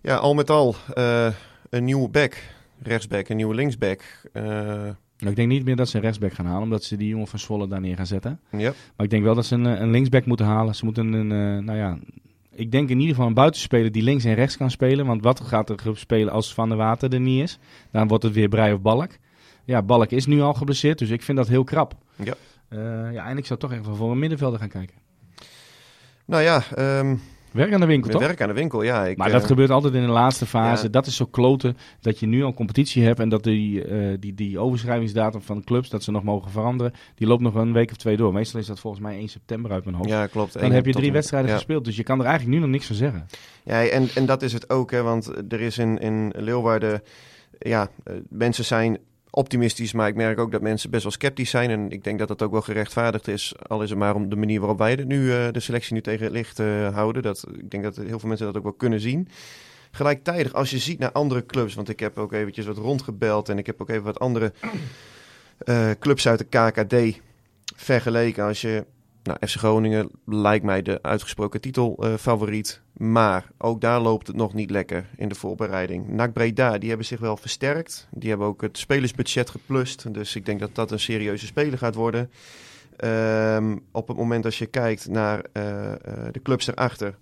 Ja, 0.00 0.16
al 0.16 0.34
met 0.34 0.50
al 0.50 0.74
uh, 0.94 1.28
een 1.70 1.84
nieuwe 1.84 2.08
back, 2.08 2.42
rechtsback, 2.82 3.28
een 3.28 3.36
nieuwe 3.36 3.54
linksback. 3.54 4.02
Uh... 4.32 4.42
Nou, 5.18 5.30
ik 5.30 5.36
denk 5.36 5.48
niet 5.48 5.64
meer 5.64 5.76
dat 5.76 5.88
ze 5.88 5.96
een 5.96 6.02
rechtsback 6.02 6.32
gaan 6.32 6.46
halen, 6.46 6.62
omdat 6.62 6.84
ze 6.84 6.96
die 6.96 7.08
jongen 7.08 7.26
van 7.26 7.38
Zwolle 7.38 7.68
daar 7.68 7.80
neer 7.80 7.96
gaan 7.96 8.06
zetten. 8.06 8.40
Ja. 8.50 8.72
Maar 8.96 9.04
ik 9.06 9.10
denk 9.10 9.24
wel 9.24 9.34
dat 9.34 9.46
ze 9.46 9.54
een, 9.54 9.64
een 9.64 9.90
linksback 9.90 10.26
moeten 10.26 10.46
halen. 10.46 10.74
Ze 10.74 10.84
moeten 10.84 11.12
een, 11.12 11.30
uh, 11.30 11.64
nou 11.64 11.78
ja, 11.78 11.98
ik 12.50 12.70
denk 12.70 12.88
in 12.88 12.98
ieder 12.98 13.14
geval 13.14 13.28
een 13.28 13.34
buitenspeler 13.34 13.92
die 13.92 14.02
links 14.02 14.24
en 14.24 14.34
rechts 14.34 14.56
kan 14.56 14.70
spelen. 14.70 15.06
Want 15.06 15.22
wat 15.22 15.40
gaat 15.40 15.70
er 15.70 15.96
spelen 15.96 16.32
als 16.32 16.54
Van 16.54 16.68
der 16.68 16.78
Water 16.78 17.12
er 17.12 17.20
niet 17.20 17.42
is? 17.42 17.58
Dan 17.90 18.08
wordt 18.08 18.24
het 18.24 18.32
weer 18.32 18.48
Brei 18.48 18.72
of 18.72 18.80
Balk. 18.80 19.10
Ja, 19.64 19.82
Balk 19.82 20.10
is 20.10 20.26
nu 20.26 20.40
al 20.40 20.54
geblesseerd, 20.54 20.98
dus 20.98 21.10
ik 21.10 21.22
vind 21.22 21.38
dat 21.38 21.48
heel 21.48 21.64
krap. 21.64 21.94
Ja. 22.16 22.34
ja, 23.10 23.26
en 23.26 23.38
ik 23.38 23.46
zou 23.46 23.58
toch 23.58 23.72
echt 23.72 23.86
wel 23.86 23.94
voor 23.94 24.10
een 24.10 24.18
middenvelder 24.18 24.58
gaan 24.58 24.68
kijken. 24.68 24.96
Nou 26.24 26.42
ja, 26.42 26.62
um... 27.00 27.20
Werk 27.58 27.72
aan 27.72 27.80
de 27.80 27.86
winkel, 27.86 28.10
toch? 28.10 28.20
Werk 28.20 28.40
aan 28.40 28.48
de 28.48 28.54
winkel, 28.54 28.82
ja. 28.82 29.06
Ik, 29.06 29.16
maar 29.16 29.30
dat 29.30 29.42
uh, 29.42 29.46
gebeurt 29.46 29.70
altijd 29.70 29.94
in 29.94 30.00
de 30.02 30.08
laatste 30.08 30.46
fase. 30.46 30.84
Ja. 30.84 30.90
Dat 30.90 31.06
is 31.06 31.16
zo 31.16 31.24
kloten 31.24 31.76
dat 32.00 32.18
je 32.18 32.26
nu 32.26 32.42
al 32.42 32.54
competitie 32.54 33.04
hebt 33.04 33.20
en 33.20 33.28
dat 33.28 33.42
die, 33.42 33.88
uh, 33.88 34.16
die, 34.20 34.34
die 34.34 34.58
overschrijvingsdatum 34.58 35.42
van 35.42 35.56
de 35.56 35.64
clubs, 35.64 35.88
dat 35.88 36.02
ze 36.02 36.10
nog 36.10 36.22
mogen 36.22 36.50
veranderen, 36.50 36.92
die 37.14 37.26
loopt 37.26 37.42
nog 37.42 37.54
een 37.54 37.72
week 37.72 37.90
of 37.90 37.96
twee 37.96 38.16
door. 38.16 38.32
Meestal 38.32 38.60
is 38.60 38.66
dat 38.66 38.80
volgens 38.80 39.02
mij 39.02 39.16
1 39.16 39.28
september 39.28 39.70
uit 39.70 39.84
mijn 39.84 39.96
hoofd. 39.96 40.08
Ja, 40.08 40.26
klopt. 40.26 40.60
Dan 40.60 40.72
heb 40.72 40.86
je 40.86 40.92
drie 40.92 41.12
wedstrijden 41.12 41.50
ja. 41.50 41.56
gespeeld, 41.56 41.84
dus 41.84 41.96
je 41.96 42.02
kan 42.02 42.18
er 42.18 42.26
eigenlijk 42.26 42.56
nu 42.56 42.62
nog 42.62 42.72
niks 42.72 42.86
van 42.86 42.96
zeggen. 42.96 43.26
Ja, 43.64 43.84
en, 43.84 44.08
en 44.14 44.26
dat 44.26 44.42
is 44.42 44.52
het 44.52 44.70
ook, 44.70 44.90
hè, 44.90 45.02
want 45.02 45.32
er 45.48 45.60
is 45.60 45.78
in, 45.78 45.98
in 45.98 46.32
Leeuwarden, 46.36 47.02
ja, 47.58 47.88
uh, 48.04 48.14
mensen 48.28 48.64
zijn 48.64 48.98
optimistisch, 49.38 49.92
maar 49.92 50.08
ik 50.08 50.14
merk 50.14 50.38
ook 50.38 50.52
dat 50.52 50.60
mensen 50.60 50.90
best 50.90 51.02
wel 51.02 51.12
sceptisch 51.12 51.50
zijn. 51.50 51.70
En 51.70 51.90
ik 51.90 52.04
denk 52.04 52.18
dat 52.18 52.28
dat 52.28 52.42
ook 52.42 52.50
wel 52.52 52.60
gerechtvaardigd 52.60 53.28
is. 53.28 53.54
Al 53.66 53.82
is 53.82 53.90
het 53.90 53.98
maar 53.98 54.14
om 54.14 54.28
de 54.28 54.36
manier 54.36 54.58
waarop 54.58 54.78
wij 54.78 54.94
nu, 54.94 55.24
uh, 55.24 55.46
de 55.52 55.60
selectie 55.60 55.94
nu 55.94 56.00
tegen 56.00 56.24
het 56.24 56.32
licht 56.32 56.58
uh, 56.58 56.94
houden. 56.94 57.22
Dat, 57.22 57.44
ik 57.58 57.70
denk 57.70 57.82
dat 57.82 57.96
heel 57.96 58.18
veel 58.18 58.28
mensen 58.28 58.46
dat 58.46 58.56
ook 58.56 58.62
wel 58.62 58.72
kunnen 58.72 59.00
zien. 59.00 59.28
Gelijktijdig, 59.90 60.52
als 60.52 60.70
je 60.70 60.78
ziet 60.78 60.98
naar 60.98 61.12
andere 61.12 61.46
clubs, 61.46 61.74
want 61.74 61.88
ik 61.88 62.00
heb 62.00 62.18
ook 62.18 62.32
eventjes 62.32 62.66
wat 62.66 62.76
rondgebeld 62.76 63.48
en 63.48 63.58
ik 63.58 63.66
heb 63.66 63.80
ook 63.80 63.90
even 63.90 64.02
wat 64.02 64.18
andere 64.18 64.52
uh, 65.64 65.90
clubs 65.98 66.28
uit 66.28 66.38
de 66.38 66.44
KKD 66.44 67.20
vergeleken. 67.76 68.44
Als 68.44 68.60
je, 68.60 68.84
nou, 69.28 69.46
FC 69.46 69.56
Groningen 69.56 70.10
lijkt 70.24 70.64
mij 70.64 70.82
de 70.82 71.02
uitgesproken 71.02 71.60
titelfavoriet. 71.60 72.80
Maar 72.92 73.46
ook 73.58 73.80
daar 73.80 74.00
loopt 74.00 74.26
het 74.26 74.36
nog 74.36 74.54
niet 74.54 74.70
lekker 74.70 75.06
in 75.16 75.28
de 75.28 75.34
voorbereiding. 75.34 76.08
NAC 76.08 76.32
Breda, 76.32 76.78
die 76.78 76.88
hebben 76.88 77.06
zich 77.06 77.20
wel 77.20 77.36
versterkt. 77.36 78.08
Die 78.10 78.28
hebben 78.28 78.46
ook 78.46 78.60
het 78.60 78.78
spelersbudget 78.78 79.50
geplust. 79.50 80.14
Dus 80.14 80.36
ik 80.36 80.46
denk 80.46 80.60
dat 80.60 80.74
dat 80.74 80.90
een 80.90 81.00
serieuze 81.00 81.46
speler 81.46 81.78
gaat 81.78 81.94
worden. 81.94 82.30
Um, 83.04 83.82
op 83.92 84.08
het 84.08 84.16
moment 84.16 84.44
als 84.44 84.58
je 84.58 84.66
kijkt 84.66 85.08
naar 85.08 85.44
uh, 85.52 85.64
uh, 85.64 85.92
de 86.30 86.42
clubs 86.42 86.66
erachter. 86.66 87.18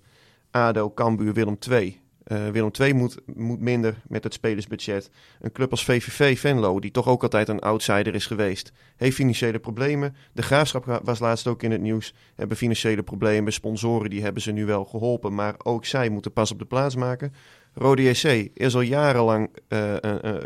ADO, 0.50 0.90
Cambuur, 0.94 1.32
Willem 1.32 1.58
II. 1.70 2.00
Uh, 2.32 2.48
Willem 2.48 2.70
II 2.80 2.92
moet, 2.92 3.18
moet 3.34 3.60
minder 3.60 4.02
met 4.08 4.24
het 4.24 4.34
spelersbudget. 4.34 5.10
Een 5.40 5.52
club 5.52 5.70
als 5.70 5.84
VVV 5.84 6.38
Venlo, 6.38 6.80
die 6.80 6.90
toch 6.90 7.08
ook 7.08 7.22
altijd 7.22 7.48
een 7.48 7.60
outsider 7.60 8.14
is 8.14 8.26
geweest, 8.26 8.72
heeft 8.96 9.16
financiële 9.16 9.58
problemen. 9.58 10.16
De 10.32 10.42
Graafschap 10.42 11.00
was 11.04 11.18
laatst 11.18 11.46
ook 11.46 11.62
in 11.62 11.70
het 11.70 11.80
nieuws, 11.80 12.14
hebben 12.34 12.56
financiële 12.56 13.02
problemen. 13.02 13.52
Sponsoren 13.52 14.10
die 14.10 14.22
hebben 14.22 14.42
ze 14.42 14.52
nu 14.52 14.64
wel 14.64 14.84
geholpen, 14.84 15.34
maar 15.34 15.54
ook 15.62 15.84
zij 15.84 16.08
moeten 16.08 16.32
pas 16.32 16.50
op 16.50 16.58
de 16.58 16.64
plaats 16.64 16.96
maken. 16.96 17.32
Rode 17.72 18.02
JC 18.02 18.50
is 18.54 18.74
al 18.74 18.80
jarenlang 18.80 19.48
uh, 19.68 19.94
uh, 20.02 20.36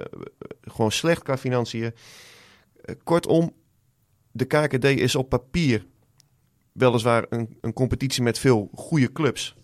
gewoon 0.61 0.93
slecht 0.93 1.23
qua 1.23 1.39
financiën. 1.39 1.93
kortom, 3.05 3.53
de 4.31 4.45
KKD 4.45 4.85
is 4.85 5.15
op 5.15 5.29
papier 5.29 5.87
weliswaar 6.73 7.27
een, 7.29 7.59
een 7.61 7.73
competitie 7.73 8.23
met 8.23 8.39
veel 8.39 8.71
goede 8.75 9.13
clubs. 9.13 9.55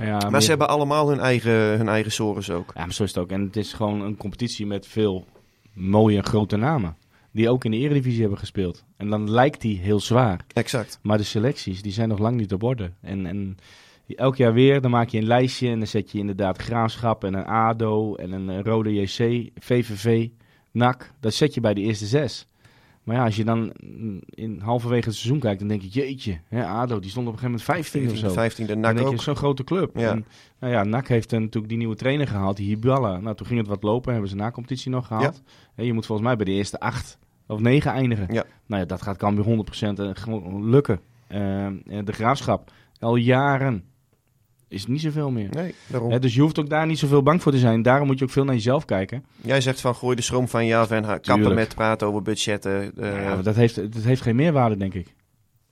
Ja, 0.00 0.18
maar, 0.18 0.30
maar, 0.30 0.42
ze 0.42 0.48
hebben 0.48 0.68
allemaal 0.68 1.08
hun 1.08 1.20
eigen, 1.20 1.52
hun 1.52 1.88
eigen 1.88 2.12
sores 2.12 2.50
ook. 2.50 2.72
Ja, 2.74 2.84
maar 2.84 2.94
zo 2.94 3.02
is 3.02 3.14
het 3.14 3.18
ook. 3.18 3.30
En 3.30 3.40
het 3.42 3.56
is 3.56 3.72
gewoon 3.72 4.00
een 4.00 4.16
competitie 4.16 4.66
met 4.66 4.86
veel 4.86 5.26
mooie 5.72 6.16
en 6.16 6.24
grote 6.24 6.56
namen. 6.56 6.96
Die 7.32 7.50
ook 7.50 7.64
in 7.64 7.70
de 7.70 7.76
Eredivisie 7.76 8.20
hebben 8.20 8.38
gespeeld. 8.38 8.84
En 8.96 9.10
dan 9.10 9.30
lijkt 9.30 9.60
die 9.60 9.78
heel 9.78 10.00
zwaar. 10.00 10.44
Exact. 10.52 10.98
Maar 11.02 11.18
de 11.18 11.24
selecties, 11.24 11.82
die 11.82 11.92
zijn 11.92 12.08
nog 12.08 12.18
lang 12.18 12.36
niet 12.36 12.52
op 12.52 12.62
orde. 12.62 12.92
En, 13.00 13.26
en 13.26 13.56
elk 14.06 14.36
jaar 14.36 14.52
weer, 14.52 14.80
dan 14.80 14.90
maak 14.90 15.08
je 15.08 15.18
een 15.18 15.26
lijstje. 15.26 15.68
En 15.68 15.78
dan 15.78 15.86
zet 15.86 16.12
je 16.12 16.18
inderdaad 16.18 16.62
Graafschap 16.62 17.24
en 17.24 17.34
een 17.34 17.46
ADO 17.46 18.14
en 18.14 18.32
een 18.32 18.62
Rode 18.62 18.92
JC, 18.92 19.50
VVV, 19.58 20.28
NAC. 20.70 21.12
Dat 21.20 21.34
zet 21.34 21.54
je 21.54 21.60
bij 21.60 21.74
de 21.74 21.80
eerste 21.80 22.06
zes. 22.06 22.46
Maar 23.04 23.16
ja, 23.16 23.24
als 23.24 23.36
je 23.36 23.44
dan 23.44 23.72
in 24.30 24.58
halverwege 24.58 25.08
het 25.08 25.16
seizoen 25.16 25.40
kijkt, 25.40 25.58
dan 25.58 25.68
denk 25.68 25.82
je, 25.82 25.88
jeetje, 25.88 26.40
hè, 26.48 26.66
ADO, 26.66 27.00
die 27.00 27.10
stond 27.10 27.26
op 27.26 27.32
een 27.32 27.38
gegeven 27.38 27.64
moment 27.66 27.90
15 27.92 28.10
of 28.10 28.16
zo. 28.16 28.30
15 28.30 28.66
de 28.66 28.80
dan 28.80 28.94
NAC 28.94 29.06
ook. 29.06 29.22
zo'n 29.22 29.36
grote 29.36 29.64
club. 29.64 29.98
Ja. 29.98 30.10
En, 30.10 30.26
nou 30.58 30.72
ja, 30.72 30.84
NAC 30.84 31.08
heeft 31.08 31.30
dan 31.30 31.40
natuurlijk 31.40 31.68
die 31.68 31.78
nieuwe 31.78 31.96
trainer 31.96 32.26
gehaald, 32.26 32.56
die 32.56 32.66
Hiballa. 32.66 33.18
Nou, 33.18 33.36
toen 33.36 33.46
ging 33.46 33.58
het 33.58 33.68
wat 33.68 33.82
lopen, 33.82 34.12
hebben 34.12 34.30
ze 34.30 34.36
na 34.36 34.50
competitie 34.50 34.90
nog 34.90 35.06
gehaald. 35.06 35.42
Je 35.76 35.92
moet 35.92 36.06
volgens 36.06 36.26
mij 36.28 36.36
bij 36.36 36.46
de 36.46 36.52
eerste 36.52 36.80
acht 36.80 37.18
of 37.46 37.60
negen 37.60 37.92
eindigen. 37.92 38.26
Ja. 38.32 38.44
Nou 38.66 38.80
ja, 38.80 38.86
dat 38.86 39.02
gaat 39.02 39.16
kan 39.16 39.36
weer 39.36 39.64
100% 39.96 40.00
uh, 40.00 40.10
gewoon 40.12 40.70
lukken. 40.70 41.00
Uh, 41.28 41.38
de 42.04 42.12
Graafschap, 42.12 42.72
al 42.98 43.16
jaren 43.16 43.84
is 44.70 44.86
niet 44.86 45.00
zoveel 45.00 45.30
meer. 45.30 45.48
Nee, 45.50 45.74
daarom. 45.86 46.20
Dus 46.20 46.34
je 46.34 46.40
hoeft 46.40 46.58
ook 46.58 46.68
daar 46.68 46.86
niet 46.86 46.98
zoveel 46.98 47.22
bang 47.22 47.42
voor 47.42 47.52
te 47.52 47.58
zijn. 47.58 47.82
Daarom 47.82 48.06
moet 48.06 48.18
je 48.18 48.24
ook 48.24 48.30
veel 48.30 48.44
naar 48.44 48.54
jezelf 48.54 48.84
kijken. 48.84 49.24
Jij 49.40 49.60
zegt 49.60 49.80
van 49.80 49.94
gooi 49.94 50.16
de 50.16 50.22
schroom 50.22 50.48
van 50.48 50.66
je 50.66 50.76
af 50.76 50.90
en 50.90 51.02
kappen 51.02 51.20
Tuurlijk. 51.34 51.54
met 51.54 51.74
praten 51.74 52.06
over 52.06 52.22
budgetten. 52.22 52.96
eh, 52.96 53.22
Ja, 53.24 53.42
dat 53.42 53.54
heeft, 53.54 53.74
dat 53.92 54.02
heeft 54.02 54.22
geen 54.22 54.36
meerwaarde, 54.36 54.76
denk 54.76 54.94
ik. 54.94 55.14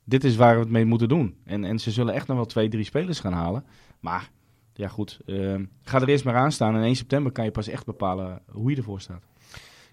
Dit 0.04 0.24
is 0.24 0.36
waar 0.36 0.54
we 0.54 0.60
het 0.60 0.70
mee 0.70 0.84
moeten 0.84 1.08
doen. 1.08 1.36
En, 1.44 1.64
en 1.64 1.78
ze 1.78 1.90
zullen 1.90 2.14
echt 2.14 2.26
nog 2.26 2.36
wel 2.36 2.46
twee, 2.46 2.68
drie 2.68 2.84
spelers 2.84 3.20
gaan 3.20 3.32
halen. 3.32 3.64
Maar, 4.00 4.30
ja 4.74 4.88
goed, 4.88 5.18
eh, 5.26 5.54
ga 5.82 6.00
er 6.00 6.08
eerst 6.08 6.24
maar 6.24 6.34
aan 6.36 6.52
staan. 6.52 6.74
En 6.76 6.82
1 6.82 6.96
september 6.96 7.32
kan 7.32 7.44
je 7.44 7.50
pas 7.50 7.68
echt 7.68 7.84
bepalen 7.86 8.42
hoe 8.50 8.70
je 8.70 8.76
ervoor 8.76 9.00
staat. 9.00 9.22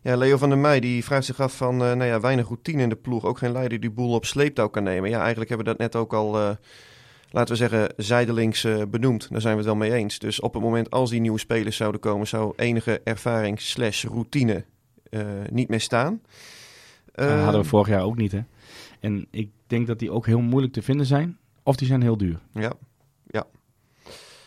Ja, 0.01 0.15
Leo 0.17 0.37
van 0.37 0.49
der 0.49 0.57
Meij 0.57 0.79
die 0.79 1.03
vraagt 1.03 1.25
zich 1.25 1.39
af 1.39 1.57
van, 1.57 1.73
eh, 1.73 1.79
nou 1.79 2.03
ja, 2.03 2.19
weinig 2.19 2.45
routine 2.47 2.81
in 2.81 2.89
de 2.89 2.95
ploeg. 2.95 3.25
Ook 3.25 3.37
geen 3.37 3.51
leider 3.51 3.79
die 3.79 3.91
boel 3.91 4.13
op 4.13 4.25
sleeptouw 4.25 4.67
kan 4.67 4.83
nemen. 4.83 5.09
Ja, 5.09 5.19
eigenlijk 5.19 5.49
hebben 5.49 5.67
we 5.67 5.71
dat 5.77 5.81
net 5.81 5.95
ook 6.01 6.13
al, 6.13 6.39
eh, 6.39 6.49
laten 7.35 7.53
we 7.53 7.59
zeggen, 7.59 7.93
zijdelings 7.97 8.63
eh, 8.63 8.81
benoemd. 8.89 9.27
Daar 9.29 9.41
zijn 9.41 9.53
we 9.53 9.59
het 9.59 9.67
wel 9.67 9.75
mee 9.75 9.93
eens. 9.93 10.19
Dus 10.19 10.39
op 10.39 10.53
het 10.53 10.63
moment 10.63 10.91
als 10.91 11.09
die 11.09 11.19
nieuwe 11.19 11.39
spelers 11.39 11.77
zouden 11.77 12.01
komen, 12.01 12.27
zou 12.27 12.53
enige 12.55 13.01
ervaring 13.03 13.61
slash 13.61 14.03
routine 14.03 14.65
eh, 15.09 15.21
niet 15.51 15.69
meer 15.69 15.81
staan. 15.81 16.21
Dat 17.11 17.39
hadden 17.39 17.61
we 17.61 17.67
vorig 17.67 17.87
jaar 17.87 18.03
ook 18.03 18.17
niet, 18.17 18.31
hè. 18.31 18.41
En 18.99 19.27
ik 19.31 19.49
denk 19.67 19.87
dat 19.87 19.99
die 19.99 20.11
ook 20.11 20.25
heel 20.25 20.41
moeilijk 20.41 20.73
te 20.73 20.81
vinden 20.81 21.05
zijn. 21.05 21.37
Of 21.63 21.75
die 21.75 21.87
zijn 21.87 22.01
heel 22.01 22.17
duur. 22.17 22.39
Ja, 22.51 22.73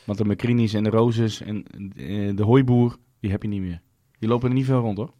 Want 0.04 0.18
de 0.18 0.24
Macrinis 0.24 0.74
en 0.74 0.84
de 0.84 0.90
Roses 0.90 1.40
en 1.40 1.64
eh, 1.96 2.36
de 2.36 2.42
Hooiboer, 2.42 2.96
die 3.20 3.30
heb 3.30 3.42
je 3.42 3.48
niet 3.48 3.60
meer. 3.60 3.80
Die 4.18 4.28
lopen 4.28 4.48
er 4.48 4.54
niet 4.54 4.64
veel 4.64 4.80
rond, 4.80 4.96
hoor. 4.96 5.12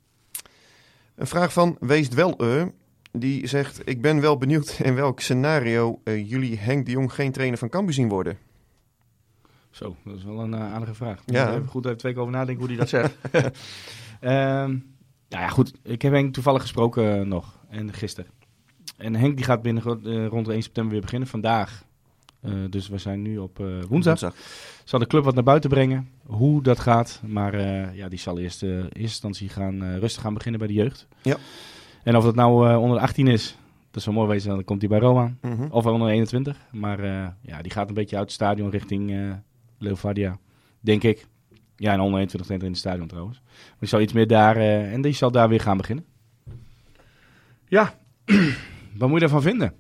Een 1.14 1.26
vraag 1.26 1.52
van 1.52 1.76
Weest 1.80 2.14
wel 2.14 2.36
eh, 2.36 2.66
Die 3.18 3.46
zegt, 3.46 3.80
ik 3.84 4.00
ben 4.00 4.20
wel 4.20 4.36
benieuwd 4.36 4.78
in 4.82 4.94
welk 4.94 5.20
scenario 5.20 6.00
eh, 6.04 6.30
jullie 6.30 6.58
Henk 6.58 6.86
de 6.86 6.90
Jong 6.90 7.12
geen 7.12 7.32
trainer 7.32 7.58
van 7.58 7.68
Cambuur 7.68 7.94
zien 7.94 8.08
worden. 8.08 8.38
Zo, 9.70 9.96
dat 10.04 10.16
is 10.16 10.24
wel 10.24 10.40
een 10.40 10.54
eh, 10.54 10.72
aardige 10.72 10.94
vraag. 10.94 11.22
Ja. 11.26 11.44
Moet 11.44 11.54
Even 11.54 11.68
goed 11.68 11.84
even 11.84 11.98
twee 11.98 12.12
keer 12.12 12.20
over 12.20 12.34
nadenken 12.34 12.66
hoe 12.66 12.68
hij 12.68 12.78
dat 12.78 12.88
zegt. 12.88 13.14
Ehm, 14.20 14.70
nou 15.28 15.42
ja, 15.42 15.48
goed. 15.48 15.72
Ik 15.82 16.02
heb 16.02 16.12
Henk 16.12 16.34
toevallig 16.34 16.62
gesproken 16.62 17.18
eh, 17.20 17.26
nog. 17.26 17.58
En 17.68 17.92
gisteren. 17.92 18.30
En 18.96 19.14
Henk 19.14 19.36
die 19.36 19.44
gaat 19.44 19.62
binnen 19.62 19.82
eh, 20.04 20.26
rond 20.26 20.46
de 20.46 20.52
1 20.52 20.62
september 20.62 20.92
weer 20.92 21.00
beginnen. 21.02 21.28
Vandaag. 21.28 21.84
Eh, 22.40 22.52
dus 22.70 22.88
we 22.88 22.98
zijn 22.98 23.22
nu 23.22 23.38
op 23.38 23.60
eh, 23.60 23.66
woensdag. 23.88 24.34
Zal 24.84 24.98
de 24.98 25.06
club 25.06 25.24
wat 25.24 25.34
naar 25.34 25.42
buiten 25.44 25.70
brengen. 25.70 26.08
Hoe 26.26 26.62
dat 26.62 26.78
gaat. 26.78 27.20
Maar 27.26 27.54
eh, 27.54 27.94
ja, 27.94 28.08
die 28.08 28.18
zal 28.18 28.38
eerst 28.38 28.62
eh, 28.62 28.68
in 28.68 28.76
eerste 28.76 28.98
instantie 28.98 29.48
gaan, 29.48 29.98
rustig 29.98 30.22
gaan 30.22 30.34
beginnen 30.34 30.58
bij 30.58 30.68
de 30.68 30.74
jeugd. 30.74 31.06
Ja. 31.22 31.36
En 32.08 32.16
of 32.16 32.24
dat 32.24 32.34
nou 32.34 32.68
eh, 32.68 32.80
onder 32.80 32.96
de 32.96 33.02
18 33.02 33.26
is. 33.26 33.56
Dat 33.90 34.02
zou 34.02 34.16
mooi 34.16 34.28
wezen, 34.28 34.50
dan 34.50 34.64
komt 34.64 34.80
hij 34.80 34.88
bij 34.90 34.98
Roma. 34.98 35.34
Mhm. 35.40 35.66
Of 35.70 35.86
onder 35.86 36.08
21. 36.08 36.56
Maar 36.72 36.98
eh, 37.00 37.26
ja, 37.42 37.62
die 37.62 37.72
gaat 37.72 37.88
een 37.88 37.94
beetje 37.94 38.16
uit 38.16 38.24
het 38.24 38.34
stadion 38.34 38.70
richting 38.70 39.32
Leeuwardia. 39.78 40.38
Denk 40.80 41.02
ik. 41.02 41.26
Ja, 41.76 41.92
en 41.92 42.00
onder 42.00 42.18
21 42.18 42.50
in 42.50 42.70
het 42.70 42.78
stadion 42.78 43.06
trouwens. 43.06 43.40
Maar 43.44 43.76
die 43.78 43.88
zal 43.88 44.00
iets 44.00 44.12
meer 44.12 44.26
daar... 44.26 44.56
en 44.56 45.00
die 45.00 45.12
zal 45.12 45.30
daar 45.30 45.48
weer 45.48 45.60
gaan 45.60 45.76
beginnen. 45.76 46.04
Ja, 47.66 47.94
wat 48.98 49.08
moet 49.08 49.12
je 49.12 49.20
daarvan 49.20 49.42
vinden? 49.42 49.74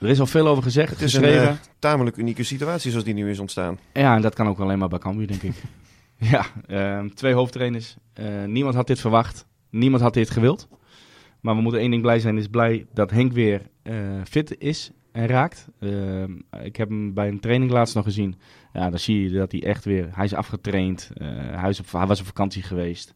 Er 0.00 0.08
is 0.08 0.20
al 0.20 0.26
veel 0.26 0.48
over 0.48 0.62
gezegd, 0.62 0.90
Het 0.90 1.00
is 1.00 1.14
een 1.14 1.22
geschreven. 1.22 1.48
eh, 1.48 1.56
tamelijk 1.78 2.16
unieke 2.16 2.42
situatie 2.42 2.90
zoals 2.90 3.04
die 3.04 3.14
nu 3.14 3.30
is 3.30 3.38
ontstaan. 3.38 3.78
Ja, 3.92 4.14
en 4.16 4.22
dat 4.22 4.34
kan 4.34 4.48
ook 4.48 4.58
alleen 4.58 4.78
maar 4.78 4.88
bij 4.88 4.98
Cambuur, 4.98 5.26
denk 5.26 5.42
ik. 5.42 5.62
ja, 6.32 6.46
ehm, 6.66 7.08
twee 7.08 7.34
hoofdtrainers. 7.34 7.96
Niemand 8.46 8.74
had 8.74 8.86
dit 8.86 9.00
verwacht. 9.00 9.46
Niemand 9.70 10.02
had 10.02 10.14
dit 10.14 10.30
gewild. 10.30 10.68
Maar 11.46 11.54
we 11.54 11.60
moeten 11.60 11.80
één 11.80 11.90
ding 11.90 12.02
blij 12.02 12.20
zijn. 12.20 12.38
Is 12.38 12.48
blij 12.48 12.86
dat 12.92 13.10
Henk 13.10 13.32
weer 13.32 13.62
eh, 13.82 13.94
fit 14.24 14.58
is 14.58 14.90
en 15.12 15.26
raakt. 15.26 15.68
Ehm, 15.78 16.32
ik 16.62 16.76
heb 16.76 16.88
hem 16.88 17.14
bij 17.14 17.28
een 17.28 17.40
training 17.40 17.70
laatst 17.70 17.94
nog 17.94 18.04
gezien. 18.04 18.34
Ja, 18.72 18.90
dan 18.90 18.98
zie 18.98 19.22
je 19.22 19.30
dat 19.30 19.52
hij 19.52 19.62
echt 19.62 19.84
weer... 19.84 20.08
Hij 20.12 20.24
is 20.24 20.34
afgetraind. 20.34 21.10
Eh, 21.14 21.26
hij, 21.60 21.74
hij 21.90 22.06
was 22.06 22.20
op 22.20 22.26
vakantie 22.26 22.62
geweest. 22.62 23.14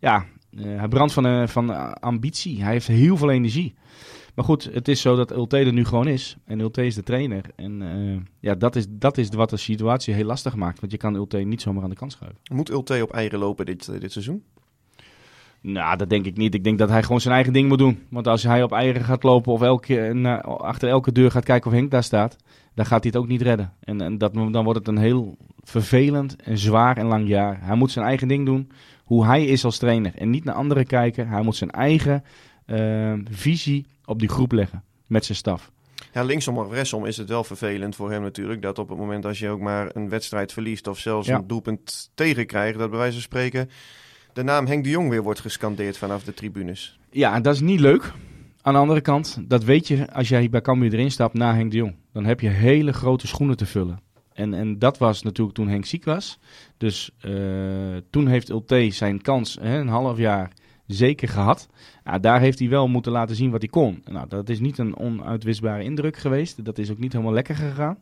Ja, 0.00 0.24
eh, 0.50 0.64
hij 0.64 0.88
brandt 0.88 1.12
van, 1.12 1.48
van 1.48 2.00
ambitie. 2.00 2.62
Hij 2.62 2.72
heeft 2.72 2.86
heel 2.86 3.16
veel 3.16 3.30
energie. 3.30 3.74
Maar 4.34 4.44
goed, 4.44 4.68
het 4.72 4.88
is 4.88 5.00
zo 5.00 5.16
dat 5.16 5.32
Ulte 5.32 5.56
er 5.56 5.72
nu 5.72 5.84
gewoon 5.84 6.08
is. 6.08 6.36
En 6.44 6.60
Ulte 6.60 6.86
is 6.86 6.94
de 6.94 7.02
trainer. 7.02 7.44
En 7.56 7.82
ja, 8.40 8.54
dat 8.54 8.76
is, 8.76 8.86
dat 8.88 9.18
is 9.18 9.28
wat 9.28 9.50
de 9.50 9.56
situatie 9.56 10.14
heel 10.14 10.24
lastig 10.24 10.56
maakt. 10.56 10.80
Want 10.80 10.92
je 10.92 10.98
kan 10.98 11.14
Ulte 11.14 11.38
niet 11.38 11.62
zomaar 11.62 11.82
aan 11.82 11.90
de 11.90 11.96
kant 11.96 12.12
schuiven. 12.12 12.40
Moet 12.52 12.70
Ulte 12.70 13.02
op 13.02 13.12
eieren 13.12 13.38
lopen 13.38 13.66
dit, 13.66 14.00
dit 14.00 14.12
seizoen? 14.12 14.42
Nou, 15.60 15.96
dat 15.96 16.10
denk 16.10 16.26
ik 16.26 16.36
niet. 16.36 16.54
Ik 16.54 16.64
denk 16.64 16.78
dat 16.78 16.88
hij 16.88 17.02
gewoon 17.02 17.20
zijn 17.20 17.34
eigen 17.34 17.52
ding 17.52 17.68
moet 17.68 17.78
doen. 17.78 18.02
Want 18.10 18.26
als 18.26 18.42
hij 18.42 18.62
op 18.62 18.72
eieren 18.72 19.04
gaat 19.04 19.22
lopen 19.22 19.52
of 19.52 19.62
elke, 19.62 20.10
na- 20.14 20.40
achter 20.40 20.88
elke 20.88 21.12
deur 21.12 21.30
gaat 21.30 21.44
kijken 21.44 21.70
of 21.70 21.76
Henk 21.76 21.90
daar 21.90 22.02
staat, 22.02 22.36
dan 22.74 22.86
gaat 22.86 23.02
hij 23.02 23.12
het 23.14 23.20
ook 23.22 23.28
niet 23.28 23.42
redden. 23.42 23.72
En, 23.80 24.00
en 24.00 24.18
dat, 24.18 24.34
dan 24.34 24.64
wordt 24.64 24.78
het 24.78 24.88
een 24.88 24.98
heel 24.98 25.36
vervelend 25.62 26.36
en 26.36 26.58
zwaar 26.58 26.96
en 26.96 27.06
lang 27.06 27.28
jaar. 27.28 27.58
Hij 27.60 27.76
moet 27.76 27.90
zijn 27.90 28.04
eigen 28.06 28.28
ding 28.28 28.46
doen, 28.46 28.70
hoe 29.04 29.26
hij 29.26 29.44
is 29.44 29.64
als 29.64 29.78
trainer. 29.78 30.12
En 30.14 30.30
niet 30.30 30.44
naar 30.44 30.54
anderen 30.54 30.86
kijken. 30.86 31.28
Hij 31.28 31.42
moet 31.42 31.56
zijn 31.56 31.70
eigen 31.70 32.24
eh, 32.66 33.12
visie 33.30 33.86
op 34.04 34.18
die 34.18 34.28
groep 34.28 34.52
leggen 34.52 34.82
met 35.06 35.24
zijn 35.24 35.38
staf. 35.38 35.70
Ja, 36.12 36.22
linksom 36.22 36.58
of 36.58 36.70
rechtsom 36.72 37.06
is 37.06 37.16
het 37.16 37.28
wel 37.28 37.44
vervelend 37.44 37.96
voor 37.96 38.10
hem 38.10 38.22
natuurlijk. 38.22 38.62
Dat 38.62 38.78
op 38.78 38.88
het 38.88 38.98
moment 38.98 39.24
als 39.24 39.38
je 39.38 39.48
ook 39.48 39.60
maar 39.60 39.90
een 39.92 40.08
wedstrijd 40.08 40.52
verliest 40.52 40.86
of 40.86 40.98
zelfs 40.98 41.28
Ja. 41.28 41.36
een 41.36 41.46
doelpunt 41.46 42.10
tegenkrijgt, 42.14 42.78
dat 42.78 42.88
bij 42.90 42.98
wijze 42.98 43.12
van 43.12 43.22
spreken 43.22 43.70
de 44.36 44.42
naam 44.42 44.66
Henk 44.66 44.84
de 44.84 44.90
Jong 44.90 45.08
weer 45.08 45.22
wordt 45.22 45.40
gescandeerd 45.40 45.98
vanaf 45.98 46.24
de 46.24 46.34
tribunes. 46.34 46.98
Ja, 47.10 47.40
dat 47.40 47.54
is 47.54 47.60
niet 47.60 47.80
leuk. 47.80 48.12
Aan 48.62 48.72
de 48.72 48.78
andere 48.78 49.00
kant, 49.00 49.38
dat 49.42 49.64
weet 49.64 49.88
je 49.88 50.12
als 50.12 50.28
jij 50.28 50.50
bij 50.50 50.60
Cambuur 50.60 50.92
erin 50.92 51.10
stapt 51.10 51.34
na 51.34 51.54
Henk 51.54 51.70
de 51.70 51.76
Jong. 51.76 51.94
Dan 52.12 52.24
heb 52.24 52.40
je 52.40 52.48
hele 52.48 52.92
grote 52.92 53.26
schoenen 53.26 53.56
te 53.56 53.66
vullen. 53.66 54.00
En, 54.32 54.54
en 54.54 54.78
dat 54.78 54.98
was 54.98 55.22
natuurlijk 55.22 55.56
toen 55.56 55.68
Henk 55.68 55.84
ziek 55.84 56.04
was. 56.04 56.38
Dus 56.76 57.10
eh, 57.20 57.32
toen 58.10 58.26
heeft 58.26 58.48
Ulte 58.50 58.90
zijn 58.90 59.22
kans, 59.22 59.58
hè, 59.60 59.78
een 59.78 59.88
half 59.88 60.18
jaar, 60.18 60.52
zeker 60.86 61.28
gehad. 61.28 61.68
Ja, 62.04 62.18
daar 62.18 62.40
heeft 62.40 62.58
hij 62.58 62.68
wel 62.68 62.88
moeten 62.88 63.12
laten 63.12 63.36
zien 63.36 63.50
wat 63.50 63.60
hij 63.60 63.70
kon. 63.70 64.02
Nou, 64.04 64.28
dat 64.28 64.48
is 64.48 64.60
niet 64.60 64.78
een 64.78 64.96
onuitwisbare 64.96 65.82
indruk 65.82 66.16
geweest. 66.16 66.64
Dat 66.64 66.78
is 66.78 66.90
ook 66.90 66.98
niet 66.98 67.12
helemaal 67.12 67.34
lekker 67.34 67.54
gegaan. 67.54 67.98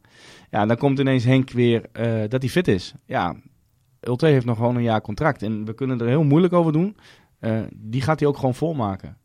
Ja, 0.51 0.66
dan 0.66 0.77
komt 0.77 0.99
ineens 0.99 1.25
Henk 1.25 1.51
weer 1.51 1.85
eh, 1.92 2.23
dat 2.29 2.42
hij 2.42 2.51
fit 2.51 2.68
is. 2.68 2.94
Ja, 3.07 3.37
Ulte 4.09 4.27
heeft 4.27 4.47
nog 4.47 4.57
gewoon 4.57 4.77
een 4.77 4.83
jaar 4.83 5.01
contract. 5.01 5.43
En 5.43 5.64
we 5.64 5.75
kunnen 5.75 6.01
er 6.01 6.07
heel 6.07 6.25
moeilijk 6.25 6.53
over 6.53 6.73
doen. 6.73 6.97
Eh, 7.38 7.59
die 7.73 8.03
gaat 8.03 8.21
hij 8.21 8.29
ook 8.29 8.37
gewoon 8.37 8.55
volmaken. 8.55 9.17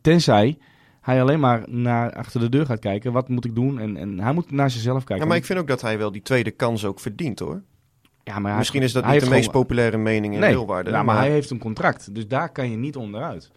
Tenzij 0.00 0.58
hij 1.00 1.22
alleen 1.22 1.40
maar 1.40 1.62
naar 1.66 2.12
achter 2.12 2.40
de 2.40 2.48
deur 2.48 2.66
gaat 2.66 2.78
kijken. 2.78 3.12
Wat 3.12 3.28
moet 3.28 3.44
ik 3.44 3.54
doen? 3.54 3.78
En, 3.78 3.96
en 3.96 4.20
hij 4.20 4.32
moet 4.32 4.50
naar 4.50 4.70
zichzelf 4.70 5.04
kijken. 5.04 5.24
Ja, 5.24 5.30
maar 5.30 5.36
ik 5.36 5.44
vind 5.44 5.58
ook 5.58 5.66
dat 5.66 5.80
hij 5.80 5.98
wel 5.98 6.12
die 6.12 6.22
tweede 6.22 6.50
kans 6.50 6.84
ook 6.84 7.00
verdient 7.00 7.38
hoor. 7.38 7.62
Ja, 8.24 8.38
maar 8.38 8.56
Misschien 8.56 8.82
is 8.82 8.92
dat 8.92 9.06
niet 9.06 9.20
de 9.20 9.28
meest 9.28 9.50
populaire 9.50 9.96
mening 9.96 10.34
in 10.34 10.40
nee, 10.40 10.50
Leeuwarden. 10.50 10.92
ja, 10.92 11.02
maar, 11.02 11.16
hij 11.16 11.30
heeft 11.30 11.50
een 11.50 11.58
contract. 11.58 12.14
Dus 12.14 12.28
daar 12.28 12.52
kan 12.52 12.70
je 12.70 12.76
niet 12.76 12.96
onderuit. 12.96 13.50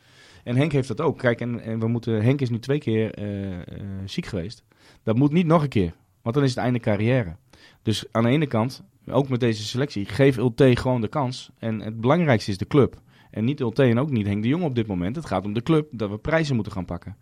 En 0.44 0.56
Henk 0.56 0.72
heeft 0.72 0.88
dat 0.88 1.02
ook. 1.02 1.17
Kijk, 1.17 1.41
en, 1.41 1.60
en 1.60 1.80
we 1.80 1.88
moeten, 1.88 2.22
Henk 2.22 2.41
is 2.41 2.50
nu 2.50 2.60
twee 2.60 2.80
keer 2.80 3.13
eh, 3.13 3.52
eh, 3.54 3.62
ziek 4.06 4.26
geweest. 4.26 4.63
Dat 5.04 5.15
moet 5.15 5.32
niet 5.32 5.46
nog 5.46 5.62
een 5.62 5.70
keer. 5.70 5.94
Want 6.22 6.36
dan 6.36 6.44
is 6.44 6.50
het 6.50 6.60
einde 6.60 6.80
carrière. 6.80 7.36
Dus 7.82 8.06
aan 8.12 8.24
de 8.24 8.30
ene 8.30 8.48
kant, 8.48 8.84
ook 9.08 9.30
met 9.30 9.40
deze 9.40 9.64
selectie, 9.64 10.06
geef 10.06 10.38
Ulte 10.38 10.76
gewoon 10.76 11.02
de 11.02 11.08
kans. 11.08 11.50
En 11.60 11.80
het 11.80 12.02
belangrijkste 12.02 12.52
is 12.52 12.58
de 12.58 12.68
club. 12.68 13.02
En 13.32 13.46
niet 13.46 13.60
Ulte 13.60 13.84
en 13.84 14.00
ook 14.00 14.10
niet 14.10 14.26
Henk 14.28 14.42
de 14.44 14.48
Jong 14.50 14.64
op 14.64 14.76
dit 14.76 14.88
moment. 14.88 15.16
Het 15.16 15.26
gaat 15.26 15.46
om 15.46 15.54
de 15.54 15.64
club, 15.64 15.88
dat 15.92 16.10
we 16.10 16.18
prijzen 16.18 16.56
moeten 16.56 16.74
gaan 16.74 16.86
pakken. 16.86 17.18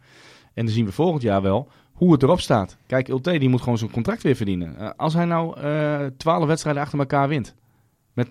En 0.54 0.66
dan 0.66 0.74
zien 0.74 0.86
we 0.86 0.92
volgend 0.92 1.22
jaar 1.22 1.42
wel 1.42 1.72
hoe 1.94 2.12
het 2.12 2.24
erop 2.24 2.40
staat. 2.40 2.78
Kijk, 2.88 3.08
Ulte 3.08 3.38
die 3.38 3.50
moet 3.50 3.62
gewoon 3.62 3.78
zijn 3.78 3.92
contract 3.92 4.24
weer 4.24 4.36
verdienen. 4.36 4.78
Eh, 4.78 4.90
als 4.98 5.14
hij 5.14 5.26
nou 5.26 5.60
eh, 5.60 6.06
twaalf 6.18 6.46
wedstrijden 6.46 6.82
achter 6.82 7.00
elkaar 7.00 7.28
wint. 7.28 7.56
Met 8.14 8.30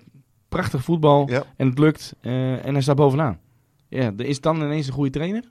prachtig 0.49 0.83
voetbal. 0.83 1.29
Ja. 1.29 1.43
En 1.55 1.67
het 1.67 1.79
lukt. 1.79 2.15
eh, 2.21 2.65
en 2.65 2.73
hij 2.73 2.81
staat 2.81 2.95
bovenaan. 2.95 3.39
Ja, 3.87 4.13
er 4.17 4.25
is 4.25 4.41
dan 4.41 4.55
ineens 4.55 4.87
een 4.87 4.93
goede 4.93 5.09
trainer. 5.09 5.43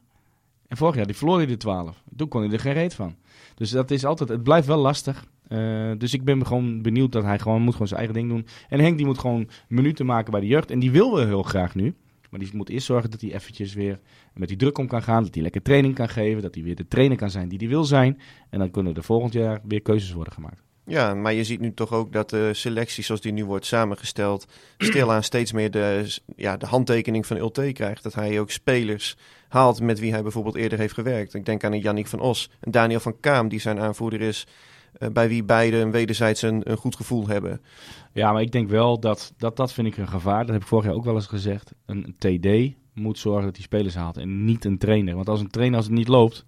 En 0.68 0.76
vorig 0.76 0.94
jaar 0.96 1.06
die 1.06 1.16
verloor 1.16 1.36
hij 1.36 1.46
de 1.46 1.56
12. 1.56 2.02
Toen 2.16 2.28
kon 2.28 2.42
hij 2.42 2.52
er 2.52 2.60
geen 2.60 2.72
reet 2.72 2.94
van. 2.94 3.16
Dus 3.54 3.70
dat 3.70 3.90
is 3.90 4.04
altijd, 4.04 4.28
het 4.28 4.42
blijft 4.42 4.66
wel 4.66 4.78
lastig. 4.78 5.24
Eh, 5.48 5.90
dus 5.98 6.14
ik 6.14 6.24
ben 6.24 6.46
gewoon 6.46 6.82
benieuwd 6.82 7.12
dat 7.12 7.24
hij 7.24 7.38
gewoon 7.38 7.62
moet 7.62 7.72
gewoon 7.72 7.88
zijn 7.88 8.00
eigen 8.00 8.18
ding 8.18 8.28
doen. 8.28 8.46
En 8.68 8.80
Henk 8.80 8.96
die 8.96 9.06
moet 9.06 9.18
gewoon 9.18 9.48
minuten 9.68 10.06
maken 10.06 10.30
bij 10.30 10.40
de 10.40 10.46
jeugd. 10.46 10.70
En 10.70 10.78
die 10.78 10.90
wil 10.90 11.14
wel 11.14 11.26
heel 11.26 11.42
graag 11.42 11.74
nu. 11.74 11.94
Maar 12.30 12.40
die 12.40 12.50
moet 12.52 12.68
eerst 12.68 12.86
zorgen 12.86 13.10
dat 13.10 13.20
hij 13.20 13.34
eventjes 13.34 13.74
weer 13.74 14.00
met 14.34 14.48
die 14.48 14.56
druk 14.56 14.78
om 14.78 14.86
kan 14.86 15.02
gaan. 15.02 15.22
Dat 15.22 15.34
hij 15.34 15.42
lekker 15.42 15.62
training 15.62 15.94
kan 15.94 16.08
geven. 16.08 16.42
Dat 16.42 16.54
hij 16.54 16.64
weer 16.64 16.76
de 16.76 16.88
trainer 16.88 17.16
kan 17.16 17.30
zijn 17.30 17.48
die 17.48 17.58
hij 17.58 17.68
wil 17.68 17.84
zijn. 17.84 18.20
En 18.50 18.58
dan 18.58 18.70
kunnen 18.70 18.94
er 18.94 19.02
volgend 19.02 19.32
jaar 19.32 19.60
weer 19.64 19.82
keuzes 19.82 20.12
worden 20.12 20.32
gemaakt. 20.32 20.62
Ja, 20.88 21.14
maar 21.14 21.32
je 21.32 21.44
ziet 21.44 21.60
nu 21.60 21.74
toch 21.74 21.92
ook 21.92 22.12
dat 22.12 22.30
de 22.30 22.50
selectie 22.54 23.04
zoals 23.04 23.20
die 23.20 23.32
nu 23.32 23.44
wordt 23.44 23.66
samengesteld... 23.66 24.46
stilaan 24.78 25.22
steeds 25.22 25.52
meer 25.52 25.70
de, 25.70 26.16
ja, 26.36 26.56
de 26.56 26.66
handtekening 26.66 27.26
van 27.26 27.36
Ulte 27.36 27.72
krijgt. 27.72 28.02
Dat 28.02 28.14
hij 28.14 28.40
ook 28.40 28.50
spelers 28.50 29.16
haalt 29.48 29.80
met 29.80 29.98
wie 29.98 30.12
hij 30.12 30.22
bijvoorbeeld 30.22 30.56
eerder 30.56 30.78
heeft 30.78 30.94
gewerkt. 30.94 31.34
Ik 31.34 31.44
denk 31.44 31.64
aan 31.64 31.72
een 31.72 32.06
van 32.06 32.20
Os 32.20 32.50
en 32.60 32.70
Daniel 32.70 33.00
van 33.00 33.20
Kaam, 33.20 33.48
die 33.48 33.60
zijn 33.60 33.80
aanvoerder 33.80 34.20
is... 34.20 34.46
eh, 34.92 35.08
bij 35.08 35.28
wie 35.28 35.44
beide 35.44 35.76
een 35.76 35.90
wederzijds 35.90 36.42
een, 36.42 36.64
goed 36.78 36.96
gevoel 36.96 37.28
hebben. 37.28 37.60
Ja, 38.12 38.32
maar 38.32 38.42
ik 38.42 38.52
denk 38.52 38.68
wel 38.68 39.00
dat, 39.00 39.32
dat 39.36 39.56
dat 39.56 39.72
vind 39.72 39.86
ik 39.86 39.96
een 39.96 40.08
gevaar. 40.08 40.44
Dat 40.44 40.52
heb 40.52 40.62
ik 40.62 40.68
vorig 40.68 40.84
jaar 40.84 40.94
ook 40.94 41.04
wel 41.04 41.14
eens 41.14 41.26
gezegd. 41.26 41.72
Een 41.86 42.14
TD 42.18 42.76
moet 42.94 43.18
zorgen 43.18 43.44
dat 43.44 43.56
hij 43.56 43.64
spelers 43.64 43.94
haalt 43.94 44.16
en 44.16 44.44
niet 44.44 44.64
een 44.64 44.78
trainer. 44.78 45.14
Want 45.14 45.28
als 45.28 45.40
een 45.40 45.50
trainer 45.50 45.76
als 45.76 45.86
het 45.86 45.94
niet 45.94 46.08
loopt, 46.08 46.46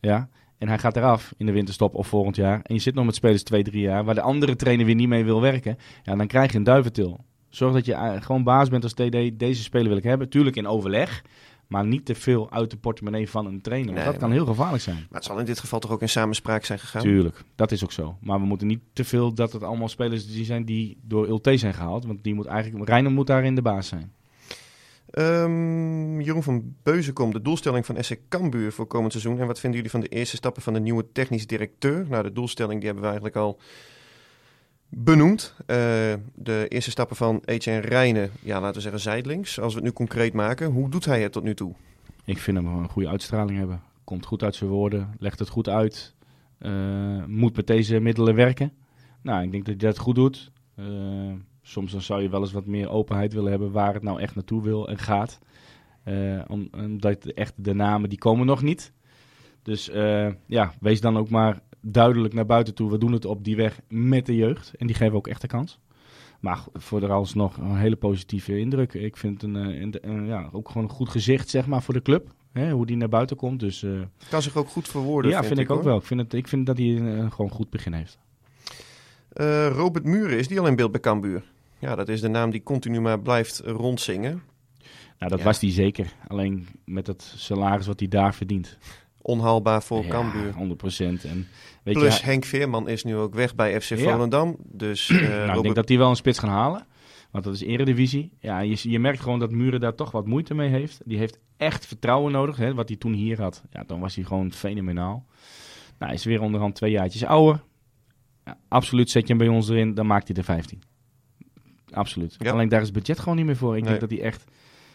ja, 0.00 0.28
en 0.58 0.68
hij 0.68 0.78
gaat 0.78 0.96
eraf 0.96 1.34
in 1.36 1.46
de 1.46 1.52
winterstop 1.52 1.94
of 1.94 2.06
volgend 2.06 2.36
jaar, 2.36 2.60
en 2.62 2.74
je 2.74 2.80
zit 2.80 2.94
nog 2.94 3.04
met 3.04 3.14
spelers 3.14 3.42
twee, 3.42 3.62
drie 3.62 3.82
jaar, 3.82 4.04
waar 4.04 4.14
de 4.14 4.20
andere 4.20 4.56
trainer 4.56 4.86
weer 4.86 4.94
niet 4.94 5.08
mee 5.08 5.24
wil 5.24 5.40
werken, 5.40 5.76
ja, 6.02 6.16
dan 6.16 6.26
krijg 6.26 6.52
je 6.52 6.58
een 6.58 6.64
duiventil. 6.64 7.24
Zorg 7.48 7.72
dat 7.72 7.86
je 7.86 7.94
eh, 7.94 8.22
gewoon 8.22 8.44
baas 8.44 8.68
bent 8.68 8.82
als 8.82 8.92
TD. 8.92 9.38
Deze 9.38 9.62
speler 9.62 9.88
wil 9.88 9.96
ik 9.96 10.02
hebben. 10.02 10.28
Tuurlijk 10.28 10.56
in 10.56 10.66
overleg, 10.66 11.24
maar 11.70 11.86
niet 11.86 12.04
te 12.04 12.14
veel 12.14 12.50
uit 12.50 12.70
de 12.70 12.76
portemonnee 12.76 13.30
van 13.30 13.46
een 13.46 13.60
trainer. 13.60 13.86
Want 13.92 13.96
Nee, 13.98 14.10
dat 14.10 14.20
kan 14.20 14.28
maar- 14.28 14.38
heel 14.38 14.46
gevaarlijk 14.46 14.82
zijn. 14.82 14.96
Maar 14.96 15.06
het 15.10 15.24
zal 15.24 15.38
in 15.38 15.44
dit 15.44 15.58
geval 15.60 15.78
toch 15.78 15.90
ook 15.90 16.00
in 16.00 16.08
samenspraak 16.08 16.64
zijn 16.64 16.78
gegaan? 16.78 17.02
Tuurlijk, 17.02 17.42
dat 17.54 17.72
is 17.72 17.84
ook 17.84 17.92
zo. 17.92 18.16
Maar 18.20 18.40
we 18.40 18.46
moeten 18.46 18.66
niet 18.66 18.80
te 18.92 19.04
veel 19.04 19.34
dat 19.34 19.52
het 19.52 19.62
allemaal 19.62 19.88
spelers 19.88 20.26
die 20.26 20.44
zijn 20.44 20.64
die 20.64 20.98
door 21.02 21.26
Ulte 21.28 21.56
zijn 21.56 21.74
gehaald. 21.74 22.06
Want 22.06 22.24
die 22.24 22.34
moet 22.34 22.46
eigenlijk, 22.46 22.88
Reiner 22.88 23.12
moet 23.12 23.26
daarin 23.26 23.54
de 23.54 23.62
baas 23.62 23.88
zijn. 23.88 24.12
Ehm, 25.10 26.20
Jeroen 26.20 26.42
van 26.42 26.74
Beuzenkom, 26.82 27.32
de 27.32 27.42
doelstelling 27.42 27.86
van 27.86 28.04
SC 28.04 28.16
Cambuur 28.28 28.72
voor 28.72 28.86
komend 28.86 29.12
seizoen. 29.12 29.38
En 29.40 29.46
wat 29.46 29.60
vinden 29.60 29.78
jullie 29.78 29.90
van 29.92 30.00
de 30.00 30.08
eerste 30.08 30.36
stappen 30.36 30.62
van 30.62 30.72
de 30.72 30.80
nieuwe 30.80 31.06
technisch 31.12 31.46
directeur? 31.46 32.06
Nou, 32.08 32.22
de 32.22 32.32
doelstelling 32.32 32.74
die 32.80 32.84
hebben 32.90 33.02
we 33.02 33.08
eigenlijk 33.10 33.36
al 33.36 33.58
benoemd. 34.90 35.54
Eh, 35.58 35.76
de 36.34 36.66
eerste 36.68 36.90
stappen 36.90 37.16
van 37.16 37.42
Etienne 37.44 37.80
Rijnen, 37.80 38.30
ja, 38.42 38.60
laten 38.60 38.74
we 38.74 38.80
zeggen 38.80 39.00
zijdelings. 39.00 39.60
Als 39.60 39.72
we 39.72 39.78
het 39.78 39.88
nu 39.88 39.94
concreet 39.94 40.32
maken, 40.32 40.70
hoe 40.70 40.88
doet 40.90 41.04
hij 41.04 41.22
het 41.22 41.32
tot 41.32 41.42
nu 41.42 41.54
toe? 41.54 41.74
Ik 42.24 42.38
vind 42.38 42.56
hem 42.56 42.66
een 42.66 42.88
goede 42.88 43.08
uitstraling 43.08 43.58
hebben. 43.58 43.82
Komt 44.04 44.26
goed 44.26 44.42
uit 44.42 44.54
zijn 44.54 44.70
woorden, 44.70 45.14
legt 45.18 45.38
het 45.38 45.48
goed 45.48 45.68
uit. 45.68 46.14
eh, 46.58 47.24
moet 47.26 47.56
met 47.56 47.66
deze 47.66 48.00
middelen 48.00 48.34
werken. 48.34 48.72
Nou, 49.22 49.42
ik 49.42 49.50
denk 49.50 49.64
dat 49.64 49.80
hij 49.80 49.90
dat 49.90 49.98
goed 49.98 50.14
doet. 50.14 50.50
Eh, 50.74 50.84
soms 51.62 51.92
dan 51.92 52.02
zou 52.02 52.22
je 52.22 52.28
wel 52.28 52.40
eens 52.40 52.52
wat 52.52 52.66
meer 52.66 52.90
openheid 52.90 53.32
willen 53.32 53.50
hebben 53.50 53.72
waar 53.72 53.94
het 53.94 54.02
nou 54.02 54.20
echt 54.20 54.34
naartoe 54.34 54.62
wil 54.62 54.88
en 54.88 54.98
gaat. 54.98 55.38
Om, 56.46 56.68
omdat 56.72 57.24
echt 57.24 57.54
de 57.56 57.74
namen 57.74 58.08
die 58.08 58.18
komen 58.18 58.46
nog 58.46 58.62
niet. 58.62 58.92
Dus 59.62 59.90
ja, 60.46 60.72
wees 60.80 61.00
dan 61.00 61.18
ook 61.18 61.28
maar 61.28 61.60
duidelijk 61.80 62.34
naar 62.34 62.46
buiten 62.46 62.74
toe. 62.74 62.90
We 62.90 62.98
doen 62.98 63.12
het 63.12 63.24
op 63.24 63.44
die 63.44 63.56
weg 63.56 63.80
met 63.88 64.26
de 64.26 64.36
jeugd. 64.36 64.72
En 64.78 64.86
die 64.86 64.96
geven 64.96 65.16
ook 65.16 65.26
echt 65.26 65.40
de 65.40 65.46
kans. 65.46 65.78
Maar 66.40 66.58
voor 66.72 67.00
de 67.00 67.06
alsnog 67.08 67.56
een 67.56 67.76
hele 67.76 67.96
positieve 67.96 68.58
indruk. 68.58 68.94
Ik 68.94 69.16
vind 69.16 69.42
een, 69.42 69.56
eh, 69.56 69.80
een- 69.80 69.94
een- 70.00 70.26
ja, 70.26 70.48
ook 70.52 70.68
gewoon 70.68 70.82
een 70.82 70.94
goed 70.94 71.08
gezicht 71.08 71.48
zeg 71.48 71.66
maar, 71.66 71.82
voor 71.82 71.94
de 71.94 72.02
club. 72.02 72.34
Hè, 72.52 72.70
hoe 72.70 72.86
die 72.86 72.96
naar 72.96 73.08
buiten 73.08 73.36
komt. 73.36 73.60
Dus 73.60 73.82
eh, 73.82 73.90
Kan 74.30 74.42
zich 74.42 74.56
ook 74.56 74.68
goed 74.68 74.88
verwoorden, 74.88 75.30
ja, 75.30 75.44
vind, 75.44 75.58
ik 75.58 75.70
ook 75.70 75.82
wel. 75.82 75.96
Ik 75.96 76.02
vind, 76.04 76.20
het, 76.20 76.34
ik 76.34 76.48
vind 76.48 76.66
dat 76.66 76.76
hij 76.78 76.86
een, 76.86 77.04
een 77.04 77.32
gewoon 77.32 77.50
goed 77.50 77.70
begin 77.70 77.92
heeft. 77.92 78.18
Eh, 79.32 79.66
Robert 79.72 80.04
Muren, 80.04 80.38
is 80.38 80.48
die 80.48 80.60
al 80.60 80.66
in 80.66 80.76
beeld 80.76 80.90
bij 80.90 81.00
Cambuur? 81.00 81.42
Ja, 81.78 81.94
dat 81.94 82.08
is 82.08 82.20
de 82.20 82.28
naam 82.28 82.50
die 82.50 82.62
continu 82.62 83.00
maar 83.00 83.20
blijft 83.20 83.58
rondzingen. 83.64 84.42
Nou, 85.18 85.30
dat 85.30 85.38
Ja. 85.38 85.44
was 85.44 85.60
hij 85.60 85.70
zeker. 85.70 86.12
Alleen 86.28 86.66
met 86.84 87.06
het 87.06 87.32
salaris 87.36 87.86
wat 87.86 88.00
hij 88.00 88.08
daar 88.08 88.34
verdient. 88.34 88.78
Onhaalbaar 89.22 89.82
voor 89.82 90.04
ja, 90.04 90.08
Cambuur. 90.10 90.52
100%. 90.52 90.56
En 91.24 91.48
weet 91.82 91.94
Plus 91.94 92.16
je, 92.18 92.24
Henk 92.24 92.44
Veerman 92.44 92.88
is 92.88 93.04
nu 93.04 93.16
ook 93.16 93.34
weg 93.34 93.54
bij 93.54 93.80
FC 93.80 93.88
Ja. 93.88 93.96
Volendam. 94.12 94.56
Dus 94.64 95.08
eh, 95.10 95.16
nou, 95.20 95.32
ik 95.32 95.46
Robert- 95.46 95.62
denk 95.62 95.74
dat 95.74 95.88
hij 95.88 95.98
wel 95.98 96.08
een 96.08 96.16
spits 96.16 96.38
gaan 96.38 96.48
halen. 96.50 96.86
Want 97.30 97.44
dat 97.44 97.54
is 97.54 97.60
eredivisie. 97.62 98.32
Ja, 98.40 98.58
je, 98.60 98.76
je 98.90 98.98
merkt 98.98 99.20
gewoon 99.20 99.38
dat 99.38 99.50
Muren 99.50 99.80
daar 99.80 99.94
toch 99.94 100.10
wat 100.10 100.26
moeite 100.26 100.54
mee 100.54 100.68
heeft. 100.68 101.00
Die 101.04 101.18
heeft 101.18 101.38
echt 101.56 101.86
vertrouwen 101.86 102.32
nodig. 102.32 102.56
Hè, 102.56 102.74
wat 102.74 102.88
hij 102.88 102.96
toen 102.98 103.12
hier 103.12 103.40
had. 103.40 103.62
Ja, 103.70 103.84
dan 103.86 104.00
was 104.00 104.14
hij 104.14 104.24
gewoon 104.24 104.52
fenomenaal. 104.52 105.24
Nou, 105.98 106.10
hij 106.10 106.14
is 106.14 106.24
weer 106.24 106.40
onderhand 106.40 106.74
twee 106.74 106.90
jaartjes 106.90 107.24
ouder. 107.24 107.62
Ja, 108.44 108.58
absoluut, 108.68 109.10
zet 109.10 109.22
je 109.22 109.28
hem 109.28 109.38
bij 109.46 109.48
ons 109.56 109.68
erin, 109.68 109.94
dan 109.94 110.06
maakt 110.06 110.28
hij 110.28 110.36
er 110.36 110.44
15. 110.44 110.82
Absoluut. 111.90 112.34
Ja. 112.38 112.52
Alleen 112.52 112.68
daar 112.68 112.80
is 112.80 112.86
het 112.86 112.94
budget 112.96 113.18
gewoon 113.18 113.36
niet 113.36 113.46
meer 113.46 113.56
voor. 113.56 113.76
Ik 113.76 113.80
Nee. 113.82 113.88
denk 113.88 114.00
dat 114.00 114.10
hij 114.18 114.20
echt 114.26 114.44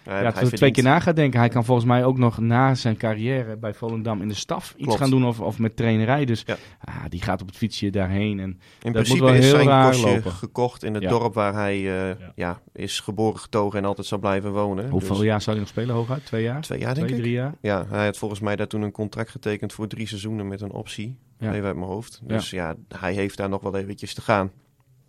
Ja, 0.05 0.11
ja, 0.21 0.31
hij 0.31 0.41
het 0.43 0.51
er 0.51 0.57
twee 0.57 0.71
keer 0.71 0.83
na 0.83 0.99
gaat 0.99 1.15
denken. 1.15 1.39
Hij 1.39 1.49
kan 1.49 1.65
volgens 1.65 1.87
mij 1.87 2.05
ook 2.05 2.17
nog 2.17 2.37
na 2.39 2.75
zijn 2.75 2.97
carrière 2.97 3.57
bij 3.57 3.73
Volendam 3.73 4.21
in 4.21 4.27
de 4.27 4.33
staf 4.33 4.73
iets 4.77 4.83
Klopt. 4.83 4.99
gaan 4.99 5.09
doen 5.09 5.25
of, 5.25 5.39
of 5.39 5.59
met 5.59 5.75
trainerij. 5.75 6.25
Dus 6.25 6.43
Ja. 6.45 6.55
ah, 6.81 6.95
die 7.09 7.21
gaat 7.21 7.41
op 7.41 7.47
het 7.47 7.57
fietsje 7.57 7.89
daarheen. 7.89 8.39
En 8.39 8.49
In 8.49 8.59
moet 8.81 8.91
principe 8.91 9.23
wel 9.23 9.33
is 9.33 9.45
heel 9.45 9.55
zijn 9.55 9.67
raar 9.67 9.85
kostje 9.89 10.09
lopen. 10.13 10.31
gekocht 10.31 10.83
in 10.83 10.93
het 10.93 11.03
Ja. 11.03 11.09
dorp 11.09 11.33
waar 11.33 11.53
hij 11.53 11.75
eh, 11.75 12.19
Ja. 12.19 12.31
ja. 12.35 12.61
is 12.73 12.99
geboren, 12.99 13.39
getogen 13.39 13.79
en 13.79 13.85
altijd 13.85 14.07
zal 14.07 14.17
blijven 14.17 14.51
wonen. 14.51 14.89
hoeveel 14.89 15.15
Dus 15.15 15.25
jaar 15.25 15.41
zou 15.41 15.51
hij 15.55 15.65
nog 15.65 15.73
spelen 15.73 15.95
hooguit? 15.95 16.25
Twee 16.25 16.43
jaar? 16.43 16.61
Twee 16.61 16.79
jaar, 16.79 16.93
denk 16.95 17.05
Twee, 17.07 17.17
ik. 17.19 17.23
drie 17.23 17.35
jaar? 17.35 17.53
Ja, 17.61 17.85
hij 17.89 18.05
had 18.05 18.17
volgens 18.17 18.39
mij 18.39 18.55
daar 18.55 18.67
toen 18.67 18.81
een 18.81 18.91
contract 18.91 19.29
getekend 19.29 19.73
voor 19.73 19.87
drie 19.87 20.07
seizoenen 20.07 20.47
met 20.47 20.61
een 20.61 20.71
optie. 20.71 21.17
Ja. 21.39 21.53
Even 21.53 21.65
uit 21.65 21.75
mijn 21.75 21.87
hoofd. 21.89 22.19
Dus 22.23 22.49
ja. 22.49 22.75
hij 22.97 23.13
heeft 23.13 23.37
daar 23.37 23.49
nog 23.49 23.61
wel 23.61 23.75
eventjes 23.77 24.13
te 24.13 24.21
gaan. 24.21 24.51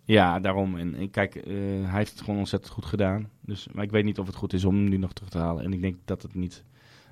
Ja, 0.03 0.39
daarom. 0.39 0.77
En, 0.77 0.95
en 0.95 1.09
kijk, 1.09 1.35
eh, 1.35 1.43
hij 1.85 1.97
heeft 1.97 2.11
het 2.11 2.21
gewoon 2.21 2.39
ontzettend 2.39 2.73
goed 2.73 2.85
gedaan. 2.85 3.29
Dus, 3.47 3.67
maar 3.71 3.83
ik 3.83 3.91
weet 3.91 4.03
niet 4.03 4.19
of 4.19 4.27
het 4.27 4.35
goed 4.35 4.53
is 4.53 4.65
om 4.65 4.75
hem 4.75 4.89
nu 4.89 4.97
nog 4.97 5.13
terug 5.13 5.29
te 5.29 5.37
halen. 5.37 5.63
En 5.63 5.73
ik 5.73 5.81
denk 5.81 5.95
dat 6.05 6.21
het 6.21 6.35
niet, 6.35 6.63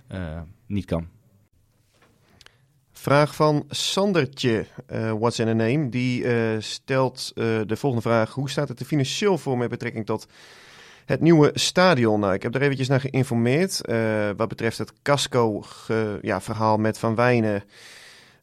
eh, 0.07 0.41
niet 0.65 0.85
kan. 0.85 1.07
Vraag 2.91 3.35
van 3.35 3.65
Sandertje, 3.69 4.65
eh 4.85 5.11
What's 5.11 5.39
in 5.39 5.47
a 5.47 5.53
Name. 5.53 5.89
Die 5.89 6.23
eh, 6.23 6.59
stelt 6.59 7.31
de 7.35 7.75
volgende 7.75 8.09
vraag. 8.09 8.33
Hoe 8.33 8.49
staat 8.49 8.67
het 8.67 8.79
er 8.79 8.85
financieel 8.85 9.37
voor 9.37 9.57
met 9.57 9.69
betrekking 9.69 10.05
tot 10.05 10.27
het 11.05 11.21
nieuwe 11.21 11.51
stadion? 11.53 12.19
Nou, 12.19 12.33
ik 12.33 12.43
heb 12.43 12.55
er 12.55 12.61
eventjes 12.61 12.87
naar 12.87 12.99
geïnformeerd. 12.99 13.81
Wat 14.37 14.47
betreft 14.47 14.77
het 14.77 14.93
Casco-verhaal 15.01 16.77
met 16.77 16.97
Van 16.99 17.15
Wijnen. 17.15 17.63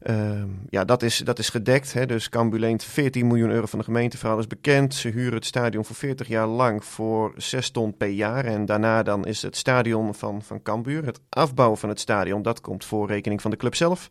Ehm, 0.03 0.47
ja, 0.69 0.85
dat 0.85 1.03
is, 1.03 1.17
dat 1.17 1.39
is 1.39 1.49
gedekt. 1.49 1.93
Hè? 1.93 2.05
Dus 2.05 2.29
Cambuur 2.29 2.59
leent 2.59 2.83
14 2.83 3.27
miljoen 3.27 3.49
euro 3.49 3.65
van 3.65 3.79
de 3.79 3.85
gemeente. 3.85 4.17
Verhaal 4.17 4.39
is 4.39 4.47
bekend. 4.47 4.93
Ze 4.95 5.07
huren 5.09 5.33
het 5.33 5.45
stadion 5.45 5.85
voor 5.85 5.95
40 5.95 6.27
jaar 6.27 6.47
lang 6.47 6.85
voor 6.85 7.33
6 7.37 7.69
ton 7.69 7.97
per 7.97 8.07
jaar. 8.07 8.45
En 8.45 8.65
daarna 8.65 9.03
dan 9.03 9.25
is 9.25 9.41
het 9.41 9.57
stadion 9.57 10.13
van, 10.13 10.41
van 10.41 10.61
Cambuur. 10.61 11.05
Het 11.05 11.19
afbouwen 11.29 11.77
van 11.77 11.89
het 11.89 11.99
stadion, 11.99 12.41
dat 12.41 12.61
komt 12.61 12.85
voor 12.85 13.07
rekening 13.07 13.41
van 13.41 13.51
de 13.51 13.57
club 13.57 13.75
zelf. 13.75 14.09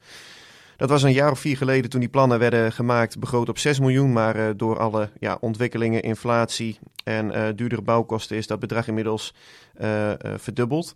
Dat 0.77 0.91
was 0.91 1.03
een 1.03 1.13
jaar 1.13 1.31
of 1.31 1.39
vier 1.39 1.57
geleden 1.57 1.91
toen 1.91 2.01
die 2.01 2.09
plannen 2.09 2.39
werden 2.39 2.73
gemaakt, 2.73 3.19
begroot 3.19 3.49
op 3.49 3.59
6 3.59 3.79
miljoen. 3.79 4.13
Maar 4.13 4.37
eh, 4.37 4.55
door 4.57 4.79
alle 4.79 5.11
ja, 5.19 5.37
ontwikkelingen, 5.41 6.03
inflatie 6.03 6.79
en 7.05 7.33
eh, 7.33 7.49
duurdere 7.57 7.83
bouwkosten 7.83 8.37
is 8.37 8.47
dat 8.47 8.61
bedrag 8.61 8.89
inmiddels 8.89 9.35
eh, 9.75 10.11
verdubbeld. 10.37 10.95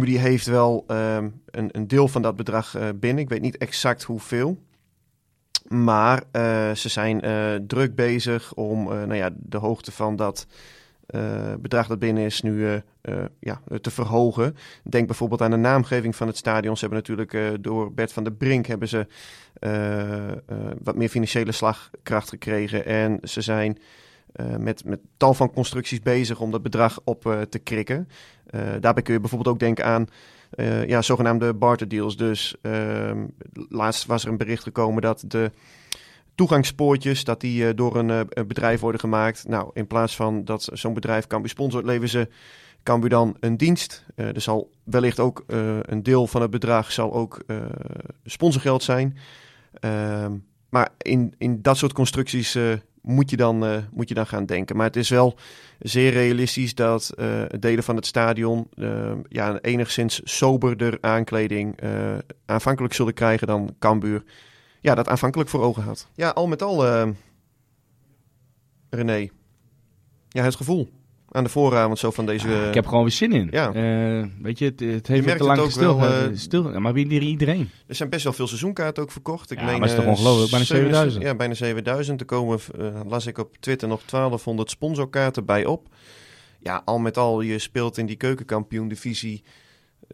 Die 0.00 0.18
heeft 0.18 0.46
wel 0.46 0.84
ehm, 0.86 1.28
een, 1.50 1.68
een 1.72 1.88
deel 1.88 2.08
van 2.08 2.22
dat 2.22 2.36
bedrag 2.36 2.74
eh, 2.74 2.88
binnen. 2.94 3.22
Ik 3.22 3.28
weet 3.28 3.40
niet 3.40 3.56
exact 3.56 4.02
hoeveel. 4.02 4.58
Maar 5.68 6.22
eh, 6.30 6.72
ze 6.72 6.88
zijn 6.88 7.20
druk 7.66 7.94
bezig 7.94 8.54
om 8.54 8.84
nou 8.84 9.14
ja, 9.14 9.30
de 9.34 9.56
hoogte 9.56 9.92
van 9.92 10.16
dat 10.16 10.46
bedrag 11.60 11.86
dat 11.86 11.98
binnen 11.98 12.24
is 12.24 12.42
nu 12.42 12.82
ja, 13.40 13.60
te 13.80 13.90
verhogen. 13.90 14.56
Denk 14.82 15.06
bijvoorbeeld 15.06 15.42
aan 15.42 15.50
de 15.50 15.56
naamgeving 15.56 16.16
van 16.16 16.26
het 16.26 16.36
stadion. 16.36 16.76
Ze 16.76 16.86
hebben 16.86 16.98
natuurlijk 16.98 17.62
door 17.64 17.92
Bert 17.92 18.12
van 18.12 18.24
der 18.24 18.32
Brink 18.32 18.66
hebben 18.66 18.88
ze 18.88 19.06
wat 20.82 20.96
meer 20.96 21.08
financiële 21.08 21.52
slagkracht 21.52 22.28
gekregen. 22.28 22.86
En 22.86 23.18
ze 23.22 23.40
zijn 23.40 23.78
eh, 24.34 24.56
met, 24.56 24.84
met 24.84 25.00
tal 25.16 25.34
van 25.34 25.52
constructies 25.52 26.00
bezig 26.00 26.40
om 26.40 26.50
dat 26.50 26.62
bedrag 26.62 27.00
op 27.04 27.26
eh, 27.26 27.40
te 27.40 27.58
krikken. 27.58 28.08
Eh, 28.46 28.60
daarbij 28.80 29.02
kun 29.02 29.14
je 29.14 29.20
bijvoorbeeld 29.20 29.54
ook 29.54 29.60
denken 29.60 29.84
aan 29.84 30.06
ja, 30.86 31.02
zogenaamde 31.02 31.54
barter 31.54 31.88
deals. 31.88 32.16
Dus 32.16 32.54
ehm, 32.62 33.26
laatst 33.68 34.06
was 34.06 34.24
er 34.24 34.30
een 34.30 34.36
bericht 34.36 34.62
gekomen 34.62 35.02
dat 35.02 35.24
de 35.26 35.50
toegangspoortjes 36.34 37.24
dat 37.24 37.40
die 37.40 37.74
door 37.74 37.96
een 37.96 38.28
bedrijf 38.46 38.80
worden 38.80 39.00
gemaakt. 39.00 39.48
Nou, 39.48 39.70
in 39.72 39.86
plaats 39.86 40.16
van 40.16 40.44
dat 40.44 40.68
zo'n 40.72 40.94
bedrijf 40.94 41.26
Cambuur 41.26 41.50
sponsort, 41.50 41.84
leveren 41.84 42.08
ze 42.08 42.28
Cambuur 42.82 43.10
dan 43.10 43.36
een 43.40 43.56
dienst. 43.56 44.04
Er 44.14 44.40
zal 44.40 44.70
wellicht 44.84 45.20
ook 45.20 45.44
een 45.82 46.02
deel 46.02 46.26
van 46.26 46.42
het 46.42 46.50
bedrag 46.50 46.92
zal 46.92 47.12
ook 47.12 47.44
sponsorgeld 48.24 48.82
zijn. 48.82 49.16
Ehm, 49.80 50.36
maar 50.68 50.88
in, 50.98 51.34
in 51.38 51.62
dat 51.62 51.76
soort 51.76 51.92
constructies 51.92 52.56
moet, 53.04 53.30
je 53.30 53.36
dan, 53.36 53.64
eh, 53.64 53.76
moet 53.92 54.08
je 54.08 54.14
dan 54.14 54.26
gaan 54.26 54.46
denken. 54.46 54.76
Maar 54.76 54.86
het 54.86 54.96
is 54.96 55.08
wel 55.08 55.38
zeer 55.78 56.12
realistisch 56.12 56.74
dat 56.74 57.10
eh, 57.10 57.42
delen 57.58 57.84
van 57.84 57.96
het 57.96 58.06
stadion 58.06 58.68
eh, 58.74 59.12
ja, 59.28 59.58
enigszins 59.60 60.20
soberder 60.24 60.98
aankleding 61.00 61.78
aanvankelijk 62.46 62.94
zullen 62.94 63.14
krijgen 63.14 63.46
dan 63.46 63.74
Cambuur. 63.78 64.24
Ja, 64.80 64.94
dat 64.94 65.08
aanvankelijk 65.08 65.50
voor 65.50 65.62
ogen 65.62 65.82
had. 65.82 66.08
Ja, 66.14 66.28
al 66.28 66.46
met 66.46 66.62
al, 66.62 66.84
René. 68.90 69.28
Ja, 70.28 70.42
het 70.42 70.56
gevoel 70.56 70.90
aan 71.34 71.44
de 71.44 71.50
vooravond 71.50 71.98
zo 71.98 72.10
van 72.10 72.26
deze... 72.26 72.48
Ah, 72.48 72.66
ik 72.68 72.74
heb 72.74 72.86
gewoon 72.86 73.02
weer 73.02 73.12
zin 73.12 73.32
in. 73.32 73.48
ja. 73.50 73.72
Eh, 73.72 74.26
weet 74.42 74.58
je, 74.58 74.64
het, 74.64 74.80
het 74.80 75.06
heeft 75.06 75.24
merkt 75.24 75.40
te 75.40 75.46
lang 75.46 75.70
stil, 75.70 75.98
wel, 75.98 76.08
eh, 76.08 76.24
eh, 76.24 76.30
stil. 76.34 76.80
Maar 76.80 76.92
wie 76.92 77.20
iedereen? 77.20 77.70
Er 77.86 77.94
zijn 77.94 78.08
best 78.08 78.24
wel 78.24 78.32
veel 78.32 78.46
seizoenkaarten 78.46 79.02
ook 79.02 79.10
verkocht. 79.10 79.50
Ik 79.50 79.58
Ja, 79.58 79.64
meen, 79.64 79.78
maar 79.78 79.88
is 79.88 79.94
toch 79.94 80.06
ongelooflijk? 80.06 80.50
Bijna 80.50 80.64
7000. 80.64 81.22
Ja, 81.22 81.34
bijna 81.34 81.54
7000. 81.54 82.20
Er 82.20 82.26
komen, 82.26 82.58
las 83.06 83.26
ik 83.26 83.38
op 83.38 83.56
Twitter, 83.60 83.88
nog 83.88 84.00
1200 84.06 84.70
sponsorkaarten 84.70 85.44
bij 85.44 85.64
op. 85.64 85.88
Ja, 86.58 86.82
al 86.84 86.98
met 86.98 87.18
al, 87.18 87.40
je 87.40 87.58
speelt 87.58 87.98
in 87.98 88.06
die 88.06 88.16
keukenkampioen-divisie 88.16 89.42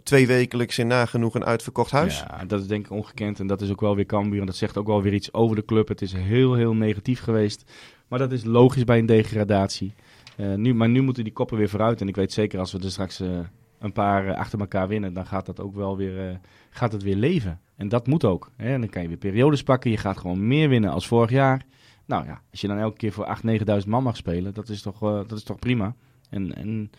twee 0.03 0.27
wekelijks 0.27 0.79
in 0.79 0.87
nagenoeg 0.87 1.35
een 1.35 1.45
uitverkocht 1.45 1.91
huis. 1.91 2.18
Ja, 2.29 2.45
dat 2.45 2.61
is 2.61 2.66
denk 2.66 2.85
ik 2.85 2.93
ongekend. 2.93 3.41
En 3.41 3.47
dat 3.47 3.61
is 3.61 3.71
ook 3.71 3.81
wel 3.81 3.97
weer 3.97 4.07
Cambuur. 4.07 4.41
En 4.41 4.47
dat 4.47 4.57
zegt 4.57 4.77
ook 4.77 4.87
wel 4.87 5.03
weer 5.03 5.14
iets 5.14 5.33
over 5.33 5.57
de 5.57 5.64
club. 5.64 5.89
Het 5.89 6.03
is 6.03 6.12
heel, 6.12 6.55
heel 6.55 6.75
negatief 6.75 7.21
geweest. 7.21 7.64
Maar 8.09 8.18
dat 8.18 8.33
is 8.33 8.45
logisch 8.45 8.85
bij 8.85 8.99
een 8.99 9.07
degradatie. 9.07 9.95
Eh, 10.37 10.55
nu, 10.55 10.74
maar 10.74 10.89
nu 10.89 11.03
moeten 11.03 11.24
die 11.24 11.33
koppen 11.33 11.57
weer 11.57 11.68
vooruit. 11.68 12.01
En 12.01 12.09
ik 12.09 12.16
weet 12.16 12.33
zeker 12.33 12.59
als 12.59 12.72
we 12.72 12.78
er 12.78 12.91
straks 12.91 13.20
eh, 13.20 13.39
een 13.78 13.93
paar 13.93 14.28
eh, 14.28 14.37
achter 14.37 14.61
elkaar 14.61 14.89
winnen, 14.89 15.14
dan 15.14 15.26
gaat 15.26 15.47
dat 15.47 15.61
ook 15.61 15.74
wel 15.74 15.97
weer, 15.97 16.41
gaat 16.70 16.93
het 16.93 17.03
weer 17.03 17.16
leven. 17.16 17.61
En 17.76 17.89
dat 17.89 18.07
moet 18.07 18.24
ook. 18.24 18.51
Hè? 18.57 18.72
En 18.72 18.81
dan 18.81 18.91
kan 18.91 19.03
je 19.03 19.09
weer 19.09 19.16
periodes 19.16 19.62
pakken. 19.62 19.91
Je 19.91 19.97
gaat 19.97 20.18
gewoon 20.18 20.47
meer 20.47 20.68
winnen 20.68 20.91
als 20.91 21.07
vorig 21.07 21.31
jaar. 21.31 21.64
Nou 22.07 22.24
ja, 22.24 22.43
als 22.51 22.61
je 22.61 22.68
dan 22.68 22.78
elke 22.78 22.97
keer 22.97 23.12
voor 23.12 23.39
8.000, 23.45 23.61
9.000 23.83 23.87
man 23.87 24.03
mag 24.03 24.16
spelen, 24.16 24.55
dat 24.55 24.68
is 24.68 24.83
toch, 24.83 24.99
dat 25.01 25.33
is 25.33 25.43
toch 25.43 25.59
prima. 25.59 25.95
En, 26.31 26.55
en 26.55 26.91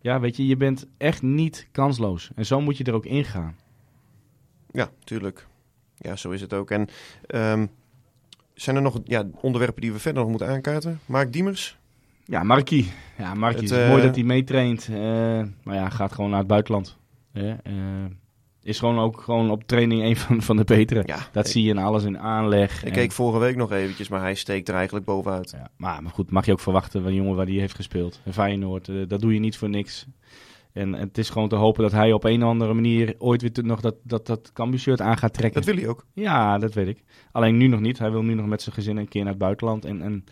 ja, 0.00 0.20
weet 0.20 0.36
je, 0.36 0.46
je 0.46 0.56
bent 0.56 0.86
echt 0.96 1.22
niet 1.22 1.68
kansloos. 1.72 2.30
En 2.34 2.46
zo 2.46 2.60
moet 2.60 2.76
je 2.76 2.84
er 2.84 2.94
ook 2.94 3.06
ingaan. 3.06 3.56
Ja, 4.70 4.90
tuurlijk. 5.04 5.46
Ja, 5.96 6.16
zo 6.16 6.30
is 6.30 6.40
het 6.40 6.52
ook. 6.52 6.70
En 6.70 6.88
ehm, 7.26 7.66
zijn 8.54 8.76
er 8.76 8.82
nog 8.82 9.00
ja, 9.04 9.26
onderwerpen 9.40 9.80
die 9.80 9.92
we 9.92 9.98
verder 9.98 10.20
nog 10.20 10.30
moeten 10.30 10.48
aankaarten? 10.48 11.00
Mark 11.06 11.32
Diemers? 11.32 11.78
Ja, 12.28 12.42
Markie. 12.42 12.92
Ja, 13.18 13.34
Markie. 13.34 13.60
Het, 13.62 13.70
is 13.70 13.76
eh, 13.78 13.88
mooi 13.88 14.02
dat 14.02 14.14
hij 14.14 14.24
meetraint. 14.24 14.88
eh 14.92 14.96
maar 15.62 15.74
ja, 15.74 15.88
gaat 15.88 16.12
gewoon 16.12 16.30
naar 16.30 16.38
het 16.38 16.48
buitenland. 16.48 16.96
Eh, 17.32 17.52
is 18.62 18.78
gewoon 18.78 18.98
ook 18.98 19.20
gewoon 19.20 19.50
op 19.50 19.64
training 19.66 20.02
een 20.02 20.16
van, 20.16 20.42
van 20.42 20.56
de 20.56 20.64
betere. 20.64 21.02
Ja, 21.06 21.18
Dat 21.32 21.46
ik, 21.46 21.52
zie 21.52 21.62
je 21.62 21.70
in 21.70 21.78
alles 21.78 22.04
in 22.04 22.18
aanleg. 22.18 22.78
ik 22.82 22.88
en- 22.88 22.92
keek 22.94 23.12
vorige 23.12 23.38
week 23.38 23.56
nog 23.56 23.72
eventjes, 23.72 24.08
maar 24.08 24.20
hij 24.20 24.34
steekt 24.34 24.68
er 24.68 24.74
eigenlijk 24.74 25.06
bovenuit. 25.06 25.50
Ja, 25.50 25.68
maar, 25.76 26.02
maar 26.02 26.12
goed, 26.12 26.30
mag 26.30 26.46
je 26.46 26.52
ook 26.52 26.60
verwachten 26.60 27.00
van 27.02 27.10
een 27.10 27.16
jongen 27.16 27.36
waar 27.36 27.46
die 27.46 27.60
heeft 27.60 27.74
gespeeld. 27.74 28.20
En 28.24 28.32
Feyenoord, 28.32 28.90
dat 29.08 29.20
doe 29.20 29.34
je 29.34 29.40
niet 29.40 29.56
voor 29.56 29.68
niks. 29.68 30.06
En 30.72 30.92
het 30.92 31.18
is 31.18 31.30
gewoon 31.30 31.48
te 31.48 31.54
hopen 31.56 31.82
dat 31.82 31.92
hij 31.92 32.12
op 32.12 32.24
een 32.24 32.42
of 32.42 32.48
andere 32.48 32.74
manier 32.74 33.14
ooit 33.18 33.42
weer 33.42 33.64
nog 33.64 33.80
dat, 33.80 33.94
dat, 34.02 34.26
dat 34.26 34.50
Cambuur-shirt 34.52 35.00
aan 35.00 35.16
gaat 35.18 35.32
trekken. 35.34 35.60
Dat 35.64 35.74
wil 35.74 35.80
hij 35.82 35.90
ook. 35.90 36.06
Ja, 36.12 36.58
dat 36.58 36.74
weet 36.74 36.88
ik. 36.88 37.02
Alleen 37.32 37.56
nu 37.56 37.66
nog 37.66 37.80
niet. 37.80 37.98
Hij 37.98 38.10
wil 38.10 38.22
nu 38.22 38.34
nog 38.34 38.46
met 38.46 38.62
zijn 38.62 38.74
gezin 38.74 38.96
een 38.96 39.08
keer 39.08 39.22
naar 39.22 39.30
het 39.32 39.40
buitenland. 39.40 39.84
En, 39.84 40.02
en 40.02 40.24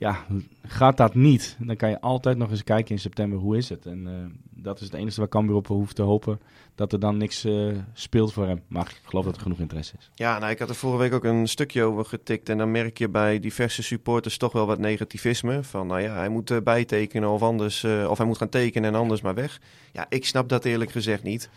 ja, 0.00 0.24
gaat 0.62 0.96
dat 0.96 1.14
niet, 1.14 1.56
dan 1.58 1.76
kan 1.76 1.90
je 1.90 2.00
altijd 2.00 2.36
nog 2.36 2.50
eens 2.50 2.64
kijken 2.64 2.90
in 2.90 2.98
september 2.98 3.38
hoe 3.38 3.56
is 3.56 3.68
het. 3.68 3.86
En 3.86 4.06
eh, 4.06 4.14
dat 4.62 4.80
is 4.80 4.84
het 4.84 4.94
enige 4.94 5.18
waar 5.18 5.28
Cambuur 5.28 5.56
op 5.56 5.66
hoeft 5.66 5.96
te 5.96 6.02
hopen. 6.02 6.40
Dat 6.74 6.92
er 6.92 7.00
dan 7.00 7.16
niks 7.16 7.44
eh, 7.44 7.76
speelt 7.92 8.32
voor 8.32 8.46
hem. 8.46 8.62
Maar 8.68 8.86
ik 8.86 9.00
geloof 9.04 9.24
dat 9.24 9.36
er 9.36 9.42
genoeg 9.42 9.58
interesse 9.58 9.94
is. 9.98 10.10
Ja, 10.14 10.38
nou, 10.38 10.50
ik 10.50 10.58
had 10.58 10.68
er 10.68 10.74
vorige 10.74 10.98
week 10.98 11.12
ook 11.12 11.24
een 11.24 11.48
stukje 11.48 11.82
over 11.82 12.04
getikt. 12.04 12.48
En 12.48 12.58
dan 12.58 12.70
merk 12.70 12.98
je 12.98 13.08
bij 13.08 13.40
diverse 13.40 13.82
supporters 13.82 14.38
toch 14.38 14.52
wel 14.52 14.66
wat 14.66 14.78
negativisme. 14.78 15.62
Van, 15.62 15.86
nou 15.86 16.00
ja, 16.00 16.14
hij 16.14 16.28
moet 16.28 16.50
eh, 16.50 16.58
bijtekenen 16.64 17.30
of 17.30 17.42
anders. 17.42 17.84
of 17.84 18.18
hij 18.18 18.26
moet 18.26 18.38
gaan 18.38 18.48
tekenen 18.48 18.92
en 18.92 19.00
anders 19.00 19.20
maar 19.20 19.34
weg. 19.34 19.60
Ja, 19.92 20.06
ik 20.08 20.26
snap 20.26 20.48
dat 20.48 20.64
eerlijk 20.64 20.90
gezegd 20.90 21.22
niet. 21.22 21.50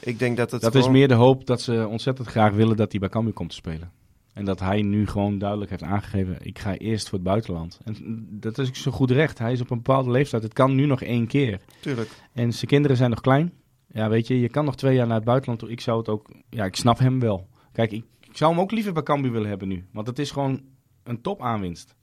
Ik 0.00 0.18
denk 0.18 0.36
dat 0.36 0.50
het 0.50 0.60
dat 0.60 0.74
is 0.74 0.88
meer 0.88 1.08
de 1.08 1.14
hoop 1.14 1.46
dat 1.46 1.60
ze 1.60 1.86
ontzettend 1.88 2.28
graag 2.28 2.52
willen 2.52 2.76
dat 2.76 2.90
hij 2.90 3.00
bij 3.00 3.08
Cambuur 3.08 3.32
komt 3.32 3.50
te 3.50 3.56
spelen. 3.56 3.97
En 4.38 4.44
dat 4.44 4.60
hij 4.60 4.82
nu 4.82 5.06
gewoon 5.06 5.38
duidelijk 5.38 5.70
heeft 5.70 5.82
aangegeven, 5.82 6.36
ik 6.40 6.58
ga 6.58 6.76
eerst 6.76 7.08
voor 7.08 7.18
het 7.18 7.26
buitenland. 7.26 7.78
En 7.84 8.26
dat 8.30 8.58
is 8.58 8.82
zo 8.82 8.90
goed 8.90 9.10
recht. 9.10 9.38
Hij 9.38 9.52
is 9.52 9.60
op 9.60 9.70
een 9.70 9.76
bepaalde 9.76 10.10
leeftijd. 10.10 10.42
Het 10.42 10.52
kan 10.52 10.74
nu 10.74 10.86
nog 10.86 11.02
één 11.02 11.26
keer. 11.26 11.60
Tuurlijk. 11.80 12.10
En 12.32 12.52
zijn 12.52 12.66
kinderen 12.66 12.96
zijn 12.96 13.10
nog 13.10 13.20
klein. 13.20 13.52
Ja, 13.88 14.08
weet 14.08 14.26
je, 14.26 14.40
je 14.40 14.48
kan 14.48 14.64
nog 14.64 14.76
twee 14.76 14.94
jaar 14.94 15.06
naar 15.06 15.16
het 15.16 15.24
buitenland 15.24 15.60
toe. 15.60 15.70
Ik 15.70 15.80
zou 15.80 15.98
het 15.98 16.08
ook... 16.08 16.30
Ja, 16.50 16.64
ik 16.64 16.76
snap 16.76 16.98
hem 16.98 17.20
wel. 17.20 17.48
Kijk, 17.72 17.92
ik, 17.92 18.04
ik 18.20 18.36
zou 18.36 18.52
hem 18.52 18.60
ook 18.60 18.70
liever 18.70 18.92
bij 18.92 19.02
Cambuur 19.02 19.32
willen 19.32 19.48
hebben 19.48 19.68
nu. 19.68 19.84
Want 19.92 20.06
het 20.06 20.18
is 20.18 20.30
gewoon 20.30 20.62
een 21.02 21.20
top 21.20 21.42
aanwinst. 21.42 21.94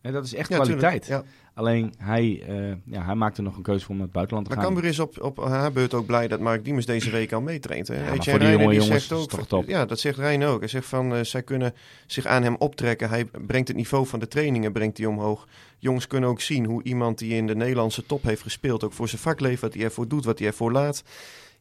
En 0.00 0.12
dat 0.12 0.24
is 0.24 0.34
echt 0.34 0.48
Ja, 0.48 0.56
kwaliteit. 0.56 1.02
tuurlijk, 1.02 1.26
ja. 1.26 1.32
Alleen, 1.54 1.94
hij, 1.98 2.42
eh, 2.46 2.76
ja, 2.84 3.04
hij 3.04 3.14
maakte 3.14 3.42
nog 3.42 3.56
een 3.56 3.62
keuze 3.62 3.80
voor 3.80 3.90
om 3.90 3.96
naar 3.96 4.04
het 4.04 4.14
buitenland 4.14 4.48
te 4.48 4.54
Maar 4.54 4.64
gaan. 4.64 4.72
Cambuur 4.72 4.90
is 4.90 4.98
op, 4.98 5.22
op 5.22 5.44
haar 5.44 5.72
beurt 5.72 5.94
ook 5.94 6.06
blij 6.06 6.28
dat 6.28 6.40
Mark 6.40 6.64
Diemers 6.64 6.86
deze 6.86 7.10
week 7.10 7.32
al 7.32 7.40
meetraint. 7.40 7.88
Hè? 7.88 7.94
Ja, 7.94 8.00
maar 8.00 8.10
voor 8.10 8.24
die 8.24 8.32
Reiner 8.32 8.50
jonge 8.50 8.70
die 8.70 8.80
jongens 8.80 8.88
zegt 8.88 9.04
is 9.04 9.12
ook, 9.12 9.30
het 9.30 9.38
toch 9.38 9.46
top. 9.46 9.68
Ja, 9.68 9.86
dat 9.86 10.00
zegt 10.00 10.18
Rijn 10.18 10.44
ook. 10.44 10.58
Hij 10.58 10.68
zegt 10.68 10.86
van, 10.86 11.14
eh, 11.14 11.24
zij 11.24 11.42
kunnen 11.42 11.74
zich 12.06 12.26
aan 12.26 12.42
hem 12.42 12.56
optrekken. 12.58 13.08
Hij 13.08 13.24
brengt 13.24 13.68
het 13.68 13.76
niveau 13.76 14.06
van 14.06 14.18
de 14.18 14.28
trainingen 14.28 14.72
brengt 14.72 14.98
hij 14.98 15.06
omhoog. 15.06 15.48
Jongens 15.78 16.06
kunnen 16.06 16.28
ook 16.28 16.40
zien 16.40 16.64
hoe 16.64 16.82
iemand 16.82 17.18
die 17.18 17.34
in 17.34 17.46
de 17.46 17.56
Nederlandse 17.56 18.06
top 18.06 18.22
heeft 18.22 18.42
gespeeld... 18.42 18.84
ook 18.84 18.92
voor 18.92 19.08
zijn 19.08 19.20
vak 19.20 19.40
leeft, 19.40 19.60
wat 19.60 19.74
hij 19.74 19.82
ervoor 19.82 20.08
doet, 20.08 20.24
wat 20.24 20.38
hij 20.38 20.48
ervoor 20.48 20.72
laat. 20.72 21.02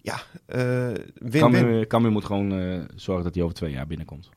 Ja, 0.02 0.22
eh 0.46 0.88
win-win. 1.14 1.42
Cambuur, 1.52 1.88
Cambuur 1.88 2.12
moet 2.12 2.26
gewoon 2.26 2.60
eh, 2.60 2.80
zorgen 2.96 3.24
dat 3.24 3.34
hij 3.34 3.44
over 3.44 3.56
twee 3.56 3.72
jaar 3.72 3.88
binnenkomt. 3.88 4.30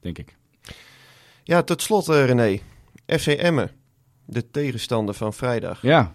Denk 0.00 0.18
ik. 0.18 0.36
Ja, 1.44 1.62
tot 1.62 1.82
slot 1.82 2.08
eh, 2.08 2.24
René. 2.24 2.58
FC 3.18 3.26
Emmen, 3.26 3.70
de 4.24 4.50
tegenstander 4.50 5.14
van 5.14 5.32
vrijdag, 5.32 5.82
Ja, 5.82 6.12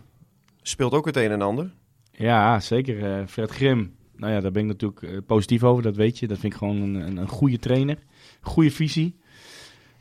speelt 0.62 0.94
ook 0.94 1.06
het 1.06 1.16
een 1.18 1.32
en 1.32 1.42
ander. 1.42 1.72
ja 2.12 2.60
zeker. 2.60 3.04
eh, 3.20 3.28
Fred 3.28 3.52
Grim. 3.52 3.96
Nou 4.16 4.34
ja, 4.34 4.40
daar 4.40 4.52
ben 4.52 4.62
ik 4.62 4.68
natuurlijk 4.68 5.02
eh, 5.02 5.18
positief 5.28 5.64
over, 5.64 5.84
dat 5.84 5.96
weet 5.96 6.20
je. 6.20 6.28
Dat 6.28 6.38
vind 6.40 6.54
ik 6.54 6.60
gewoon 6.60 6.82
een, 6.82 6.96
een, 6.96 7.18
een 7.18 7.28
goede 7.28 7.60
trainer. 7.60 7.98
Goede 8.42 8.72
visie. 8.72 9.16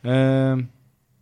Ehm, 0.02 0.62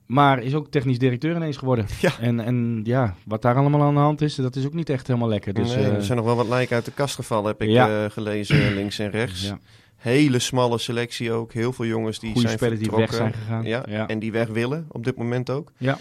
maar 0.06 0.42
is 0.42 0.54
ook 0.54 0.70
technisch 0.70 0.98
directeur 0.98 1.36
ineens 1.36 1.56
geworden. 1.56 1.86
Ja. 2.00 2.18
En, 2.20 2.40
en 2.40 2.80
ja, 2.84 3.14
wat 3.24 3.42
daar 3.42 3.56
allemaal 3.56 3.82
aan 3.82 3.94
de 3.94 4.00
hand 4.00 4.20
is, 4.20 4.34
dat 4.34 4.56
is 4.56 4.66
ook 4.66 4.74
niet 4.74 4.90
echt 4.90 5.06
helemaal 5.06 5.28
lekker. 5.28 5.54
Dus, 5.54 5.74
nee, 5.74 5.84
er 5.84 6.02
zijn 6.04 6.16
nog 6.18 6.26
wel 6.26 6.36
wat 6.36 6.48
lijken 6.48 6.76
uit 6.76 6.84
de 6.84 6.92
kast 6.92 7.14
gevallen, 7.14 7.46
heb 7.46 7.62
ik 7.62 7.68
Ja. 7.68 8.08
gelezen, 8.08 8.74
links 8.74 8.98
en 8.98 9.10
rechts. 9.10 9.42
ja, 9.46 9.58
Hele 10.02 10.38
smalle 10.38 10.78
selectie 10.78 11.32
ook. 11.32 11.52
Heel 11.52 11.72
veel 11.72 11.84
jongens 11.84 12.18
die 12.18 12.38
zijn 12.38 12.52
spelers 12.58 12.80
die 12.80 12.90
weg 12.90 13.14
zijn 13.14 13.32
gegaan. 13.32 13.64
Ja, 13.64 13.84
ja. 13.88 14.08
en 14.08 14.18
die 14.18 14.32
weg 14.32 14.48
willen 14.48 14.86
op 14.88 15.04
dit 15.04 15.16
moment 15.16 15.50
ook. 15.50 15.72
Ja. 15.76 15.98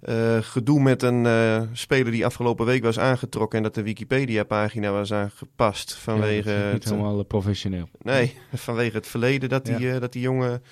Eh, 0.00 0.38
gedoe 0.40 0.80
met 0.80 1.02
een 1.02 1.26
eh, 1.26 1.62
speler 1.72 2.12
die 2.12 2.24
afgelopen 2.26 2.66
week 2.66 2.82
was 2.82 2.98
aangetrokken 2.98 3.58
en 3.58 3.64
dat 3.64 3.74
de 3.74 3.82
Wikipedia-pagina 3.82 4.90
was 4.90 5.12
aangepast 5.12 5.94
vanwege, 5.94 6.50
Ja, 6.50 6.64
niet 6.64 6.72
het, 6.72 6.84
helemaal 6.84 7.18
eh, 7.18 7.26
professioneel. 7.26 7.88
nee, 8.02 8.34
vanwege 8.54 8.96
het 8.96 9.06
verleden 9.06 9.48
dat 9.48 9.64
die, 9.64 9.78
Ja. 9.78 9.94
eh, 9.94 10.00
dat 10.00 10.12
die 10.12 10.22
jongen 10.22 10.62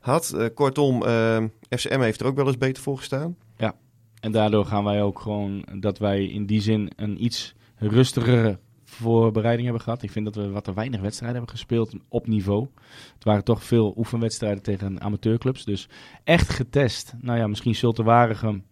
had. 0.00 0.32
Eh, 0.32 0.46
kortom, 0.54 1.04
eh, 1.04 1.44
FCM 1.70 2.00
heeft 2.00 2.20
er 2.20 2.26
ook 2.26 2.36
wel 2.36 2.46
eens 2.46 2.58
beter 2.58 2.82
voor 2.82 2.96
gestaan. 2.96 3.36
En 4.20 4.32
daardoor 4.32 4.64
gaan 4.66 4.84
wij 4.84 5.02
ook 5.02 5.18
gewoon 5.20 5.64
dat 5.74 5.98
wij 5.98 6.24
in 6.24 6.46
die 6.46 6.60
zin 6.60 6.90
een 6.96 7.24
iets 7.24 7.54
rustigere 7.76 8.58
voorbereiding 8.90 9.64
hebben 9.64 9.84
gehad. 9.84 10.02
Ik 10.02 10.10
vind 10.10 10.24
dat 10.24 10.34
we 10.34 10.50
wat 10.50 10.64
te 10.64 10.74
weinig 10.74 11.00
wedstrijden 11.00 11.36
hebben 11.38 11.56
gespeeld 11.56 11.92
op 12.08 12.26
niveau. 12.26 12.66
Het 13.14 13.24
waren 13.24 13.44
toch 13.44 13.64
veel 13.64 13.94
oefenwedstrijden 13.96 14.62
tegen 14.62 15.00
amateurclubs. 15.00 15.64
Dus 15.64 15.88
echt 16.24 16.48
getest. 16.50 17.12
Nou 17.20 17.38
ja, 17.38 17.46
misschien 17.46 17.74
Zulte 17.74 18.02
Waregem, 18.02 18.64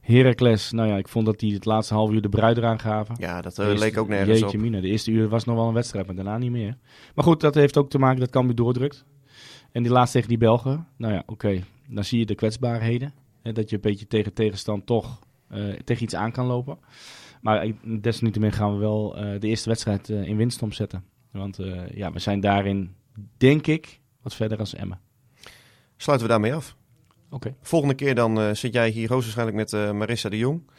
Heracles. 0.00 0.70
Nou 0.70 0.88
ja, 0.88 0.96
ik 0.96 1.08
vond 1.08 1.26
dat 1.26 1.38
die 1.38 1.54
het 1.54 1.64
laatste 1.64 1.94
half 1.94 2.10
uur 2.10 2.22
de 2.22 2.28
bruid 2.28 2.56
eraan 2.56 2.80
gaven. 2.80 3.14
Ja, 3.18 3.40
dat 3.40 3.58
eh, 3.58 3.66
eerste- 3.66 3.84
leek 3.84 3.98
ook 3.98 4.08
nergens 4.08 4.40
Jeetje 4.40 4.58
op. 4.66 4.72
de 4.72 4.88
eerste 4.88 5.10
uur 5.10 5.28
was 5.28 5.44
nog 5.44 5.56
wel 5.56 5.68
een 5.68 5.74
wedstrijd, 5.74 6.06
maar 6.06 6.14
daarna 6.14 6.38
niet 6.38 6.50
meer. 6.50 6.76
Maar 7.14 7.24
goed, 7.24 7.40
dat 7.40 7.54
heeft 7.54 7.76
ook 7.76 7.90
te 7.90 7.98
maken 7.98 8.20
dat 8.20 8.30
Cambuur 8.30 8.54
doordrukt. 8.54 9.04
En 9.72 9.82
die 9.82 9.92
laatste 9.92 10.12
tegen 10.12 10.28
die 10.28 10.38
Belgen. 10.38 10.86
Nou 10.96 11.12
ja, 11.12 11.22
oké. 11.26 11.60
Dan 11.88 12.04
zie 12.04 12.18
je 12.18 12.26
de 12.26 12.34
kwetsbaarheden. 12.34 13.12
Hè, 13.42 13.52
dat 13.52 13.70
je 13.70 13.76
een 13.76 13.82
beetje 13.82 14.06
tegen 14.06 14.32
tegenstand 14.32 14.86
toch 14.86 15.18
eh, 15.48 15.62
tegen 15.84 16.02
iets 16.02 16.14
aan 16.14 16.32
kan 16.32 16.46
lopen. 16.46 16.78
Maar 17.44 17.64
ik- 17.66 18.02
desniettemin 18.02 18.52
gaan 18.52 18.72
we 18.72 18.78
wel 18.78 19.16
eh, 19.16 19.40
de 19.40 19.46
eerste 19.48 19.68
wedstrijd 19.68 20.10
eh, 20.10 20.26
in 20.28 20.36
winst 20.36 20.62
omzetten. 20.62 21.04
Want 21.30 21.58
eh, 21.58 21.88
ja, 21.88 22.12
we 22.12 22.18
zijn 22.18 22.40
daarin, 22.40 22.94
denk 23.36 23.66
ik, 23.66 24.00
wat 24.22 24.34
verder 24.34 24.58
als 24.58 24.74
Emmen. 24.74 25.00
Sluiten 25.96 26.26
we 26.26 26.32
daarmee 26.32 26.54
af. 26.54 26.76
Oké. 27.30 27.54
Volgende 27.60 27.94
keer 27.94 28.14
dan 28.14 28.40
eh, 28.40 28.50
zit 28.52 28.72
jij 28.72 28.88
hier 28.88 29.08
hoogstwaarschijnlijk 29.08 29.56
met 29.56 29.72
eh, 29.72 29.92
Marissa 29.92 30.28
de 30.28 30.38
Jong. 30.38 30.70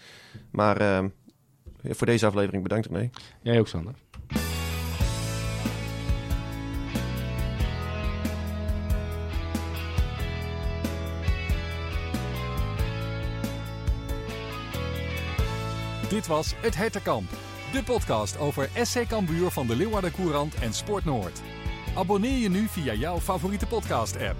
Maar 0.51 1.09
voor 1.83 2.07
deze 2.07 2.25
aflevering 2.25 2.63
bedankt 2.63 2.85
René. 2.87 3.09
Jij 3.41 3.59
ook, 3.59 3.67
Sander. 3.67 3.93
Dit 16.15 16.27
was 16.27 16.53
Het 16.57 16.75
Hertenkamp, 16.75 17.29
de 17.71 17.83
podcast 17.83 18.37
over 18.37 18.69
SC 18.81 19.07
Cambuur 19.07 19.51
van 19.51 19.67
de 19.67 19.75
Leeuwarden 19.75 20.11
Courant 20.11 20.55
en 20.55 20.73
Sport 20.73 21.05
Noord. 21.05 21.41
Abonneer 21.95 22.37
je 22.37 22.49
nu 22.49 22.67
via 22.67 22.93
jouw 22.93 23.19
favoriete 23.19 23.65
podcast-app. 23.65 24.35